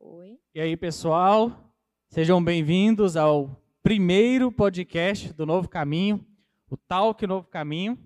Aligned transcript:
Oi. 0.00 0.38
E 0.54 0.60
aí, 0.60 0.76
pessoal? 0.76 1.74
Sejam 2.08 2.42
bem-vindos 2.42 3.16
ao 3.16 3.60
primeiro 3.82 4.52
podcast 4.52 5.32
do 5.32 5.44
Novo 5.44 5.68
Caminho, 5.68 6.24
o 6.70 6.76
Talk 6.76 7.26
Novo 7.26 7.48
Caminho. 7.48 7.98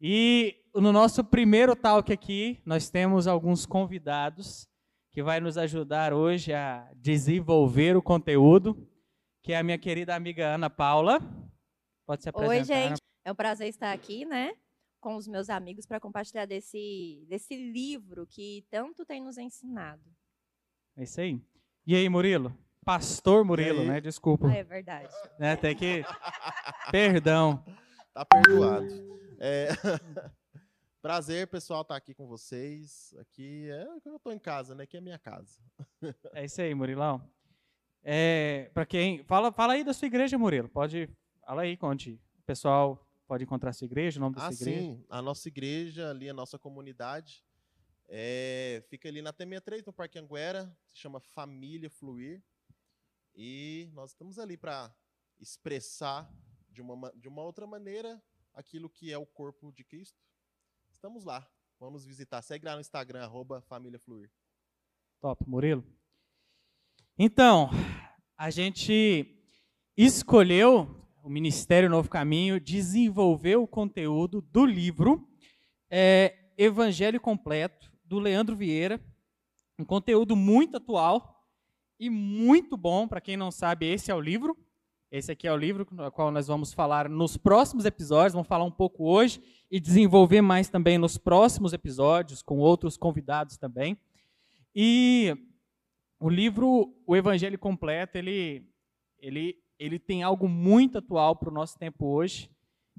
E 0.00 0.56
no 0.74 0.92
nosso 0.92 1.22
primeiro 1.22 1.76
talk 1.76 2.12
aqui, 2.12 2.60
nós 2.66 2.90
temos 2.90 3.28
alguns 3.28 3.64
convidados 3.64 4.68
que 5.12 5.22
vai 5.22 5.38
nos 5.38 5.56
ajudar 5.56 6.12
hoje 6.12 6.52
a 6.52 6.90
desenvolver 6.96 7.96
o 7.96 8.02
conteúdo, 8.02 8.88
que 9.40 9.52
é 9.52 9.58
a 9.58 9.62
minha 9.62 9.78
querida 9.78 10.16
amiga 10.16 10.54
Ana 10.54 10.68
Paula. 10.68 11.20
Pode 12.06 12.24
se 12.24 12.28
apresentar. 12.28 12.58
Oi, 12.58 12.64
gente. 12.64 13.00
É 13.24 13.30
um 13.30 13.36
prazer 13.36 13.68
estar 13.68 13.92
aqui, 13.92 14.24
né? 14.24 14.52
Com 15.00 15.14
os 15.14 15.28
meus 15.28 15.48
amigos 15.48 15.86
para 15.86 16.00
compartilhar 16.00 16.44
desse, 16.44 17.24
desse 17.28 17.54
livro 17.54 18.26
que 18.26 18.66
tanto 18.68 19.04
tem 19.04 19.22
nos 19.22 19.38
ensinado. 19.38 20.02
É 21.00 21.04
isso 21.04 21.18
aí. 21.18 21.40
E 21.86 21.96
aí, 21.96 22.06
Murilo? 22.10 22.54
Pastor 22.84 23.42
Murilo, 23.42 23.82
né? 23.86 24.02
Desculpa. 24.02 24.48
Ah, 24.48 24.56
é 24.56 24.62
verdade. 24.62 25.08
Né? 25.38 25.56
Tem 25.56 25.74
que. 25.74 26.04
Perdão. 26.92 27.64
Tá 28.12 28.22
perdoado. 28.26 28.86
É... 29.38 29.68
Prazer, 31.00 31.46
pessoal, 31.46 31.80
estar 31.80 31.94
tá 31.94 31.96
aqui 31.96 32.12
com 32.12 32.26
vocês. 32.26 33.14
Aqui 33.18 33.70
é 33.70 33.86
eu 34.04 34.16
estou 34.16 34.30
em 34.30 34.38
casa, 34.38 34.74
né? 34.74 34.84
Aqui 34.84 34.98
é 34.98 35.00
minha 35.00 35.18
casa. 35.18 35.58
É 36.34 36.44
isso 36.44 36.60
aí, 36.60 36.74
Murilão. 36.74 37.26
É, 38.02 38.70
para 38.74 38.84
quem 38.84 39.24
fala, 39.24 39.50
fala 39.50 39.72
aí 39.72 39.82
da 39.82 39.94
sua 39.94 40.04
igreja, 40.04 40.36
Murilo. 40.36 40.68
Pode, 40.68 41.08
fala 41.46 41.62
aí, 41.62 41.78
conte. 41.78 42.20
O 42.40 42.42
pessoal 42.44 43.08
pode 43.26 43.44
encontrar 43.44 43.70
a 43.70 43.72
sua 43.72 43.86
igreja, 43.86 44.20
o 44.20 44.20
nome 44.20 44.36
da 44.36 44.48
ah, 44.48 44.52
sua 44.52 44.68
igreja. 44.68 44.80
sim, 44.82 45.02
a 45.08 45.22
nossa 45.22 45.48
igreja 45.48 46.10
ali, 46.10 46.28
a 46.28 46.34
nossa 46.34 46.58
comunidade, 46.58 47.42
é, 48.12 48.82
fica 48.88 49.08
ali 49.08 49.22
na 49.22 49.32
T63, 49.32 49.86
no 49.86 49.92
Parque 49.92 50.18
Anguera, 50.18 50.76
se 50.88 50.98
chama 50.98 51.20
Família 51.20 51.88
Fluir. 51.88 52.42
E 53.34 53.88
nós 53.94 54.10
estamos 54.10 54.36
ali 54.36 54.56
para 54.56 54.92
expressar 55.38 56.28
de 56.68 56.82
uma, 56.82 57.12
de 57.12 57.28
uma 57.28 57.42
outra 57.42 57.66
maneira 57.66 58.20
aquilo 58.52 58.90
que 58.90 59.12
é 59.12 59.16
o 59.16 59.24
corpo 59.24 59.72
de 59.72 59.84
Cristo. 59.84 60.18
Estamos 60.90 61.24
lá. 61.24 61.48
Vamos 61.78 62.04
visitar. 62.04 62.42
Segue 62.42 62.66
lá 62.66 62.74
no 62.74 62.80
Instagram, 62.80 63.22
arroba 63.22 63.62
Família 63.62 63.98
Fluir. 63.98 64.28
Top, 65.20 65.48
Murilo. 65.48 65.86
Então, 67.16 67.70
a 68.36 68.50
gente 68.50 69.40
escolheu 69.96 71.00
o 71.22 71.28
Ministério 71.28 71.88
Novo 71.88 72.08
Caminho 72.08 72.58
desenvolveu 72.58 73.62
o 73.62 73.68
conteúdo 73.68 74.40
do 74.40 74.64
livro 74.64 75.28
é, 75.90 76.34
Evangelho 76.56 77.20
Completo, 77.20 77.89
do 78.10 78.18
Leandro 78.18 78.56
Vieira. 78.56 79.00
Um 79.78 79.84
conteúdo 79.84 80.34
muito 80.34 80.76
atual 80.76 81.46
e 81.98 82.10
muito 82.10 82.76
bom. 82.76 83.06
Para 83.06 83.20
quem 83.20 83.36
não 83.36 83.52
sabe, 83.52 83.86
esse 83.86 84.10
é 84.10 84.14
o 84.14 84.20
livro. 84.20 84.58
Esse 85.12 85.30
aqui 85.30 85.46
é 85.46 85.52
o 85.52 85.56
livro 85.56 85.86
no 85.92 86.10
qual 86.10 86.32
nós 86.32 86.48
vamos 86.48 86.72
falar 86.74 87.08
nos 87.08 87.36
próximos 87.36 87.84
episódios. 87.84 88.32
Vamos 88.32 88.48
falar 88.48 88.64
um 88.64 88.70
pouco 88.70 89.08
hoje 89.08 89.40
e 89.70 89.78
desenvolver 89.78 90.42
mais 90.42 90.68
também 90.68 90.98
nos 90.98 91.16
próximos 91.16 91.72
episódios, 91.72 92.42
com 92.42 92.58
outros 92.58 92.96
convidados 92.96 93.56
também. 93.56 93.96
E 94.74 95.32
o 96.18 96.28
livro, 96.28 96.92
o 97.06 97.16
Evangelho 97.16 97.58
Completo, 97.58 98.18
ele, 98.18 98.68
ele 99.18 99.56
ele 99.80 99.98
tem 99.98 100.22
algo 100.22 100.46
muito 100.46 100.98
atual 100.98 101.34
para 101.34 101.48
o 101.48 101.52
nosso 101.52 101.78
tempo 101.78 102.04
hoje, 102.04 102.50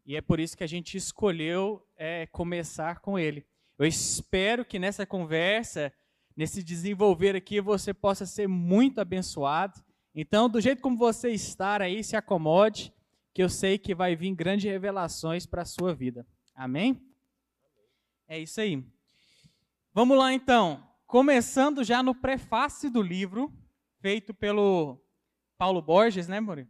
e 0.04 0.16
é 0.16 0.22
por 0.22 0.40
isso 0.40 0.58
que 0.58 0.64
a 0.64 0.68
gente 0.68 0.98
escolheu 0.98 1.86
é, 1.96 2.26
começar 2.26 3.02
com 3.02 3.20
ele. 3.20 3.46
Eu 3.82 3.88
espero 3.88 4.64
que 4.64 4.78
nessa 4.78 5.08
conversa, 5.08 5.92
nesse 6.38 6.62
desenvolver 6.62 7.36
aqui, 7.36 7.60
você 7.60 7.92
possa 7.92 8.28
ser 8.28 8.48
muito 8.48 9.02
abençoado. 9.02 9.84
Então, 10.14 10.48
do 10.48 10.62
jeito 10.62 10.84
como 10.84 10.96
você 10.96 11.32
está 11.32 11.82
aí, 11.82 12.04
se 12.04 12.16
acomode, 12.16 12.94
que 13.34 13.42
eu 13.42 13.50
sei 13.50 13.80
que 13.80 13.96
vai 13.96 14.16
vir 14.16 14.36
grandes 14.36 14.70
revelações 14.70 15.48
para 15.48 15.64
a 15.64 15.66
sua 15.66 15.96
vida. 15.96 16.28
Amém? 16.54 17.02
É 18.28 18.38
isso 18.38 18.62
aí. 18.62 18.86
Vamos 19.92 20.16
lá 20.16 20.32
então. 20.32 20.88
Começando 21.08 21.84
já 21.84 22.04
no 22.04 22.14
prefácio 22.14 22.88
do 22.92 23.02
livro, 23.02 23.52
feito 24.00 24.32
pelo 24.32 25.04
Paulo 25.58 25.82
Borges, 25.82 26.28
né, 26.28 26.40
Murilo? 26.40 26.70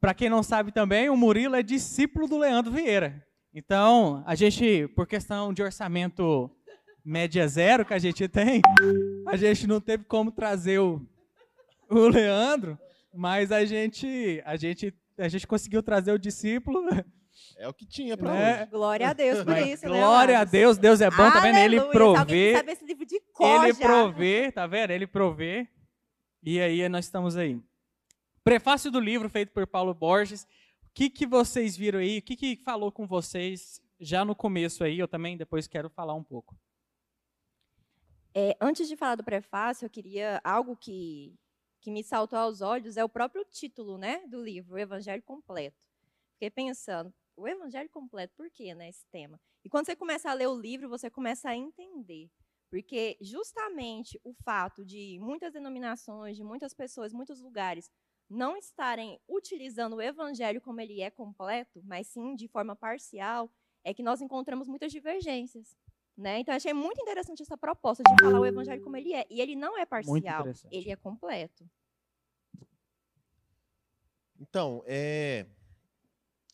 Para 0.00 0.14
quem 0.14 0.30
não 0.30 0.44
sabe 0.44 0.70
também, 0.70 1.10
o 1.10 1.16
Murilo 1.16 1.56
é 1.56 1.62
discípulo 1.64 2.28
do 2.28 2.38
Leandro 2.38 2.70
Vieira. 2.70 3.26
Então, 3.54 4.22
a 4.26 4.34
gente, 4.34 4.88
por 4.88 5.06
questão 5.06 5.52
de 5.52 5.62
orçamento 5.62 6.50
média 7.04 7.46
zero 7.46 7.84
que 7.84 7.92
a 7.92 7.98
gente 7.98 8.26
tem, 8.26 8.62
a 9.26 9.36
gente 9.36 9.66
não 9.66 9.80
teve 9.80 10.04
como 10.04 10.32
trazer 10.32 10.78
o, 10.78 11.06
o 11.90 12.08
Leandro, 12.08 12.78
mas 13.12 13.52
a 13.52 13.64
gente, 13.64 14.42
a 14.46 14.56
gente, 14.56 14.94
a 15.18 15.28
gente 15.28 15.46
conseguiu 15.46 15.82
trazer 15.82 16.12
o 16.12 16.18
discípulo. 16.18 16.82
É 17.58 17.68
o 17.68 17.74
que 17.74 17.86
tinha 17.86 18.16
para 18.16 18.32
né? 18.32 18.62
hoje. 18.62 18.70
Glória 18.70 19.08
a 19.08 19.12
Deus 19.12 19.44
por 19.44 19.56
isso, 19.56 19.88
né? 19.88 19.98
Glória 19.98 20.38
a 20.38 20.44
Deus, 20.44 20.78
Deus 20.78 21.00
é 21.00 21.10
bom, 21.10 21.22
Aleluia. 21.22 21.32
tá 21.32 21.40
vendo? 21.40 21.58
Ele 21.58 21.80
provê. 21.80 22.52
Sabe 22.56 22.72
esse 22.72 22.84
livro 22.84 23.06
de 23.06 23.20
cor 23.32 23.64
ele 23.64 23.72
já. 23.72 23.86
provê, 23.86 24.52
tá 24.52 24.66
vendo? 24.66 24.90
Ele 24.90 25.06
provê. 25.06 25.68
E 26.42 26.60
aí 26.60 26.88
nós 26.88 27.04
estamos 27.04 27.36
aí. 27.36 27.60
Prefácio 28.44 28.90
do 28.90 29.00
livro 29.00 29.28
feito 29.28 29.52
por 29.52 29.66
Paulo 29.66 29.94
Borges. 29.94 30.46
Que, 30.94 31.08
que 31.08 31.26
vocês 31.26 31.76
viram 31.76 31.98
aí? 31.98 32.18
O 32.18 32.22
que, 32.22 32.36
que 32.36 32.56
falou 32.56 32.92
com 32.92 33.06
vocês 33.06 33.80
já 33.98 34.24
no 34.24 34.36
começo 34.36 34.84
aí? 34.84 34.98
Eu 34.98 35.08
também 35.08 35.36
depois 35.36 35.66
quero 35.66 35.88
falar 35.88 36.14
um 36.14 36.22
pouco. 36.22 36.56
É, 38.34 38.56
antes 38.60 38.88
de 38.88 38.96
falar 38.96 39.14
do 39.14 39.24
prefácio, 39.24 39.86
eu 39.86 39.90
queria 39.90 40.40
algo 40.44 40.76
que, 40.76 41.38
que 41.80 41.90
me 41.90 42.02
saltou 42.02 42.38
aos 42.38 42.60
olhos 42.60 42.96
é 42.96 43.04
o 43.04 43.08
próprio 43.08 43.44
título, 43.44 43.98
né, 43.98 44.26
do 44.26 44.42
livro, 44.42 44.74
o 44.74 44.78
Evangelho 44.78 45.22
Completo. 45.22 45.76
Fiquei 46.34 46.50
pensando, 46.50 47.12
o 47.36 47.46
Evangelho 47.46 47.90
Completo, 47.90 48.34
por 48.36 48.50
quê, 48.50 48.74
né, 48.74 48.88
esse 48.88 49.06
tema? 49.10 49.38
E 49.64 49.68
quando 49.68 49.86
você 49.86 49.96
começa 49.96 50.30
a 50.30 50.34
ler 50.34 50.48
o 50.48 50.58
livro, 50.58 50.88
você 50.88 51.10
começa 51.10 51.50
a 51.50 51.56
entender. 51.56 52.30
Porque 52.70 53.18
justamente 53.20 54.18
o 54.24 54.32
fato 54.32 54.84
de 54.84 55.18
muitas 55.20 55.52
denominações, 55.52 56.36
de 56.36 56.42
muitas 56.42 56.72
pessoas, 56.72 57.12
muitos 57.12 57.38
lugares 57.38 57.90
não 58.32 58.56
estarem 58.56 59.20
utilizando 59.28 59.96
o 59.96 60.02
evangelho 60.02 60.60
como 60.60 60.80
ele 60.80 61.02
é 61.02 61.10
completo, 61.10 61.82
mas 61.84 62.06
sim 62.06 62.34
de 62.34 62.48
forma 62.48 62.74
parcial, 62.74 63.52
é 63.84 63.92
que 63.92 64.02
nós 64.02 64.20
encontramos 64.20 64.68
muitas 64.68 64.90
divergências. 64.90 65.76
Né? 66.16 66.40
Então, 66.40 66.54
achei 66.54 66.72
muito 66.72 67.00
interessante 67.00 67.42
essa 67.42 67.56
proposta 67.56 68.02
de 68.02 68.22
falar 68.22 68.40
o 68.40 68.46
evangelho 68.46 68.82
como 68.82 68.96
ele 68.96 69.14
é. 69.14 69.26
E 69.30 69.40
ele 69.40 69.54
não 69.54 69.78
é 69.78 69.84
parcial, 69.84 70.44
ele 70.70 70.90
é 70.90 70.96
completo. 70.96 71.68
Então, 74.38 74.82
é... 74.86 75.46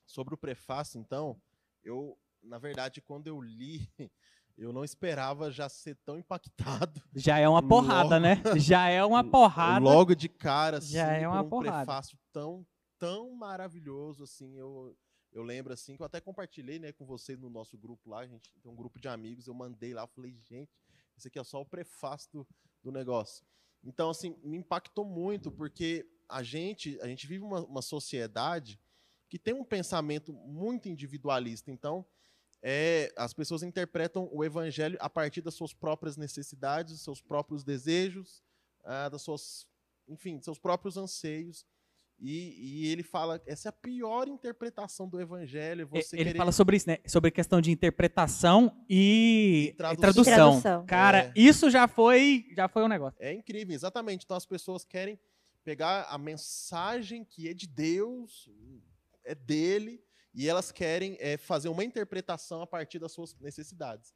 sobre 0.06 0.34
o 0.34 0.38
prefácio, 0.38 1.00
então, 1.00 1.40
eu, 1.82 2.18
na 2.42 2.58
verdade, 2.58 3.00
quando 3.00 3.26
eu 3.28 3.40
li 3.40 3.88
eu 4.58 4.72
não 4.72 4.82
esperava 4.82 5.50
já 5.50 5.68
ser 5.68 5.96
tão 6.04 6.18
impactado. 6.18 7.00
Já 7.14 7.38
é 7.38 7.48
uma 7.48 7.66
porrada, 7.66 8.16
logo, 8.16 8.20
né? 8.20 8.42
Já 8.58 8.88
é 8.88 9.04
uma 9.04 9.22
porrada. 9.30 9.84
Logo 9.84 10.14
de 10.14 10.28
cara, 10.28 10.78
assim, 10.78 10.94
já 10.94 11.12
é 11.12 11.26
uma 11.26 11.42
um 11.42 11.48
porrada. 11.48 11.86
prefácio 11.86 12.18
tão, 12.32 12.66
tão 12.98 13.30
maravilhoso, 13.34 14.24
assim, 14.24 14.58
eu, 14.58 14.96
eu 15.32 15.42
lembro, 15.42 15.72
assim, 15.72 15.96
que 15.96 16.02
eu 16.02 16.06
até 16.06 16.20
compartilhei, 16.20 16.78
né, 16.78 16.92
com 16.92 17.06
você 17.06 17.36
no 17.36 17.48
nosso 17.48 17.78
grupo 17.78 18.10
lá, 18.10 18.20
a 18.20 18.26
gente 18.26 18.50
tem 18.60 18.70
um 18.70 18.74
grupo 18.74 19.00
de 19.00 19.08
amigos, 19.08 19.46
eu 19.46 19.54
mandei 19.54 19.94
lá, 19.94 20.06
falei, 20.08 20.36
gente, 20.44 20.72
esse 21.16 21.28
aqui 21.28 21.38
é 21.38 21.44
só 21.44 21.60
o 21.60 21.66
prefácio 21.66 22.28
do, 22.32 22.48
do 22.82 22.90
negócio. 22.90 23.46
Então, 23.84 24.10
assim, 24.10 24.36
me 24.42 24.56
impactou 24.56 25.04
muito, 25.04 25.52
porque 25.52 26.04
a 26.28 26.42
gente, 26.42 27.00
a 27.00 27.06
gente 27.06 27.26
vive 27.26 27.44
uma, 27.44 27.64
uma 27.64 27.82
sociedade 27.82 28.80
que 29.28 29.38
tem 29.38 29.54
um 29.54 29.64
pensamento 29.64 30.32
muito 30.32 30.88
individualista, 30.88 31.70
então 31.70 32.04
é, 32.62 33.12
as 33.16 33.32
pessoas 33.32 33.62
interpretam 33.62 34.28
o 34.32 34.44
evangelho 34.44 34.98
a 35.00 35.08
partir 35.08 35.40
das 35.40 35.54
suas 35.54 35.72
próprias 35.72 36.16
necessidades, 36.16 36.92
dos 36.92 37.02
seus 37.02 37.20
próprios 37.20 37.62
desejos, 37.64 38.42
ah, 38.84 39.08
das 39.08 39.22
suas, 39.22 39.66
enfim, 40.08 40.36
dos 40.36 40.44
seus 40.44 40.58
próprios 40.58 40.96
anseios. 40.96 41.64
E, 42.20 42.82
e, 42.82 42.86
ele 42.88 43.04
fala, 43.04 43.40
essa 43.46 43.68
é 43.68 43.70
a 43.70 43.72
pior 43.72 44.26
interpretação 44.26 45.08
do 45.08 45.20
evangelho. 45.20 45.86
Você 45.86 46.16
ele 46.16 46.24
querer... 46.24 46.38
fala 46.38 46.50
sobre 46.50 46.76
isso, 46.76 46.88
né? 46.88 46.98
Sobre 47.06 47.28
a 47.28 47.30
questão 47.30 47.60
de 47.60 47.70
interpretação 47.70 48.76
e, 48.90 49.68
e 49.70 49.76
tradução. 49.76 50.00
tradução. 50.00 50.34
tradução. 50.34 50.86
Cara, 50.86 51.18
é. 51.26 51.32
isso 51.36 51.70
já 51.70 51.86
foi, 51.86 52.46
já 52.56 52.66
foi 52.66 52.82
um 52.82 52.88
negócio. 52.88 53.16
É 53.22 53.32
incrível, 53.32 53.72
exatamente. 53.72 54.24
Então 54.24 54.36
as 54.36 54.44
pessoas 54.44 54.84
querem 54.84 55.16
pegar 55.62 56.06
a 56.10 56.18
mensagem 56.18 57.24
que 57.24 57.48
é 57.48 57.54
de 57.54 57.68
Deus, 57.68 58.50
é 59.24 59.34
dele, 59.34 60.02
e 60.38 60.48
elas 60.48 60.70
querem 60.70 61.16
é, 61.18 61.36
fazer 61.36 61.68
uma 61.68 61.82
interpretação 61.82 62.62
a 62.62 62.66
partir 62.66 63.00
das 63.00 63.10
suas 63.10 63.34
necessidades. 63.40 64.14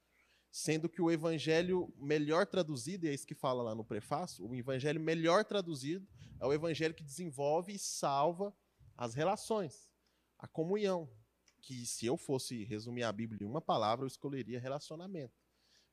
Sendo 0.53 0.89
que 0.89 1.03
o 1.03 1.11
evangelho 1.11 1.93
melhor 1.99 2.47
traduzido, 2.47 3.05
e 3.05 3.09
é 3.09 3.13
isso 3.13 3.27
que 3.27 3.35
fala 3.35 3.61
lá 3.61 3.75
no 3.75 3.85
prefácio, 3.85 4.47
o 4.47 4.55
evangelho 4.55 5.01
melhor 5.01 5.45
traduzido 5.45 6.07
é 6.41 6.47
o 6.47 6.53
evangelho 6.53 6.95
que 6.95 7.03
desenvolve 7.03 7.73
e 7.73 7.79
salva 7.79 8.55
as 8.97 9.15
relações, 9.15 9.91
a 10.39 10.47
comunhão. 10.47 11.11
Que 11.61 11.85
se 11.85 12.07
eu 12.07 12.17
fosse 12.17 12.63
resumir 12.63 13.03
a 13.03 13.11
Bíblia 13.11 13.43
em 13.43 13.51
uma 13.51 13.61
palavra, 13.61 14.05
eu 14.05 14.09
escolheria 14.09 14.61
relacionamento. 14.61 15.35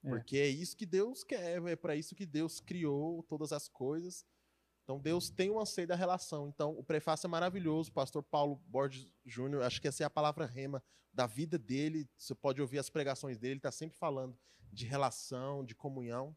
É. 0.03 0.09
Porque 0.09 0.37
é 0.37 0.47
isso 0.47 0.77
que 0.77 0.85
Deus 0.85 1.23
quer, 1.23 1.59
é 1.65 1.75
para 1.75 1.95
isso 1.95 2.13
que 2.13 2.27
Deus 2.27 2.59
criou 2.59 3.23
todas 3.23 3.51
as 3.51 3.67
coisas. 3.67 4.23
Então 4.89 4.99
Deus 4.99 5.29
tem 5.29 5.51
um 5.51 5.59
anseio 5.59 5.87
da 5.87 5.93
relação. 5.93 6.49
Então 6.49 6.71
o 6.71 6.83
prefácio 6.83 7.27
é 7.27 7.29
maravilhoso. 7.29 7.91
O 7.91 7.93
pastor 7.93 8.23
Paulo 8.23 8.55
Borges 8.65 9.07
Júnior, 9.23 9.61
acho 9.61 9.79
que 9.79 9.87
essa 9.87 10.01
é 10.01 10.05
a 10.07 10.09
palavra 10.09 10.47
rema 10.47 10.83
da 11.13 11.27
vida 11.27 11.59
dele. 11.59 12.09
Você 12.17 12.33
pode 12.33 12.59
ouvir 12.59 12.79
as 12.79 12.89
pregações 12.89 13.37
dele, 13.37 13.51
ele 13.51 13.59
está 13.59 13.71
sempre 13.71 13.95
falando 13.99 14.35
de 14.73 14.87
relação, 14.87 15.63
de 15.63 15.75
comunhão. 15.75 16.35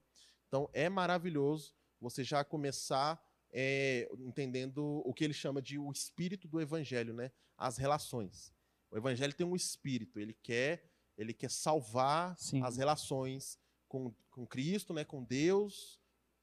Então 0.49 0.69
é 0.75 0.91
maravilhoso 0.91 1.75
você 1.99 2.23
já 2.23 2.45
começar 2.45 3.19
é, 3.51 4.07
entendendo 4.19 5.01
o 5.03 5.15
que 5.15 5.25
ele 5.25 5.33
chama 5.33 5.63
de 5.63 5.79
o 5.79 5.91
espírito 5.91 6.47
do 6.47 6.61
evangelho, 6.61 7.15
né? 7.15 7.33
As 7.57 7.79
relações. 7.79 8.53
O 8.91 8.99
evangelho 8.99 9.33
tem 9.33 9.47
um 9.47 9.57
espírito, 9.57 10.21
ele 10.21 10.35
quer, 10.43 10.93
ele 11.17 11.33
quer 11.33 11.51
salvar 11.51 12.37
Sim. 12.37 12.63
as 12.63 12.77
relações 12.77 13.59
com, 13.89 14.15
com 14.31 14.47
Cristo, 14.47 14.93
né? 14.93 15.07
Com 15.07 15.25
Deus, 15.25 16.02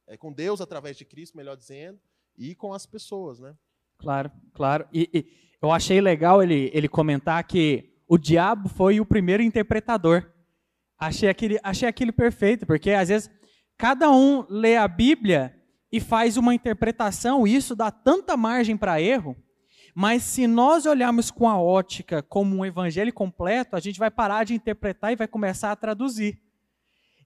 é, 0.10 0.18
com 0.18 0.34
Deus 0.34 0.60
através 0.60 0.98
de 0.98 1.06
Cristo, 1.06 1.38
melhor 1.38 1.56
dizendo, 1.56 2.00
e 2.36 2.56
com 2.56 2.74
as 2.74 2.86
pessoas, 2.86 3.40
né? 3.40 3.56
Claro, 4.00 4.32
claro. 4.54 4.88
E, 4.92 5.10
e 5.14 5.26
eu 5.62 5.72
achei 5.72 6.02
legal 6.02 6.42
ele, 6.42 6.72
ele 6.74 6.90
comentar 6.90 7.44
que 7.44 7.94
o 8.08 8.18
diabo 8.18 8.68
foi 8.68 9.00
o 9.00 9.06
primeiro 9.06 9.44
interpretador. 9.44 10.28
Achei 10.98 11.30
aquele, 11.30 11.60
achei 11.64 11.88
aquele 11.88 12.12
perfeito, 12.12 12.66
porque 12.66 12.92
às 12.92 13.10
vezes 13.10 13.30
cada 13.78 14.12
um 14.12 14.46
lê 14.50 14.76
a 14.76 14.88
Bíblia 14.88 15.56
e 15.92 16.00
faz 16.00 16.38
uma 16.38 16.56
interpretação, 16.56 17.46
e 17.46 17.56
isso 17.56 17.76
dá 17.76 17.92
tanta 17.92 18.36
margem 18.36 18.76
para 18.76 19.02
erro. 19.02 19.36
Mas 19.94 20.24
se 20.24 20.48
nós 20.48 20.86
olharmos 20.86 21.30
com 21.30 21.48
a 21.48 21.60
ótica 21.60 22.24
como 22.24 22.56
um 22.56 22.66
evangelho 22.66 23.14
completo, 23.14 23.76
a 23.76 23.80
gente 23.80 24.00
vai 24.00 24.10
parar 24.10 24.44
de 24.44 24.54
interpretar 24.54 25.12
e 25.12 25.16
vai 25.16 25.28
começar 25.28 25.72
a 25.72 25.76
traduzir. 25.76 26.42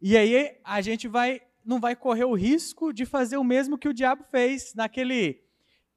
E 0.01 0.17
aí 0.17 0.57
a 0.63 0.81
gente 0.81 1.07
vai 1.07 1.41
não 1.65 1.79
vai 1.79 1.95
correr 1.95 2.25
o 2.25 2.33
risco 2.33 2.93
de 2.93 3.05
fazer 3.05 3.37
o 3.37 3.43
mesmo 3.43 3.77
que 3.77 3.87
o 3.87 3.93
diabo 3.93 4.23
fez 4.29 4.73
naquele 4.75 5.41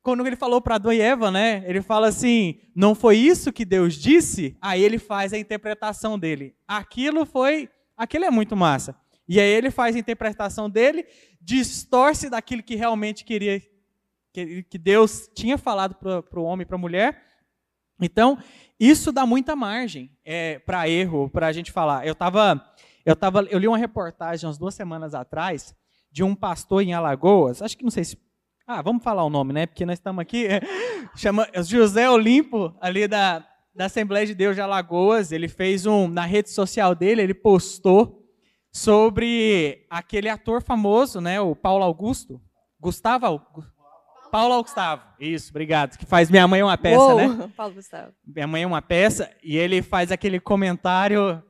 quando 0.03 0.25
ele 0.25 0.37
falou 0.37 0.61
para 0.61 0.77
Adão 0.77 0.93
e 0.93 1.01
Eva, 1.01 1.33
né? 1.33 1.65
Ele 1.67 1.83
fala 1.83 2.07
assim: 2.07 2.61
"Não 2.75 2.95
foi 2.95 3.17
isso 3.17 3.53
que 3.53 3.65
Deus 3.65 3.95
disse?" 3.95 4.57
Aí 4.61 4.81
ele 4.81 4.99
faz 4.99 5.33
a 5.33 5.39
interpretação 5.39 6.17
dele. 6.17 6.55
Aquilo 6.67 7.27
foi, 7.27 7.69
aquilo 7.97 8.25
é 8.25 8.31
muito 8.31 8.55
massa. 8.55 8.95
E 9.29 9.41
aí 9.41 9.49
ele 9.49 9.71
faz 9.71 9.97
a 9.97 9.99
interpretação 9.99 10.71
dele, 10.71 11.05
distorce 11.41 12.31
daquilo 12.31 12.63
que 12.63 12.77
realmente 12.77 13.25
queria, 13.25 13.61
que, 14.33 14.79
Deus 14.79 15.29
tinha 15.35 15.59
falado 15.59 15.97
para 15.97 16.41
o 16.41 16.45
homem 16.45 16.63
e 16.63 16.67
para 16.67 16.77
a 16.77 16.79
mulher. 16.81 17.23
Então, 18.01 18.39
isso 18.79 19.11
dá 19.11 19.25
muita 19.25 19.57
margem 19.57 20.11
é, 20.25 20.59
para 20.61 20.89
erro, 20.89 21.31
para 21.31 21.47
a 21.47 21.53
gente 21.53 21.73
falar. 21.73 22.07
Eu 22.07 22.15
tava, 22.15 22.63
eu 23.07 23.17
tava, 23.17 23.43
eu 23.45 23.59
li 23.59 23.67
uma 23.67 23.79
reportagem 23.79 24.47
umas 24.47 24.59
duas 24.59 24.75
semanas 24.75 25.15
atrás 25.15 25.75
de 26.13 26.23
um 26.23 26.35
pastor 26.35 26.83
em 26.83 26.93
Alagoas. 26.93 27.63
Acho 27.63 27.79
que 27.79 27.85
não 27.85 27.91
sei 27.91 28.05
se, 28.05 28.19
ah, 28.67 28.83
vamos 28.83 29.03
falar 29.03 29.25
o 29.25 29.31
nome, 29.31 29.55
né? 29.55 29.65
Porque 29.65 29.87
nós 29.87 29.99
estamos 29.99 30.21
aqui. 30.21 30.49
chama 31.17 31.49
José 31.63 32.11
Olimpo 32.11 32.77
ali 32.81 33.09
da 33.09 33.47
da 33.77 33.85
Assembleia 33.85 34.27
de 34.27 34.35
Deus 34.35 34.57
de 34.57 34.63
Alagoas. 34.63 35.31
Ele 35.31 35.49
fez 35.49 35.85
um 35.85 36.09
na 36.09 36.25
rede 36.25 36.51
social 36.51 36.95
dele, 36.95 37.21
ele 37.21 37.35
postou 37.35 38.25
sobre 38.73 39.87
aquele 39.91 40.29
ator 40.29 40.63
famoso, 40.63 41.21
né, 41.21 41.41
o 41.41 41.55
Paulo 41.55 41.85
Augusto. 41.85 42.41
Gustavo 42.81 43.41
Paulo 44.31 44.63
Gustavo. 44.63 45.03
Isso, 45.19 45.51
obrigado. 45.51 45.97
Que 45.97 46.05
faz 46.05 46.31
Minha 46.31 46.47
Mãe 46.47 46.61
é 46.61 46.65
uma 46.65 46.77
peça, 46.77 46.99
Uou, 46.99 47.17
né? 47.17 47.51
Paulo 47.57 47.75
Gustavo. 47.75 48.13
Minha 48.27 48.47
Mãe 48.47 48.63
é 48.65 48.67
uma 48.67 48.83
peça 48.83 49.31
e 49.43 49.57
ele 49.57 49.81
faz 49.83 50.11
aquele 50.11 50.41
comentário 50.41 51.43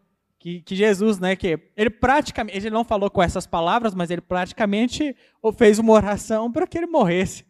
que, 0.47 0.61
que 0.61 0.77
Jesus, 0.77 1.19
né, 1.19 1.35
que 1.35 1.59
ele 1.77 1.91
praticamente, 1.91 2.57
ele 2.57 2.71
não 2.71 2.85
falou 2.85 3.11
com 3.11 3.21
essas 3.21 3.49
palavras, 3.49 3.97
mas 3.97 4.13
ele 4.13 4.21
praticamente 4.21 5.17
fez 5.59 5.81
uma 5.81 5.93
oração 5.93 6.53
para 6.53 6.69
que 6.69 6.79
ele 6.79 6.87
morresse. 6.87 7.45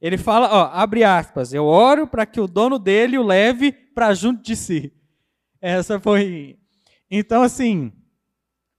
Ele 0.00 0.16
fala, 0.16 0.48
ó, 0.52 0.70
abre 0.72 1.02
aspas, 1.02 1.52
eu 1.52 1.64
oro 1.64 2.06
para 2.06 2.24
que 2.24 2.40
o 2.40 2.46
dono 2.46 2.78
dele 2.78 3.18
o 3.18 3.24
leve 3.24 3.72
para 3.72 4.14
junto 4.14 4.44
de 4.44 4.54
si. 4.54 4.92
Essa 5.60 5.98
foi. 5.98 6.56
Então, 7.10 7.42
assim, 7.42 7.90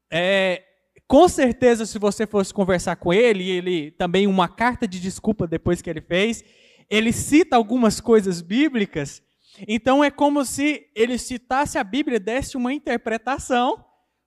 é, 0.09 0.63
com 1.05 1.27
certeza, 1.27 1.85
se 1.85 1.99
você 1.99 2.25
fosse 2.25 2.53
conversar 2.53 2.95
com 2.95 3.11
ele, 3.11 3.49
ele 3.49 3.91
também 3.91 4.27
uma 4.27 4.47
carta 4.47 4.87
de 4.87 4.97
desculpa 4.97 5.45
depois 5.45 5.81
que 5.81 5.89
ele 5.89 5.99
fez, 5.99 6.41
ele 6.89 7.11
cita 7.11 7.57
algumas 7.57 7.99
coisas 7.99 8.41
bíblicas. 8.41 9.21
Então 9.67 10.03
é 10.03 10.11
como 10.11 10.43
se 10.43 10.89
ele 10.93 11.17
citasse 11.17 11.77
a 11.77 11.83
Bíblia, 11.83 12.19
desse 12.19 12.57
uma 12.57 12.73
interpretação 12.73 13.83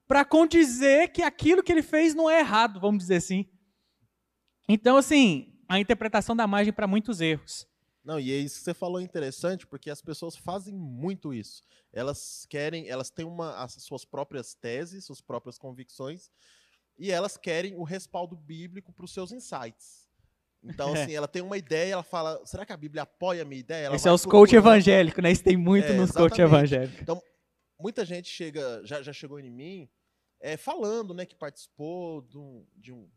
para 0.08 0.24
condizer 0.24 1.12
que 1.12 1.22
aquilo 1.22 1.62
que 1.62 1.70
ele 1.70 1.82
fez 1.82 2.14
não 2.14 2.28
é 2.28 2.40
errado, 2.40 2.80
vamos 2.80 2.98
dizer 2.98 3.16
assim. 3.16 3.46
Então, 4.68 4.96
assim, 4.96 5.52
a 5.68 5.78
interpretação 5.78 6.34
dá 6.34 6.46
margem 6.46 6.72
para 6.72 6.86
muitos 6.86 7.20
erros. 7.20 7.68
Não, 8.02 8.18
e 8.18 8.32
é 8.32 8.36
isso 8.36 8.58
que 8.58 8.64
você 8.64 8.74
falou 8.74 9.00
interessante, 9.00 9.66
porque 9.66 9.90
as 9.90 10.00
pessoas 10.00 10.36
fazem 10.36 10.74
muito 10.74 11.34
isso. 11.34 11.62
Elas 11.92 12.46
querem, 12.48 12.88
elas 12.88 13.10
têm 13.10 13.26
uma, 13.26 13.62
as 13.62 13.74
suas 13.74 14.04
próprias 14.04 14.54
teses, 14.54 15.04
suas 15.04 15.20
próprias 15.20 15.58
convicções, 15.58 16.30
e 16.98 17.10
elas 17.10 17.36
querem 17.36 17.76
o 17.76 17.82
respaldo 17.82 18.36
bíblico 18.36 18.92
para 18.92 19.04
os 19.04 19.12
seus 19.12 19.32
insights. 19.32 19.99
Então, 20.62 20.92
assim, 20.92 21.14
ela 21.14 21.26
tem 21.26 21.42
uma 21.42 21.56
ideia, 21.56 21.94
ela 21.94 22.02
fala, 22.02 22.44
será 22.44 22.66
que 22.66 22.72
a 22.72 22.76
Bíblia 22.76 23.02
apoia 23.02 23.42
a 23.42 23.44
minha 23.44 23.60
ideia? 23.60 23.86
Ela 23.86 23.96
Esse 23.96 24.08
é 24.08 24.12
os 24.12 24.26
coach 24.26 24.54
evangélicos, 24.54 25.22
né? 25.22 25.32
Isso 25.32 25.42
tem 25.42 25.56
muito 25.56 25.86
é, 25.86 25.92
nos 25.94 26.10
coach 26.10 26.38
evangélicos. 26.38 27.00
Então, 27.00 27.22
muita 27.78 28.04
gente 28.04 28.28
chega, 28.28 28.82
já, 28.84 29.02
já 29.02 29.12
chegou 29.12 29.40
em 29.40 29.50
mim, 29.50 29.88
é, 30.40 30.56
falando, 30.56 31.14
né, 31.14 31.24
que 31.24 31.34
participou 31.34 32.22
de, 32.22 32.38
um, 32.38 32.66
de, 32.76 32.92
um, 32.92 33.08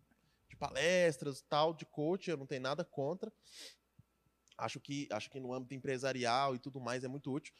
de 0.49 0.55
palestras 0.55 1.41
tal, 1.41 1.73
de 1.73 1.85
coach, 1.85 2.29
eu 2.29 2.37
não 2.37 2.45
tenho 2.45 2.61
nada 2.61 2.83
contra, 2.83 3.31
acho 4.57 4.79
que 4.79 5.07
acho 5.11 5.29
que 5.29 5.39
no 5.39 5.53
âmbito 5.53 5.73
empresarial 5.73 6.55
e 6.55 6.59
tudo 6.59 6.79
mais 6.79 7.03
é 7.03 7.07
muito 7.07 7.31
útil. 7.31 7.53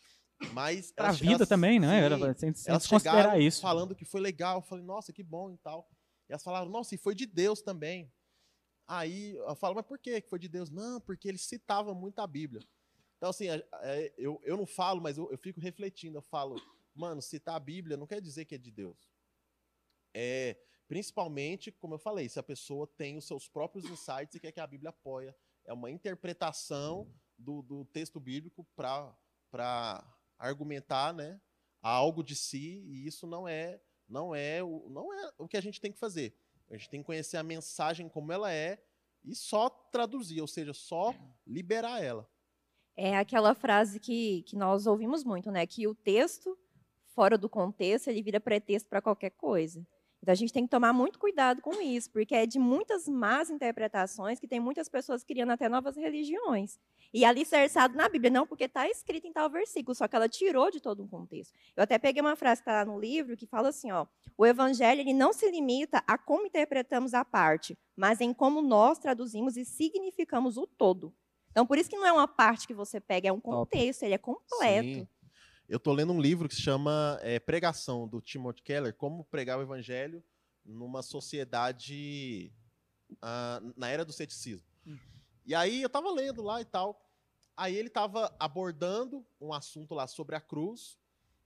Mas 0.52 0.92
para 0.92 1.10
a 1.10 1.12
vida 1.12 1.36
elas, 1.36 1.48
também, 1.48 1.80
né? 1.80 2.10
Sim, 2.10 2.34
sem, 2.36 2.54
sem 2.54 2.72
elas 2.72 2.88
considerar 2.88 3.40
isso. 3.40 3.62
falando 3.62 3.96
que 3.96 4.04
foi 4.04 4.20
legal, 4.20 4.58
eu 4.58 4.62
falei, 4.62 4.84
nossa, 4.84 5.14
que 5.14 5.24
bom 5.24 5.52
e 5.52 5.58
tal. 5.58 5.88
E 6.28 6.34
elas 6.34 6.44
falaram, 6.44 6.70
nossa, 6.70 6.96
e 6.96 6.98
foi 6.98 7.16
de 7.16 7.26
Deus 7.26 7.62
também. 7.62 8.12
Aí 8.88 9.36
eu 9.36 9.56
falo, 9.56 9.76
mas 9.76 9.86
por 9.86 9.98
que 9.98 10.22
foi 10.22 10.40
de 10.40 10.48
Deus? 10.48 10.70
Não, 10.70 11.00
porque 11.00 11.28
ele 11.28 11.38
citava 11.38 11.94
muito 11.94 12.20
a 12.20 12.28
Bíblia. 12.28 12.62
Então, 13.18 13.30
assim, 13.30 13.46
eu, 14.18 14.42
eu 14.44 14.58
não 14.58 14.66
falo, 14.66 15.02
mas 15.02 15.18
eu, 15.18 15.32
eu 15.32 15.38
fico 15.38 15.60
refletindo. 15.60 16.18
Eu 16.18 16.22
falo, 16.22 16.62
mano, 16.94 17.22
citar 17.22 17.56
a 17.56 17.60
Bíblia 17.60 17.96
não 17.96 18.06
quer 18.06 18.20
dizer 18.20 18.46
que 18.46 18.56
é 18.56 18.58
de 18.58 18.70
Deus. 18.70 19.10
É, 20.14 20.58
principalmente, 20.88 21.72
como 21.72 21.96
eu 21.96 22.00
falei, 22.00 22.28
se 22.28 22.38
a 22.38 22.44
pessoa 22.44 22.86
tem 22.86 23.18
os 23.18 23.26
seus 23.26 23.48
próprios 23.48 23.86
insights 23.86 24.36
e 24.36 24.40
quer 24.40 24.52
que 24.52 24.60
a 24.60 24.68
Bíblia 24.68 24.90
apoia 24.90 25.36
é 25.66 25.74
uma 25.74 25.90
interpretação 25.90 27.10
do, 27.38 27.62
do 27.62 27.86
texto 27.86 28.20
bíblico 28.20 28.68
para 28.76 30.06
argumentar 30.38 31.14
né, 31.14 31.40
algo 31.82 32.24
de 32.24 32.36
si, 32.36 32.84
e 32.86 33.08
isso 33.08 33.26
não 33.26 33.48
é, 33.48 33.82
não, 34.08 34.36
é 34.36 34.62
o, 34.62 34.90
não 34.90 35.14
é 35.14 35.34
o 35.38 35.48
que 35.48 35.58
a 35.58 35.62
gente 35.62 35.80
tem 35.80 35.92
que 35.92 36.00
fazer. 36.00 36.36
A 36.74 36.78
gente 36.78 36.90
tem 36.90 37.02
que 37.02 37.06
conhecer 37.06 37.38
a 37.38 37.44
mensagem 37.44 38.10
como 38.10 38.32
ela 38.32 38.52
é 38.52 38.84
e 39.24 39.36
só 39.36 39.70
traduzir, 39.70 40.42
ou 40.42 40.48
seja, 40.48 40.74
só 40.74 41.14
liberar 41.46 42.04
ela. 42.04 42.28
É 42.98 43.16
aquela 43.16 43.54
frase 43.54 44.00
que, 44.00 44.42
que 44.44 44.56
nós 44.56 44.88
ouvimos 44.88 45.24
muito, 45.24 45.52
né? 45.52 45.68
Que 45.68 45.88
o 45.88 45.94
texto, 45.94 46.58
fora 47.14 47.38
do 47.38 47.48
contexto, 47.48 48.08
ele 48.08 48.24
vira 48.24 48.40
pretexto 48.40 48.90
para 48.90 49.02
qualquer 49.04 49.30
coisa. 49.32 49.86
Então 50.24 50.32
a 50.32 50.36
gente 50.36 50.54
tem 50.54 50.64
que 50.64 50.70
tomar 50.70 50.94
muito 50.94 51.20
cuidado 51.20 51.62
com 51.62 51.82
isso, 51.82 52.10
porque 52.10 52.34
é 52.34 52.46
de 52.46 52.58
muitas 52.58 53.10
más 53.10 53.50
interpretações 53.50 54.40
que 54.40 54.48
tem 54.48 54.58
muitas 54.58 54.88
pessoas 54.88 55.22
criando 55.22 55.52
até 55.52 55.68
novas 55.68 55.98
religiões. 55.98 56.80
E 57.14 57.26
ali 57.26 57.44
cerçado 57.44 57.98
na 57.98 58.08
Bíblia, 58.08 58.32
não 58.32 58.48
porque 58.48 58.64
está 58.64 58.88
escrito 58.88 59.28
em 59.28 59.34
tal 59.34 59.50
versículo, 59.50 59.94
só 59.94 60.08
que 60.08 60.16
ela 60.16 60.30
tirou 60.30 60.72
de 60.72 60.80
todo 60.80 61.04
um 61.04 61.08
contexto. 61.10 61.54
Eu 61.76 61.84
até 61.84 62.00
peguei 62.00 62.22
uma 62.22 62.38
frase 62.38 62.64
que 62.64 62.70
está 62.70 62.86
no 62.86 62.98
livro 62.98 63.36
que 63.36 63.46
fala 63.46 63.68
assim: 63.68 63.92
ó, 63.92 64.08
o 64.38 64.46
evangelho 64.46 65.02
ele 65.02 65.14
não 65.14 65.34
se 65.34 65.52
limita 65.52 66.02
a 66.08 66.18
como 66.18 66.46
interpretamos 66.46 67.14
a 67.14 67.26
parte, 67.26 67.78
mas 67.94 68.22
em 68.22 68.34
como 68.34 68.62
nós 68.62 68.98
traduzimos 69.00 69.58
e 69.58 69.66
significamos 69.66 70.56
o 70.56 70.66
todo. 70.66 71.14
Então, 71.52 71.68
por 71.68 71.78
isso 71.78 71.90
que 71.90 71.98
não 71.98 72.08
é 72.08 72.14
uma 72.14 72.30
parte 72.30 72.66
que 72.66 72.74
você 72.74 73.02
pega, 73.02 73.28
é 73.28 73.32
um 73.32 73.42
contexto, 73.42 74.04
ele 74.04 74.16
é 74.16 74.18
completo. 74.18 75.00
Sim. 75.00 75.08
Eu 75.74 75.78
estou 75.78 75.92
lendo 75.92 76.14
um 76.14 76.22
livro 76.22 76.48
que 76.48 76.54
se 76.54 76.62
chama 76.62 77.18
é, 77.24 77.40
Pregação, 77.40 78.08
do 78.08 78.22
Timothy 78.22 78.62
Keller, 78.62 78.94
Como 78.94 79.26
Pregar 79.26 79.58
o 79.58 79.62
Evangelho 79.64 80.24
numa 80.64 81.02
Sociedade 81.02 82.54
uh, 83.14 83.74
na 83.76 83.90
Era 83.90 84.06
do 84.06 84.14
Ceticismo. 84.14 84.68
Hum. 84.86 85.00
E 85.44 85.56
aí 85.56 85.82
eu 85.82 85.88
estava 85.88 86.12
lendo 86.12 86.44
lá 86.44 86.62
e 86.62 86.66
tal. 86.66 87.04
Aí 87.58 87.76
ele 87.76 87.88
estava 87.88 88.32
abordando 88.40 89.26
um 89.42 89.52
assunto 89.52 89.96
lá 89.96 90.06
sobre 90.06 90.36
a 90.36 90.40
cruz. 90.40 91.00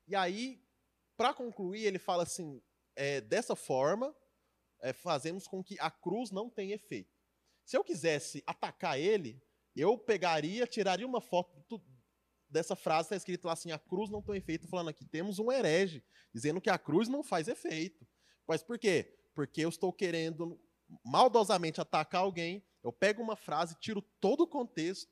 E 0.05 0.13
aí, 0.13 0.61
para 1.15 1.33
concluir, 1.33 1.85
ele 1.85 1.97
fala 1.97 2.23
assim: 2.23 2.61
é, 2.97 3.21
dessa 3.21 3.55
forma, 3.55 4.13
é, 4.81 4.91
fazemos 4.91 5.47
com 5.47 5.63
que 5.63 5.77
a 5.79 5.89
cruz 5.89 6.31
não 6.31 6.49
tenha 6.49 6.75
efeito. 6.75 7.15
Se 7.63 7.77
eu 7.77 7.83
quisesse 7.83 8.43
atacar 8.45 8.99
ele, 8.99 9.41
eu 9.73 9.97
pegaria, 9.97 10.67
tiraria 10.67 11.07
uma 11.07 11.21
foto 11.21 11.81
dessa 12.49 12.75
frase 12.75 13.07
está 13.07 13.15
escrito 13.15 13.45
lá 13.45 13.53
assim: 13.53 13.71
a 13.71 13.79
cruz 13.79 14.09
não 14.09 14.21
tem 14.21 14.35
efeito, 14.35 14.67
falando 14.67 14.89
aqui, 14.89 15.05
temos 15.05 15.39
um 15.39 15.51
herege, 15.51 16.03
dizendo 16.33 16.61
que 16.61 16.69
a 16.69 16.77
cruz 16.77 17.07
não 17.07 17.23
faz 17.23 17.47
efeito. 17.47 18.07
Mas 18.47 18.63
por 18.63 18.77
quê? 18.77 19.13
Porque 19.35 19.61
eu 19.61 19.69
estou 19.69 19.91
querendo 19.91 20.59
maldosamente 21.03 21.81
atacar 21.81 22.21
alguém, 22.21 22.63
eu 22.83 22.91
pego 22.91 23.21
uma 23.21 23.35
frase, 23.35 23.75
tiro 23.79 24.01
todo 24.21 24.41
o 24.41 24.47
contexto 24.47 25.11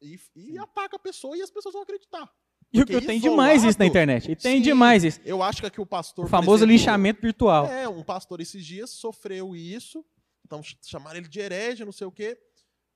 e, 0.00 0.18
e 0.34 0.58
ataco 0.58 0.96
a 0.96 0.98
pessoa 0.98 1.36
e 1.36 1.42
as 1.42 1.50
pessoas 1.50 1.72
vão 1.72 1.82
acreditar. 1.82 2.30
E 2.72 2.82
o 2.82 2.86
que 2.86 2.94
eu 2.94 3.04
tenho 3.04 3.20
demais 3.20 3.64
isso 3.64 3.78
na 3.78 3.86
internet. 3.86 4.30
E 4.30 4.36
tem 4.36 4.56
sim, 4.56 4.62
demais 4.62 5.04
isso. 5.04 5.20
Eu 5.24 5.42
acho 5.42 5.60
que 5.60 5.66
aqui 5.66 5.80
o 5.80 5.86
pastor. 5.86 6.26
O 6.26 6.28
famoso 6.28 6.64
exemplo, 6.64 6.72
linchamento 6.72 7.22
virtual. 7.22 7.66
É, 7.66 7.88
um 7.88 8.02
pastor 8.02 8.40
esses 8.40 8.64
dias 8.64 8.90
sofreu 8.90 9.54
isso. 9.54 10.04
Então 10.44 10.60
chamaram 10.82 11.18
ele 11.18 11.28
de 11.28 11.40
herege, 11.40 11.84
não 11.84 11.92
sei 11.92 12.06
o 12.06 12.12
quê. 12.12 12.38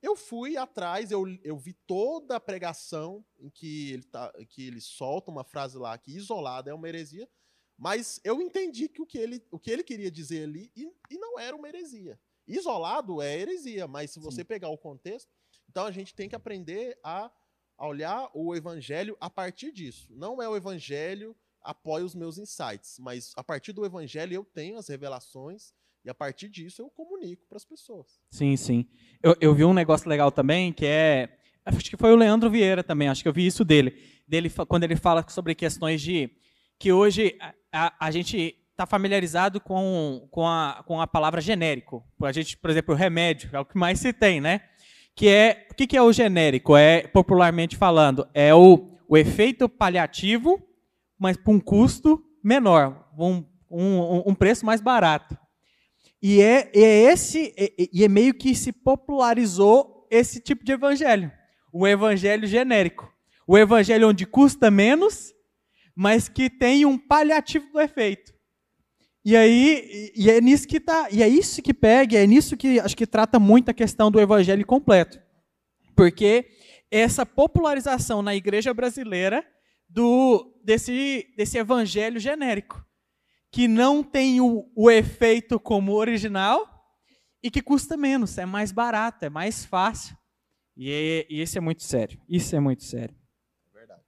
Eu 0.01 0.15
fui 0.15 0.57
atrás, 0.57 1.11
eu, 1.11 1.25
eu 1.43 1.57
vi 1.57 1.73
toda 1.73 2.35
a 2.35 2.39
pregação 2.39 3.23
em 3.39 3.49
que 3.49 3.91
ele, 3.91 4.03
tá, 4.03 4.31
que 4.49 4.65
ele 4.65 4.81
solta 4.81 5.29
uma 5.29 5.43
frase 5.43 5.77
lá 5.77 5.97
que 5.97 6.11
isolada 6.11 6.71
é 6.71 6.73
uma 6.73 6.87
heresia, 6.87 7.29
mas 7.77 8.19
eu 8.23 8.41
entendi 8.41 8.89
que 8.89 9.01
o 9.01 9.05
que 9.05 9.17
ele, 9.17 9.45
o 9.51 9.59
que 9.59 9.69
ele 9.69 9.83
queria 9.83 10.09
dizer 10.09 10.43
ali 10.43 10.71
e, 10.75 10.91
e 11.09 11.17
não 11.17 11.39
era 11.39 11.55
uma 11.55 11.67
heresia. 11.67 12.19
Isolado 12.47 13.21
é 13.21 13.39
heresia, 13.39 13.87
mas 13.87 14.11
se 14.11 14.19
você 14.19 14.41
Sim. 14.41 14.45
pegar 14.45 14.69
o 14.69 14.77
contexto, 14.77 15.29
então 15.69 15.85
a 15.85 15.91
gente 15.91 16.15
tem 16.15 16.27
que 16.27 16.35
aprender 16.35 16.99
a, 17.03 17.31
a 17.77 17.87
olhar 17.87 18.29
o 18.33 18.55
evangelho 18.55 19.15
a 19.19 19.29
partir 19.29 19.71
disso. 19.71 20.07
Não 20.09 20.41
é 20.41 20.49
o 20.49 20.55
evangelho 20.55 21.35
apoia 21.61 22.03
os 22.03 22.15
meus 22.15 22.37
insights, 22.37 22.97
mas 22.99 23.33
a 23.35 23.43
partir 23.43 23.71
do 23.71 23.85
evangelho 23.85 24.33
eu 24.33 24.43
tenho 24.43 24.77
as 24.77 24.87
revelações 24.87 25.73
e 26.03 26.09
a 26.09 26.13
partir 26.13 26.49
disso 26.49 26.81
eu 26.81 26.89
comunico 26.89 27.45
para 27.47 27.57
as 27.57 27.65
pessoas. 27.65 28.07
Sim, 28.31 28.57
sim. 28.57 28.87
Eu, 29.21 29.35
eu 29.39 29.53
vi 29.53 29.63
um 29.63 29.73
negócio 29.73 30.09
legal 30.09 30.31
também, 30.31 30.73
que 30.73 30.85
é. 30.85 31.29
Acho 31.63 31.89
que 31.89 31.97
foi 31.97 32.11
o 32.11 32.15
Leandro 32.15 32.49
Vieira 32.49 32.83
também, 32.83 33.07
acho 33.07 33.21
que 33.21 33.29
eu 33.29 33.33
vi 33.33 33.45
isso 33.45 33.63
dele. 33.63 33.95
dele 34.27 34.49
quando 34.67 34.83
ele 34.83 34.95
fala 34.95 35.23
sobre 35.29 35.53
questões 35.53 36.01
de. 36.01 36.29
Que 36.79 36.91
hoje 36.91 37.37
a, 37.71 37.93
a 37.99 38.09
gente 38.09 38.57
está 38.71 38.87
familiarizado 38.87 39.61
com, 39.61 40.27
com, 40.31 40.47
a, 40.47 40.83
com 40.87 40.99
a 40.99 41.05
palavra 41.05 41.39
genérico. 41.39 42.03
A 42.23 42.31
gente, 42.31 42.57
por 42.57 42.71
exemplo, 42.71 42.95
o 42.95 42.97
remédio, 42.97 43.49
é 43.53 43.59
o 43.59 43.65
que 43.65 43.77
mais 43.77 43.99
se 43.99 44.11
tem, 44.11 44.41
né? 44.41 44.61
Que 45.15 45.29
é. 45.29 45.67
O 45.69 45.75
que, 45.75 45.85
que 45.85 45.97
é 45.97 46.01
o 46.01 46.11
genérico? 46.11 46.75
É, 46.75 47.05
popularmente 47.07 47.77
falando, 47.77 48.27
é 48.33 48.55
o, 48.55 48.97
o 49.07 49.15
efeito 49.15 49.69
paliativo, 49.69 50.59
mas 51.19 51.37
por 51.37 51.51
um 51.51 51.59
custo 51.59 52.23
menor, 52.43 53.07
um, 53.15 53.45
um, 53.69 54.23
um 54.31 54.33
preço 54.33 54.65
mais 54.65 54.81
barato. 54.81 55.37
E 56.21 56.39
é, 56.41 56.69
é 56.75 57.11
esse 57.11 57.53
e 57.91 58.03
é, 58.03 58.07
meio 58.07 58.33
que 58.33 58.53
se 58.53 58.71
popularizou 58.71 60.07
esse 60.11 60.39
tipo 60.39 60.63
de 60.63 60.71
evangelho, 60.71 61.31
o 61.73 61.87
evangelho 61.87 62.45
genérico, 62.45 63.11
o 63.47 63.57
evangelho 63.57 64.09
onde 64.09 64.25
custa 64.25 64.69
menos, 64.69 65.33
mas 65.95 66.29
que 66.29 66.49
tem 66.49 66.85
um 66.85 66.97
paliativo 66.97 67.71
do 67.71 67.79
efeito. 67.79 68.33
E 69.25 69.35
aí, 69.35 70.11
e 70.15 70.29
é 70.29 70.39
nisso 70.41 70.67
que 70.67 70.79
tá, 70.79 71.07
e 71.11 71.23
é 71.23 71.27
isso 71.27 71.61
que 71.61 71.73
pega, 71.73 72.17
é 72.17 72.27
nisso 72.27 72.55
que 72.55 72.79
acho 72.79 72.97
que 72.97 73.07
trata 73.07 73.39
muito 73.39 73.69
a 73.69 73.73
questão 73.73 74.11
do 74.11 74.19
evangelho 74.19 74.65
completo. 74.65 75.19
Porque 75.95 76.49
essa 76.89 77.25
popularização 77.25 78.21
na 78.21 78.35
igreja 78.35 78.73
brasileira 78.73 79.45
do 79.89 80.53
desse 80.63 81.27
desse 81.35 81.57
evangelho 81.57 82.19
genérico 82.19 82.83
que 83.51 83.67
não 83.67 84.01
tem 84.01 84.39
o, 84.39 84.65
o 84.73 84.89
efeito 84.89 85.59
como 85.59 85.93
original 85.93 86.65
e 87.43 87.51
que 87.51 87.61
custa 87.61 87.97
menos, 87.97 88.37
é 88.37 88.45
mais 88.45 88.71
barato, 88.71 89.25
é 89.25 89.29
mais 89.29 89.65
fácil. 89.65 90.15
E, 90.77 90.89
é, 90.89 91.27
e 91.29 91.41
isso 91.41 91.57
é 91.57 91.61
muito 91.61 91.83
sério. 91.83 92.19
Isso 92.29 92.55
é 92.55 92.59
muito 92.59 92.83
sério. 92.83 93.13
Verdade. 93.73 94.01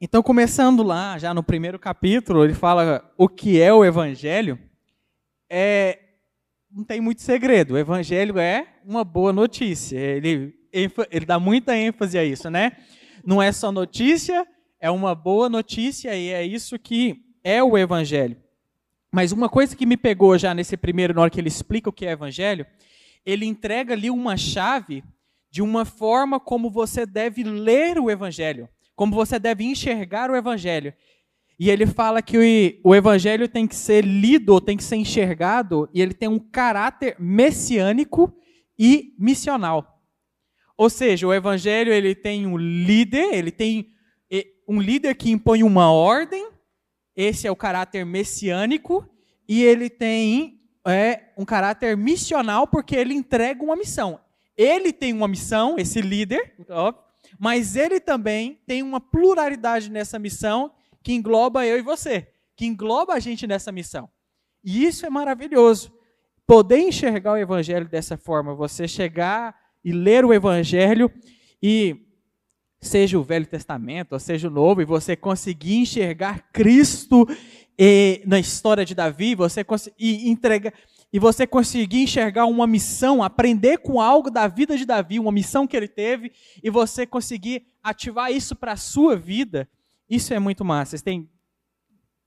Então, 0.00 0.22
começando 0.22 0.82
lá, 0.82 1.18
já 1.18 1.34
no 1.34 1.42
primeiro 1.42 1.78
capítulo, 1.78 2.44
ele 2.44 2.54
fala 2.54 3.12
o 3.18 3.28
que 3.28 3.60
é 3.60 3.72
o 3.72 3.84
evangelho. 3.84 4.58
É, 5.50 5.98
não 6.70 6.84
tem 6.84 7.00
muito 7.00 7.20
segredo. 7.20 7.74
O 7.74 7.78
evangelho 7.78 8.38
é 8.38 8.66
uma 8.86 9.04
boa 9.04 9.34
notícia. 9.34 9.98
Ele, 9.98 10.54
ele 10.72 11.26
dá 11.26 11.38
muita 11.38 11.76
ênfase 11.76 12.16
a 12.16 12.24
isso, 12.24 12.48
né? 12.48 12.72
Não 13.24 13.42
é 13.42 13.52
só 13.52 13.70
notícia, 13.70 14.46
é 14.80 14.90
uma 14.90 15.14
boa 15.14 15.48
notícia 15.48 16.16
e 16.16 16.30
é 16.30 16.44
isso 16.44 16.78
que 16.78 17.31
é 17.44 17.62
o 17.62 17.76
evangelho. 17.76 18.36
Mas 19.10 19.32
uma 19.32 19.48
coisa 19.48 19.76
que 19.76 19.84
me 19.84 19.96
pegou 19.96 20.38
já 20.38 20.54
nesse 20.54 20.76
primeiro, 20.76 21.14
na 21.14 21.22
hora 21.22 21.30
que 21.30 21.40
ele 21.40 21.48
explica 21.48 21.90
o 21.90 21.92
que 21.92 22.06
é 22.06 22.12
evangelho, 22.12 22.66
ele 23.24 23.44
entrega 23.44 23.92
ali 23.92 24.10
uma 24.10 24.36
chave 24.36 25.04
de 25.50 25.60
uma 25.60 25.84
forma 25.84 26.40
como 26.40 26.70
você 26.70 27.04
deve 27.04 27.44
ler 27.44 27.98
o 27.98 28.10
evangelho, 28.10 28.68
como 28.96 29.14
você 29.14 29.38
deve 29.38 29.64
enxergar 29.64 30.30
o 30.30 30.36
evangelho. 30.36 30.94
E 31.58 31.70
ele 31.70 31.86
fala 31.86 32.22
que 32.22 32.80
o 32.82 32.94
evangelho 32.94 33.46
tem 33.46 33.66
que 33.66 33.76
ser 33.76 34.02
lido, 34.02 34.60
tem 34.60 34.76
que 34.76 34.82
ser 34.82 34.96
enxergado, 34.96 35.88
e 35.92 36.00
ele 36.00 36.14
tem 36.14 36.28
um 36.28 36.38
caráter 36.38 37.14
messiânico 37.20 38.34
e 38.78 39.14
missional. 39.18 40.00
Ou 40.76 40.88
seja, 40.88 41.26
o 41.26 41.34
evangelho 41.34 41.92
ele 41.92 42.14
tem 42.14 42.46
um 42.46 42.56
líder, 42.56 43.34
ele 43.34 43.50
tem 43.52 43.92
um 44.66 44.80
líder 44.80 45.14
que 45.14 45.30
impõe 45.30 45.62
uma 45.62 45.92
ordem, 45.92 46.48
esse 47.16 47.46
é 47.46 47.50
o 47.50 47.56
caráter 47.56 48.04
messiânico 48.04 49.08
e 49.48 49.62
ele 49.62 49.90
tem 49.90 50.60
é, 50.86 51.32
um 51.36 51.44
caráter 51.44 51.96
missional 51.96 52.66
porque 52.66 52.96
ele 52.96 53.14
entrega 53.14 53.62
uma 53.62 53.76
missão. 53.76 54.18
Ele 54.56 54.92
tem 54.92 55.12
uma 55.12 55.28
missão, 55.28 55.76
esse 55.78 56.00
líder, 56.00 56.54
óbvio, 56.68 57.02
mas 57.38 57.76
ele 57.76 58.00
também 58.00 58.60
tem 58.66 58.82
uma 58.82 59.00
pluralidade 59.00 59.90
nessa 59.90 60.18
missão 60.18 60.72
que 61.02 61.12
engloba 61.12 61.66
eu 61.66 61.78
e 61.78 61.82
você, 61.82 62.28
que 62.56 62.66
engloba 62.66 63.14
a 63.14 63.18
gente 63.18 63.46
nessa 63.46 63.72
missão. 63.72 64.08
E 64.62 64.84
isso 64.84 65.04
é 65.04 65.10
maravilhoso. 65.10 65.92
Poder 66.46 66.78
enxergar 66.78 67.32
o 67.32 67.36
evangelho 67.38 67.88
dessa 67.88 68.16
forma, 68.16 68.54
você 68.54 68.86
chegar 68.86 69.56
e 69.84 69.92
ler 69.92 70.24
o 70.24 70.32
evangelho 70.32 71.10
e 71.62 72.11
seja 72.82 73.16
o 73.16 73.22
Velho 73.22 73.46
Testamento, 73.46 74.12
ou 74.12 74.18
seja 74.18 74.48
o 74.48 74.50
Novo, 74.50 74.82
e 74.82 74.84
você 74.84 75.14
conseguir 75.14 75.76
enxergar 75.76 76.50
Cristo 76.52 77.26
e, 77.78 78.20
na 78.26 78.40
história 78.40 78.84
de 78.84 78.94
Davi, 78.94 79.36
você 79.36 79.64
e 79.98 80.28
entrega 80.28 80.74
e 81.12 81.18
você 81.18 81.46
conseguir 81.46 82.02
enxergar 82.02 82.46
uma 82.46 82.66
missão, 82.66 83.22
aprender 83.22 83.78
com 83.78 84.00
algo 84.00 84.30
da 84.30 84.48
vida 84.48 84.76
de 84.76 84.84
Davi, 84.84 85.20
uma 85.20 85.30
missão 85.30 85.66
que 85.66 85.76
ele 85.76 85.86
teve, 85.86 86.32
e 86.62 86.70
você 86.70 87.06
conseguir 87.06 87.66
ativar 87.82 88.32
isso 88.32 88.56
para 88.56 88.72
a 88.72 88.76
sua 88.76 89.14
vida, 89.14 89.68
isso 90.08 90.32
é 90.32 90.38
muito 90.38 90.64
massa. 90.64 90.92
Vocês 90.92 91.02
têm 91.02 91.30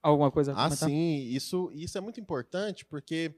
alguma 0.00 0.30
coisa 0.30 0.52
a 0.52 0.66
Ah, 0.66 0.70
sim, 0.70 1.28
isso, 1.28 1.70
isso 1.74 1.98
é 1.98 2.00
muito 2.00 2.20
importante, 2.20 2.84
porque 2.84 3.34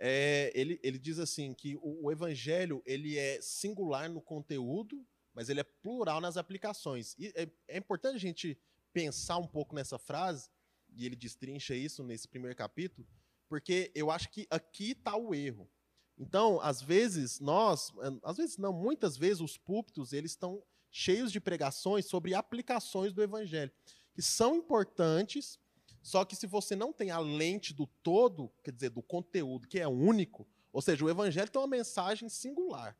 é, 0.00 0.50
ele, 0.54 0.80
ele 0.82 0.98
diz 0.98 1.18
assim 1.18 1.52
que 1.52 1.76
o, 1.76 2.06
o 2.06 2.10
evangelho 2.10 2.82
ele 2.86 3.18
é 3.18 3.38
singular 3.42 4.08
no 4.08 4.22
conteúdo 4.22 5.04
mas 5.34 5.48
ele 5.48 5.60
é 5.60 5.64
plural 5.64 6.20
nas 6.20 6.36
aplicações. 6.36 7.14
E 7.18 7.32
é, 7.34 7.48
é 7.68 7.78
importante 7.78 8.16
a 8.16 8.20
gente 8.20 8.58
pensar 8.92 9.38
um 9.38 9.46
pouco 9.46 9.74
nessa 9.74 9.98
frase, 9.98 10.50
e 10.94 11.06
ele 11.06 11.16
destrincha 11.16 11.74
isso 11.74 12.02
nesse 12.02 12.28
primeiro 12.28 12.56
capítulo, 12.56 13.06
porque 13.48 13.90
eu 13.94 14.10
acho 14.10 14.30
que 14.30 14.46
aqui 14.50 14.92
está 14.92 15.16
o 15.16 15.34
erro. 15.34 15.70
Então, 16.18 16.60
às 16.60 16.80
vezes, 16.82 17.40
nós, 17.40 17.92
às 18.22 18.36
vezes 18.36 18.58
não, 18.58 18.72
muitas 18.72 19.16
vezes 19.16 19.40
os 19.40 19.56
púlpitos, 19.56 20.12
eles 20.12 20.32
estão 20.32 20.62
cheios 20.90 21.32
de 21.32 21.40
pregações 21.40 22.04
sobre 22.06 22.34
aplicações 22.34 23.12
do 23.12 23.22
evangelho, 23.22 23.72
que 24.14 24.20
são 24.20 24.54
importantes, 24.54 25.58
só 26.02 26.24
que 26.24 26.36
se 26.36 26.46
você 26.46 26.76
não 26.76 26.92
tem 26.92 27.10
a 27.10 27.18
lente 27.18 27.72
do 27.72 27.86
todo, 28.02 28.52
quer 28.62 28.72
dizer, 28.72 28.90
do 28.90 29.02
conteúdo, 29.02 29.66
que 29.66 29.78
é 29.78 29.88
único, 29.88 30.46
ou 30.72 30.82
seja, 30.82 31.04
o 31.04 31.10
evangelho 31.10 31.50
tem 31.50 31.60
uma 31.60 31.68
mensagem 31.68 32.28
singular. 32.28 32.96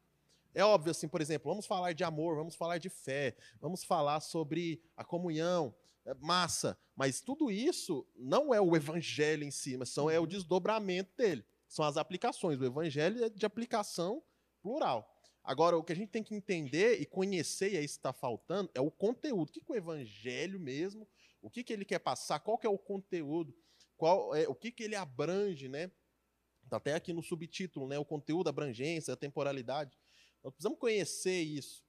É 0.55 0.65
óbvio, 0.65 0.91
assim, 0.91 1.09
por 1.09 1.21
exemplo, 1.21 1.51
vamos 1.51 1.67
falar 1.67 1.93
de 1.93 2.05
amor, 2.05 2.37
vamos 2.37 2.55
falar 2.55 2.79
de 2.79 2.89
fé, 2.89 3.37
vamos 3.61 3.85
falar 3.85 4.21
sobre 4.21 4.83
a 4.97 5.05
comunhão, 5.05 5.75
é, 6.05 6.15
massa, 6.15 6.77
mas 6.97 7.21
tudo 7.21 7.51
isso 7.51 8.07
não 8.17 8.53
é 8.53 8.61
o 8.61 8.77
evangelho 8.77 9.45
em 9.45 9.51
si, 9.51 9.77
mas 9.77 9.91
são, 9.91 10.11
é 10.11 10.19
o 10.19 10.23
uhum. 10.23 10.29
desdobramento 10.29 11.17
dele, 11.17 11.45
são 11.69 11.85
as 11.85 11.97
aplicações. 11.97 12.61
O 12.61 12.65
evangelho 12.65 13.25
é 13.25 13.29
de 13.31 13.47
aplicação 13.47 14.23
plural. 14.61 15.09
Agora, 15.45 15.77
o 15.77 15.83
que 15.83 15.93
a 15.93 15.97
gente 15.97 16.11
tem 16.11 16.23
que 16.23 16.35
entender 16.35 17.01
e 17.01 17.07
conhecer, 17.07 17.73
e 17.73 17.77
é 17.77 17.83
isso 17.83 17.95
que 17.95 17.99
está 18.01 18.13
faltando, 18.13 18.71
é 18.75 18.81
o 18.81 18.91
conteúdo. 18.91 19.49
O 19.49 19.53
que, 19.53 19.61
que 19.61 19.73
o 19.73 19.75
evangelho 19.75 20.61
mesmo, 20.61 21.09
o 21.41 21.51
que, 21.51 21.65
que 21.65 21.73
ele 21.73 21.85
quer 21.85 21.99
passar, 21.99 22.39
qual 22.41 22.59
que 22.59 22.67
é 22.67 22.71
o 22.71 22.79
conteúdo, 22.79 23.55
qual 23.97 24.35
é, 24.35 24.47
o 24.49 24.55
que, 24.55 24.71
que 24.71 24.85
ele 24.85 24.95
abrange, 24.95 25.69
né? 25.69 25.91
Está 26.65 26.77
até 26.77 26.95
aqui 26.95 27.13
no 27.13 27.23
subtítulo, 27.23 27.89
né? 27.89 27.99
O 27.99 28.05
conteúdo, 28.05 28.47
a 28.47 28.51
abrangência, 28.51 29.15
a 29.15 29.17
temporalidade. 29.17 29.99
Nós 30.43 30.53
precisamos 30.53 30.79
conhecer 30.79 31.41
isso. 31.41 31.85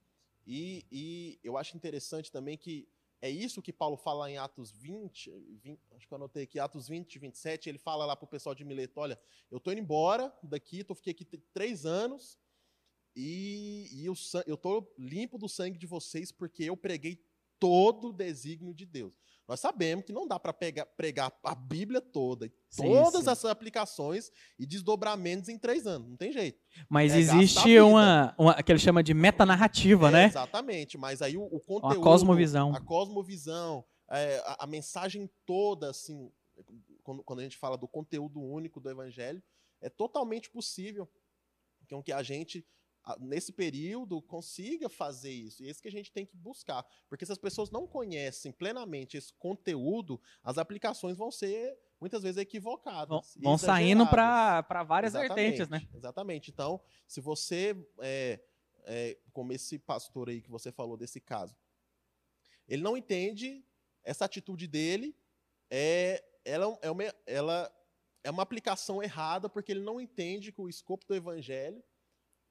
E, 0.45 0.85
e, 0.91 1.39
eu 1.43 1.57
acho 1.57 1.75
interessante 1.75 2.31
também 2.31 2.57
que 2.57 2.87
é 3.21 3.29
isso 3.29 3.61
que 3.61 3.71
Paulo 3.71 3.95
fala 3.95 4.29
em 4.29 4.37
Atos 4.37 4.71
20, 4.71 5.31
20 5.61 5.79
acho 5.91 6.07
que 6.07 6.13
eu 6.13 6.17
anotei 6.17 6.43
aqui, 6.43 6.59
Atos 6.59 6.89
20, 6.89 7.19
27, 7.19 7.69
ele 7.69 7.77
fala 7.77 8.05
lá 8.05 8.15
para 8.17 8.25
o 8.25 8.27
pessoal 8.27 8.53
de 8.53 8.65
Mileto, 8.65 8.99
olha, 8.99 9.17
eu 9.49 9.59
estou 9.59 9.71
indo 9.71 9.81
embora 9.81 10.33
daqui, 10.43 10.83
tô, 10.83 10.93
fiquei 10.93 11.11
aqui 11.11 11.23
três 11.53 11.85
anos, 11.85 12.37
e, 13.15 13.87
e 13.93 14.05
eu 14.05 14.13
estou 14.13 14.93
limpo 14.97 15.37
do 15.37 15.47
sangue 15.47 15.77
de 15.77 15.85
vocês, 15.85 16.31
porque 16.31 16.63
eu 16.63 16.75
preguei 16.75 17.23
todo 17.59 18.09
o 18.09 18.13
desígnio 18.13 18.73
de 18.73 18.85
Deus. 18.85 19.13
Nós 19.47 19.59
sabemos 19.59 20.05
que 20.05 20.13
não 20.13 20.25
dá 20.27 20.39
para 20.39 20.53
pregar 20.53 21.31
a 21.43 21.53
Bíblia 21.55 21.99
toda, 21.99 22.51
Sim, 22.69 22.83
todas 22.83 23.25
sim. 23.25 23.29
essas 23.29 23.45
aplicações 23.51 24.31
e 24.57 24.65
desdobramentos 24.65 25.49
em 25.49 25.57
três 25.59 25.85
anos. 25.85 26.09
Não 26.09 26.15
tem 26.15 26.31
jeito. 26.31 26.61
Mas 26.89 27.11
É, 27.11 27.15
a 27.15 27.19
existe 27.19 27.79
uma, 27.81 28.33
uma 28.37 28.63
que 28.63 28.71
ele 28.71 28.79
chama 28.79 29.03
de 29.03 29.13
metanarrativa, 29.13 30.07
É, 30.07 30.11
né? 30.11 30.25
Exatamente. 30.27 30.97
Mas 30.97 31.21
aí 31.21 31.35
o, 31.37 31.43
o 31.43 31.59
conteúdo. 31.59 31.95
Uma 31.97 32.01
cosmovisão. 32.03 32.73
A 32.73 32.79
cosmovisão, 32.79 33.83
é, 34.09 34.37
a, 34.45 34.63
a 34.63 34.67
mensagem 34.67 35.29
toda, 35.45 35.89
assim, 35.89 36.31
quando, 37.03 37.21
quando 37.23 37.39
a 37.39 37.43
gente 37.43 37.57
fala 37.57 37.77
do 37.77 37.87
conteúdo 37.87 38.41
único 38.41 38.79
do 38.79 38.89
Evangelho, 38.89 39.43
é 39.81 39.89
totalmente 39.89 40.49
possível 40.49 41.05
com 41.89 42.01
que 42.01 42.13
a 42.13 42.23
gente, 42.23 42.59
a- 42.59 42.63
nesse 43.19 43.51
período, 43.51 44.21
consiga 44.21 44.87
fazer 44.87 45.31
isso. 45.31 45.61
E 45.61 45.67
é 45.67 45.69
isso 45.69 45.81
que 45.81 45.87
a 45.87 45.91
gente 45.91 46.11
tem 46.11 46.25
que 46.25 46.37
buscar. 46.37 46.85
Porque 47.09 47.25
se 47.25 47.31
as 47.31 47.37
pessoas 47.37 47.69
não 47.69 47.85
conhecem 47.85 48.51
plenamente 48.51 49.17
esse 49.17 49.33
conteúdo, 49.33 50.21
as 50.43 50.57
aplicações 50.57 51.17
vão 51.17 51.29
ser, 51.29 51.77
muitas 51.99 52.23
vezes, 52.23 52.37
equivocadas. 52.37 53.37
Vão, 53.37 53.57
saindo 53.57 54.07
para 54.07 54.83
várias 54.83 55.13
Exatamente, 55.13 55.57
vertentes, 55.57 55.69
né? 55.69 55.87
Exatamente. 55.93 56.51
Então, 56.51 56.79
se 57.07 57.19
você, 57.19 57.75
é, 57.99 58.39
é, 58.85 59.17
como 59.33 59.51
esse 59.51 59.77
pastor 59.79 60.29
aí 60.29 60.41
que 60.41 60.49
você 60.49 60.71
falou 60.71 60.95
desse 60.95 61.19
caso, 61.19 61.55
ele 62.67 62.81
não 62.81 62.95
entende 62.95 63.65
essa 64.03 64.25
atitude 64.25 64.67
dele, 64.67 65.15
é, 65.69 66.23
ela, 66.45 66.77
é 66.81 66.89
uma, 66.89 67.03
ela 67.25 67.73
é 68.23 68.31
uma 68.31 68.43
aplicação 68.43 69.03
errada, 69.03 69.49
porque 69.49 69.73
ele 69.73 69.81
não 69.81 69.99
entende 69.99 70.51
que 70.51 70.61
o 70.61 70.69
escopo 70.69 71.05
do 71.05 71.13
evangelho 71.13 71.83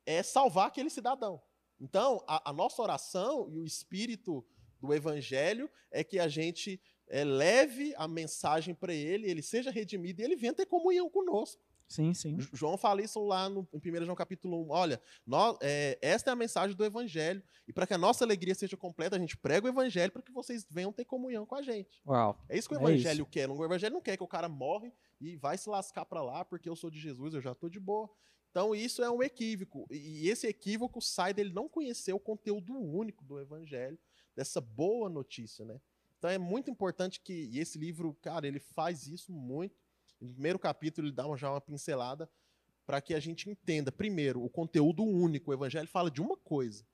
é 0.07 0.23
salvar 0.23 0.69
aquele 0.69 0.91
cidadão. 0.91 1.41
Então, 1.81 2.23
a, 2.29 2.51
a 2.51 2.53
nossa 2.53 2.81
oração 2.83 3.49
e 3.51 3.59
o 3.59 3.65
espírito 3.65 4.45
do 4.81 4.93
evangelho 4.95 5.69
é 5.91 6.03
que 6.05 6.19
a 6.19 6.29
gente 6.29 6.81
é, 7.09 7.25
leve 7.25 7.93
a 7.97 8.07
mensagem 8.09 8.75
para 8.75 8.95
ele, 8.95 9.29
ele 9.31 9.43
seja 9.43 9.71
redimido 9.71 10.21
e 10.21 10.25
ele 10.25 10.37
venha 10.37 10.55
ter 10.55 10.67
comunhão 10.67 11.09
conosco. 11.11 11.61
Sim, 11.89 12.15
sim. 12.15 12.39
João 12.55 12.79
fala 12.79 13.03
isso 13.03 13.23
lá 13.23 13.51
no, 13.51 13.69
em 13.71 13.77
1 13.79 14.05
João 14.07 14.17
capítulo 14.17 14.65
1. 14.67 14.71
Olha, 14.71 15.03
nó- 15.27 15.59
é, 15.61 15.99
esta 16.01 16.31
é 16.31 16.33
a 16.33 16.37
mensagem 16.37 16.75
do 16.75 16.83
Evangelho. 16.87 17.43
E 17.69 17.73
para 17.73 17.87
que 17.87 17.93
a 17.93 17.99
nossa 17.99 18.25
alegria 18.25 18.55
seja 18.55 18.79
completa, 18.79 19.17
a 19.17 19.19
gente 19.19 19.37
prega 19.37 19.67
o 19.67 19.69
Evangelho 19.69 20.11
para 20.11 20.23
que 20.23 20.33
vocês 20.33 20.67
venham 20.71 20.91
ter 20.91 21.05
comunhão 21.05 21.45
com 21.45 21.55
a 21.55 21.61
gente. 21.61 22.01
Uau. 22.07 22.39
É 22.49 22.57
isso 22.57 22.67
que 22.67 22.75
o 22.75 22.79
É 22.79 22.81
Evangelho 22.81 23.27
quer. 23.27 23.51
O 23.51 23.63
Evangelho 23.63 23.93
não 23.93 24.01
quer 24.01 24.17
que 24.17 24.23
o 24.23 24.29
cara 24.29 24.49
morre 24.49 24.91
e 25.21 25.37
vai 25.37 25.59
se 25.59 25.69
lascar 25.69 26.07
para 26.07 26.23
lá 26.23 26.45
porque 26.47 26.67
eu 26.67 26.75
sou 26.75 26.91
de 26.91 26.99
Jesus, 26.99 27.35
eu 27.35 27.43
já 27.43 27.53
estou 27.53 27.69
de 27.69 27.79
boa. 27.79 28.09
Então 28.53 28.75
isso 28.75 29.03
é 29.03 29.11
um 29.11 29.23
equívoco. 29.23 29.87
E 29.91 30.29
esse 30.29 30.47
equívoco 30.47 31.01
sai 31.01 31.33
dele 31.35 31.53
não 31.53 31.69
conhecer 31.69 32.13
o 32.13 32.21
conteúdo 32.21 32.75
único 32.79 33.25
do 33.25 33.41
Evangelho, 33.41 33.99
dessa 34.37 34.61
boa 34.61 35.09
notícia, 35.09 35.65
né? 35.65 35.81
Então 36.19 36.31
é 36.31 36.39
muito 36.39 36.71
importante 36.71 37.19
que 37.21 37.33
e 37.51 37.59
esse 37.59 37.79
livro, 37.79 38.15
cara, 38.23 38.47
ele 38.47 38.61
faz 38.61 39.07
isso 39.07 39.33
muito. 39.33 39.75
No 40.21 40.29
primeiro 40.29 40.59
capítulo 40.59 41.09
ele 41.09 41.15
dá 41.15 41.27
uma- 41.27 41.37
já 41.37 41.51
uma 41.51 41.61
pincelada 41.61 42.31
para 42.87 43.01
que 43.01 43.15
a 43.15 43.19
gente 43.21 43.49
entenda, 43.51 43.91
primeiro, 43.91 44.45
o 44.45 44.51
conteúdo 44.51 45.03
único. 45.03 45.51
O 45.51 45.55
Evangelho 45.55 45.89
fala 45.89 46.11
de 46.11 46.21
uma 46.21 46.37
coisa. 46.37 46.85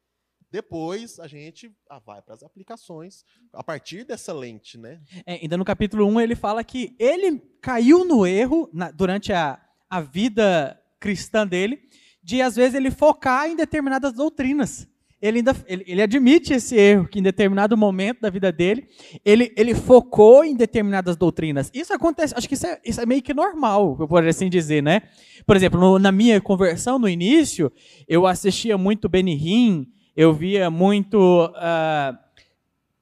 Depois 0.51 1.19
a 1.21 1.27
gente 1.27 1.75
ah, 1.91 1.99
vai 1.99 2.23
para 2.23 2.35
as 2.35 2.43
aplicações 2.43 3.25
a 3.53 3.63
partir 3.63 4.05
dessa 4.05 4.33
lente, 4.33 4.79
né? 4.79 5.03
É, 5.27 5.35
ainda 5.35 5.57
no 5.59 5.65
capítulo 5.65 6.07
1 6.07 6.21
ele 6.21 6.35
fala 6.37 6.65
que 6.65 6.97
ele 6.99 7.39
caiu 7.61 8.05
no 8.05 8.27
erro 8.27 8.71
na- 8.73 8.91
durante 8.91 9.31
a, 9.33 9.61
a 9.91 10.01
vida 10.01 10.81
cristã 11.01 11.47
dele, 11.47 11.79
de 12.23 12.43
às 12.43 12.57
vezes 12.57 12.75
ele 12.75 12.91
focar 12.91 13.49
em 13.49 13.57
determinadas 13.57 14.13
doutrinas. 14.13 14.87
Ele 15.21 15.39
ainda 15.39 15.57
ele, 15.67 15.83
ele 15.89 16.01
admite 16.03 16.53
esse 16.53 16.77
erro, 16.77 17.09
que 17.09 17.19
em 17.19 17.23
determinado 17.23 17.77
momento 17.77 18.21
da 18.21 18.31
vida 18.31 18.53
dele, 18.53 18.87
ele, 19.25 19.53
ele 19.57 19.75
focou 19.75 20.45
em 20.45 20.55
determinadas 20.55 21.17
doutrinas. 21.17 21.71
Isso 21.75 21.93
acontece, 21.93 22.35
acho 22.37 22.47
que 22.49 22.55
isso 22.55 22.67
é, 22.69 22.79
isso 22.85 23.01
é 23.01 23.07
meio 23.07 23.21
que 23.21 23.35
normal, 23.35 23.97
eu 23.99 24.07
poderia 24.07 24.31
assim 24.31 24.49
dizer, 24.49 24.81
né? 24.81 25.03
Por 25.45 25.57
exemplo, 25.57 25.81
no- 25.81 25.99
na 25.99 26.13
minha 26.13 26.41
conversão, 26.41 27.01
no 27.01 27.09
início, 27.09 27.73
eu 28.07 28.27
assistia 28.29 28.79
muito 28.79 29.09
Benny 29.09 29.33
Hinn, 29.35 29.87
eu 30.15 30.33
via 30.33 30.71
muito 30.71 31.51
ah, 31.57 32.17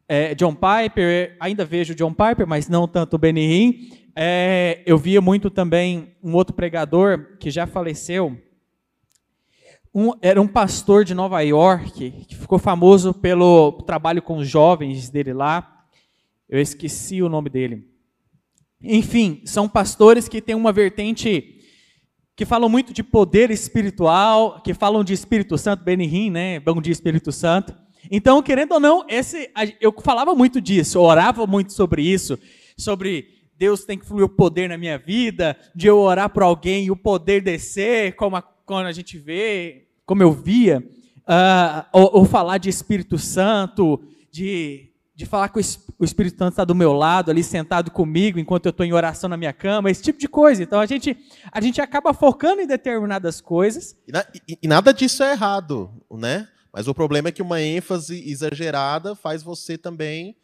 é, 0.08 0.34
John 0.34 0.54
Piper, 0.54 1.36
ainda 1.38 1.66
vejo 1.66 1.94
John 1.94 2.14
Piper, 2.14 2.46
mas 2.46 2.66
não 2.66 2.88
tanto 2.88 3.18
Benny 3.18 3.42
Hinn. 3.44 4.05
É, 4.18 4.82
eu 4.86 4.96
via 4.96 5.20
muito 5.20 5.50
também 5.50 6.16
um 6.22 6.32
outro 6.34 6.54
pregador 6.54 7.36
que 7.38 7.50
já 7.50 7.66
faleceu. 7.66 8.34
Um- 9.94 10.12
era 10.22 10.40
um 10.40 10.48
pastor 10.48 11.04
de 11.04 11.14
Nova 11.14 11.40
York 11.42 12.10
que 12.26 12.34
ficou 12.34 12.58
famoso 12.58 13.12
pelo 13.12 13.72
trabalho 13.82 14.22
com 14.22 14.38
os 14.38 14.48
jovens 14.48 15.10
dele 15.10 15.34
lá. 15.34 15.84
Eu 16.48 16.58
esqueci 16.58 17.22
o 17.22 17.28
nome 17.28 17.50
dele. 17.50 17.86
Enfim, 18.82 19.42
são 19.44 19.68
pastores 19.68 20.28
que 20.28 20.40
têm 20.40 20.54
uma 20.54 20.72
vertente 20.72 21.52
que 22.34 22.44
falam 22.44 22.68
muito 22.68 22.92
de 22.92 23.02
poder 23.02 23.50
espiritual, 23.50 24.60
que 24.62 24.72
falam 24.74 25.02
de 25.02 25.12
Espírito 25.12 25.56
Santo, 25.58 25.82
Benny 25.84 26.04
Hinn, 26.06 26.30
né? 26.30 26.60
Bom 26.60 26.80
dia, 26.80 26.92
Espírito 26.92 27.32
Santo. 27.32 27.74
Então, 28.10 28.42
querendo 28.42 28.72
ou 28.72 28.80
não, 28.80 29.04
esse, 29.08 29.50
eu 29.80 29.92
falava 30.02 30.34
muito 30.34 30.60
disso, 30.60 31.00
orava 31.00 31.46
muito 31.46 31.72
sobre 31.72 32.02
isso, 32.02 32.38
sobre 32.76 33.35
Deus 33.58 33.84
tem 33.84 33.98
que 33.98 34.04
fluir 34.06 34.24
o 34.24 34.28
poder 34.28 34.68
na 34.68 34.76
minha 34.76 34.98
vida, 34.98 35.56
de 35.74 35.86
eu 35.86 35.98
orar 35.98 36.28
por 36.30 36.42
alguém 36.42 36.84
e 36.84 36.90
o 36.90 36.96
poder 36.96 37.40
descer, 37.42 38.14
como 38.16 38.36
a, 38.36 38.42
quando 38.42 38.86
a 38.86 38.92
gente 38.92 39.18
vê, 39.18 39.86
como 40.04 40.22
eu 40.22 40.32
via, 40.32 40.86
ah, 41.26 41.86
ou, 41.92 42.18
ou 42.18 42.24
falar 42.24 42.58
de 42.58 42.68
Espírito 42.68 43.18
Santo, 43.18 44.02
de, 44.30 44.90
de 45.14 45.24
falar 45.26 45.48
que 45.48 45.58
o 45.98 46.04
Espírito 46.04 46.38
Santo 46.38 46.50
está 46.52 46.64
do 46.64 46.74
meu 46.74 46.92
lado, 46.92 47.30
ali 47.30 47.42
sentado 47.42 47.90
comigo, 47.90 48.38
enquanto 48.38 48.66
eu 48.66 48.70
estou 48.70 48.84
em 48.84 48.92
oração 48.92 49.28
na 49.28 49.36
minha 49.36 49.52
cama, 49.52 49.90
esse 49.90 50.02
tipo 50.02 50.18
de 50.18 50.28
coisa. 50.28 50.62
Então, 50.62 50.78
a 50.78 50.86
gente, 50.86 51.16
a 51.50 51.60
gente 51.60 51.80
acaba 51.80 52.12
focando 52.12 52.60
em 52.60 52.66
determinadas 52.66 53.40
coisas, 53.40 53.96
E, 54.06 54.12
na- 54.12 54.26
e- 54.48 54.58
e 54.62 54.68
nada 54.68 54.92
disso 54.92 55.22
é 55.22 55.32
errado, 55.32 55.90
né? 56.10 56.46
Mas 56.72 56.86
o 56.86 56.94
problema 56.94 57.28
é 57.30 57.32
que 57.32 57.40
uma 57.40 57.60
ênfase 57.62 58.22
exagerada 58.30 59.14
faz 59.14 59.42
você 59.42 59.78
também 59.78 60.36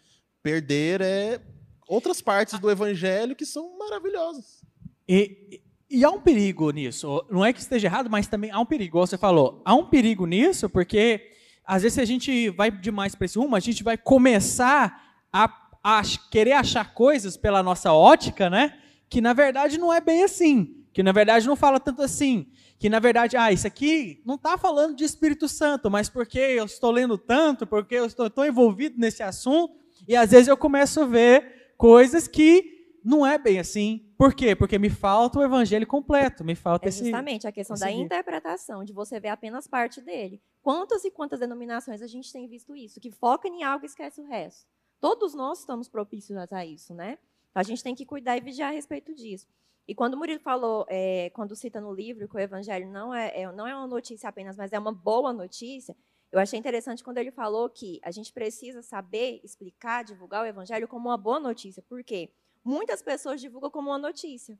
perder 0.43 1.03
é, 1.03 1.41
outras 1.89 2.21
partes 2.21 2.59
do 2.59 2.71
evangelho 2.71 3.37
que 3.37 3.47
são 3.47 3.79
maravilhosas. 3.79 4.63
E, 5.09 5.61
e 5.91 6.05
há 6.05 6.11
um 6.11 6.21
perigo 6.21 6.71
nisso. 6.71 7.25
Não 7.31 7.45
é 7.45 7.53
que 7.53 7.61
esteja 7.61 7.87
errado, 7.87 8.09
mas 8.09 8.27
também 8.27 8.51
há 8.51 8.59
um 8.59 8.67
perigo, 8.67 8.99
você 8.99 9.19
falou. 9.19 9.61
Há 9.65 9.75
um 9.75 9.85
perigo 9.85 10.27
nisso, 10.27 10.69
porque 10.71 11.31
às 11.65 11.83
vezes 11.83 11.95
se 11.95 12.01
a 12.01 12.05
gente 12.05 12.51
vai 12.51 12.71
demais 12.71 13.15
para 13.15 13.25
esse 13.25 13.39
rumo, 13.39 13.55
a 13.55 13.61
gente 13.61 13.83
vai 13.83 13.97
começar 13.97 15.21
a, 15.33 15.53
a 15.83 16.03
querer 16.31 16.53
achar 16.53 16.95
coisas 16.95 17.37
pela 17.37 17.63
nossa 17.63 17.93
ótica, 17.93 18.49
né? 18.49 18.79
Que 19.09 19.21
na 19.21 19.33
verdade 19.33 19.79
não 19.79 19.93
é 19.93 20.01
bem 20.01 20.23
assim. 20.23 20.83
Que 20.93 21.03
na 21.03 21.13
verdade 21.13 21.47
não 21.47 21.57
fala 21.57 21.79
tanto 21.79 22.03
assim. 22.03 22.47
Que 22.79 22.89
na 22.89 22.99
verdade, 22.99 23.37
ah, 23.37 23.53
isso 23.53 23.67
aqui 23.67 24.21
não 24.27 24.35
está 24.35 24.59
falando 24.59 24.97
de 24.97 25.05
Espírito 25.05 25.49
Santo, 25.49 25.91
mas 25.91 26.09
porque 26.09 26.39
eu 26.39 26.65
estou 26.65 26.91
lendo 26.91 27.17
tanto, 27.17 27.67
porque 27.67 27.95
eu 27.95 28.05
estou 28.05 28.29
tão 28.29 28.45
envolvido 28.45 28.99
nesse 28.99 29.23
assunto, 29.23 29.75
e 30.09 30.17
às 30.17 30.33
vezes 30.33 30.49
eu 30.49 30.57
começo 30.57 31.01
a 31.01 31.07
ver 31.07 31.62
coisas 31.83 32.29
que 32.29 32.99
não 33.05 33.27
é 33.27 33.37
bem 33.37 33.59
assim. 33.59 34.09
Por 34.17 34.33
quê? 34.35 34.55
Porque 34.55 34.79
me 34.79 34.89
falta 34.89 35.41
o 35.41 35.43
evangelho 35.43 35.85
completo, 35.85 36.45
me 36.45 36.55
falta 36.55 36.87
É 36.87 36.89
esse. 36.91 37.01
justamente 37.01 37.45
a 37.45 37.51
questão 37.51 37.77
da 37.77 37.91
interpretação, 37.91 38.85
de 38.85 38.93
você 38.93 39.19
ver 39.19 39.31
apenas 39.31 39.67
parte 39.67 40.01
dele. 40.01 40.41
Quantas 40.63 41.05
e 41.05 41.11
quantas 41.11 41.41
denominações 41.41 42.01
a 42.01 42.07
gente 42.07 42.33
tem 42.33 42.47
visto 42.47 42.77
isso, 42.77 43.01
que 43.01 43.11
foca 43.11 43.49
em 43.49 43.65
algo 43.65 43.85
e 43.85 43.89
esquece 43.89 44.21
o 44.21 44.25
resto. 44.25 44.65
Todos 45.01 45.35
nós 45.35 45.59
estamos 45.59 45.89
propícios 45.89 46.39
a 46.53 46.65
isso, 46.65 46.95
né? 46.95 47.19
Então, 47.51 47.61
a 47.61 47.65
gente 47.65 47.83
tem 47.83 47.97
que 47.97 48.07
cuidar 48.07 48.37
e 48.37 48.41
vigiar 48.41 48.71
a 48.71 48.73
respeito 48.73 49.13
disso. 49.13 49.49
E 49.89 49.93
quando 49.93 50.15
o 50.15 50.17
Murilo 50.17 50.39
falou, 50.39 50.87
é, 50.89 51.31
quando 51.31 51.57
cita 51.57 51.81
no 51.81 51.93
livro 51.93 52.29
que 52.29 52.37
o 52.37 52.39
evangelho 52.39 52.89
não 52.89 53.13
é, 53.13 53.43
é- 53.43 53.51
não 53.53 53.67
é 53.67 53.75
uma 53.75 53.89
notícia 53.89 54.29
apenas, 54.29 54.57
mas 54.57 54.73
é 54.73 54.79
uma 54.79 54.93
boa 54.93 55.33
notícia, 55.33 55.97
eu 56.33 56.39
achei 56.41 56.59
interessante 56.59 57.05
quando 57.05 57.19
ele 57.19 57.31
falou 57.31 57.69
que 57.71 58.01
a 58.03 58.11
gente 58.11 58.33
precisa 58.33 58.83
saber 58.83 59.41
explicar, 59.45 60.03
divulgar 60.03 60.43
o 60.43 60.47
evangelho 60.47 60.89
como 60.89 61.09
uma 61.11 61.17
boa 61.19 61.39
notícia. 61.39 61.83
Por 61.83 62.03
quê? 62.03 62.33
Muitas 62.65 63.03
pessoas 63.03 63.41
divulgam 63.41 63.71
como 63.71 63.91
uma 63.91 63.99
notícia 63.99 64.59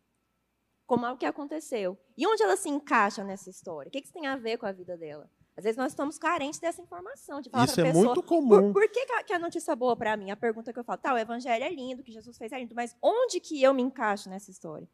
como 0.87 1.07
algo 1.07 1.19
que 1.19 1.25
aconteceu. 1.25 1.97
E 2.19 2.27
onde 2.27 2.43
ela 2.43 2.57
se 2.57 2.69
encaixa 2.69 3.25
nessa 3.25 3.49
história? 3.49 3.89
O 3.89 3.91
que 3.93 3.99
isso 4.01 4.13
tem 4.13 4.27
a 4.27 4.37
ver 4.37 4.59
com 4.59 4.67
a 4.67 4.73
vida 4.73 4.95
dela? 4.97 5.31
Às 5.57 5.65
vezes 5.65 5.77
nós 5.79 5.93
estamos 5.93 6.19
carentes 6.19 6.59
dessa 6.61 6.83
informação, 6.83 7.41
de 7.41 7.49
falar 7.49 7.65
Isso 7.65 7.75
para 7.75 7.85
a 7.85 7.87
é 7.87 7.93
pessoa, 7.93 8.05
muito 8.07 8.23
por, 8.23 8.29
comum. 8.29 8.73
por 8.73 8.83
que, 8.91 9.07
que 9.07 9.13
a- 9.13 9.23
que 9.23 9.33
a 9.33 9.39
notícia 9.39 9.73
é 9.73 9.77
boa 9.77 9.97
para 9.97 10.17
mim? 10.17 10.31
A 10.31 10.37
pergunta 10.37 10.71
que 10.73 10.79
eu 10.79 10.85
falo, 10.85 10.99
tá, 11.01 11.15
o 11.15 11.19
evangelho 11.19 11.65
é 11.65 11.71
lindo, 11.71 12.03
o 12.03 12.05
que 12.05 12.13
Jesus 12.13 12.37
fez 12.37 12.53
é 12.53 12.59
lindo, 12.59 12.75
mas 12.75 12.95
onde 13.01 13.41
que 13.41 13.63
eu 13.63 13.73
me 13.73 13.81
encaixo 13.83 14.29
nessa 14.29 14.51
história? 14.51 14.87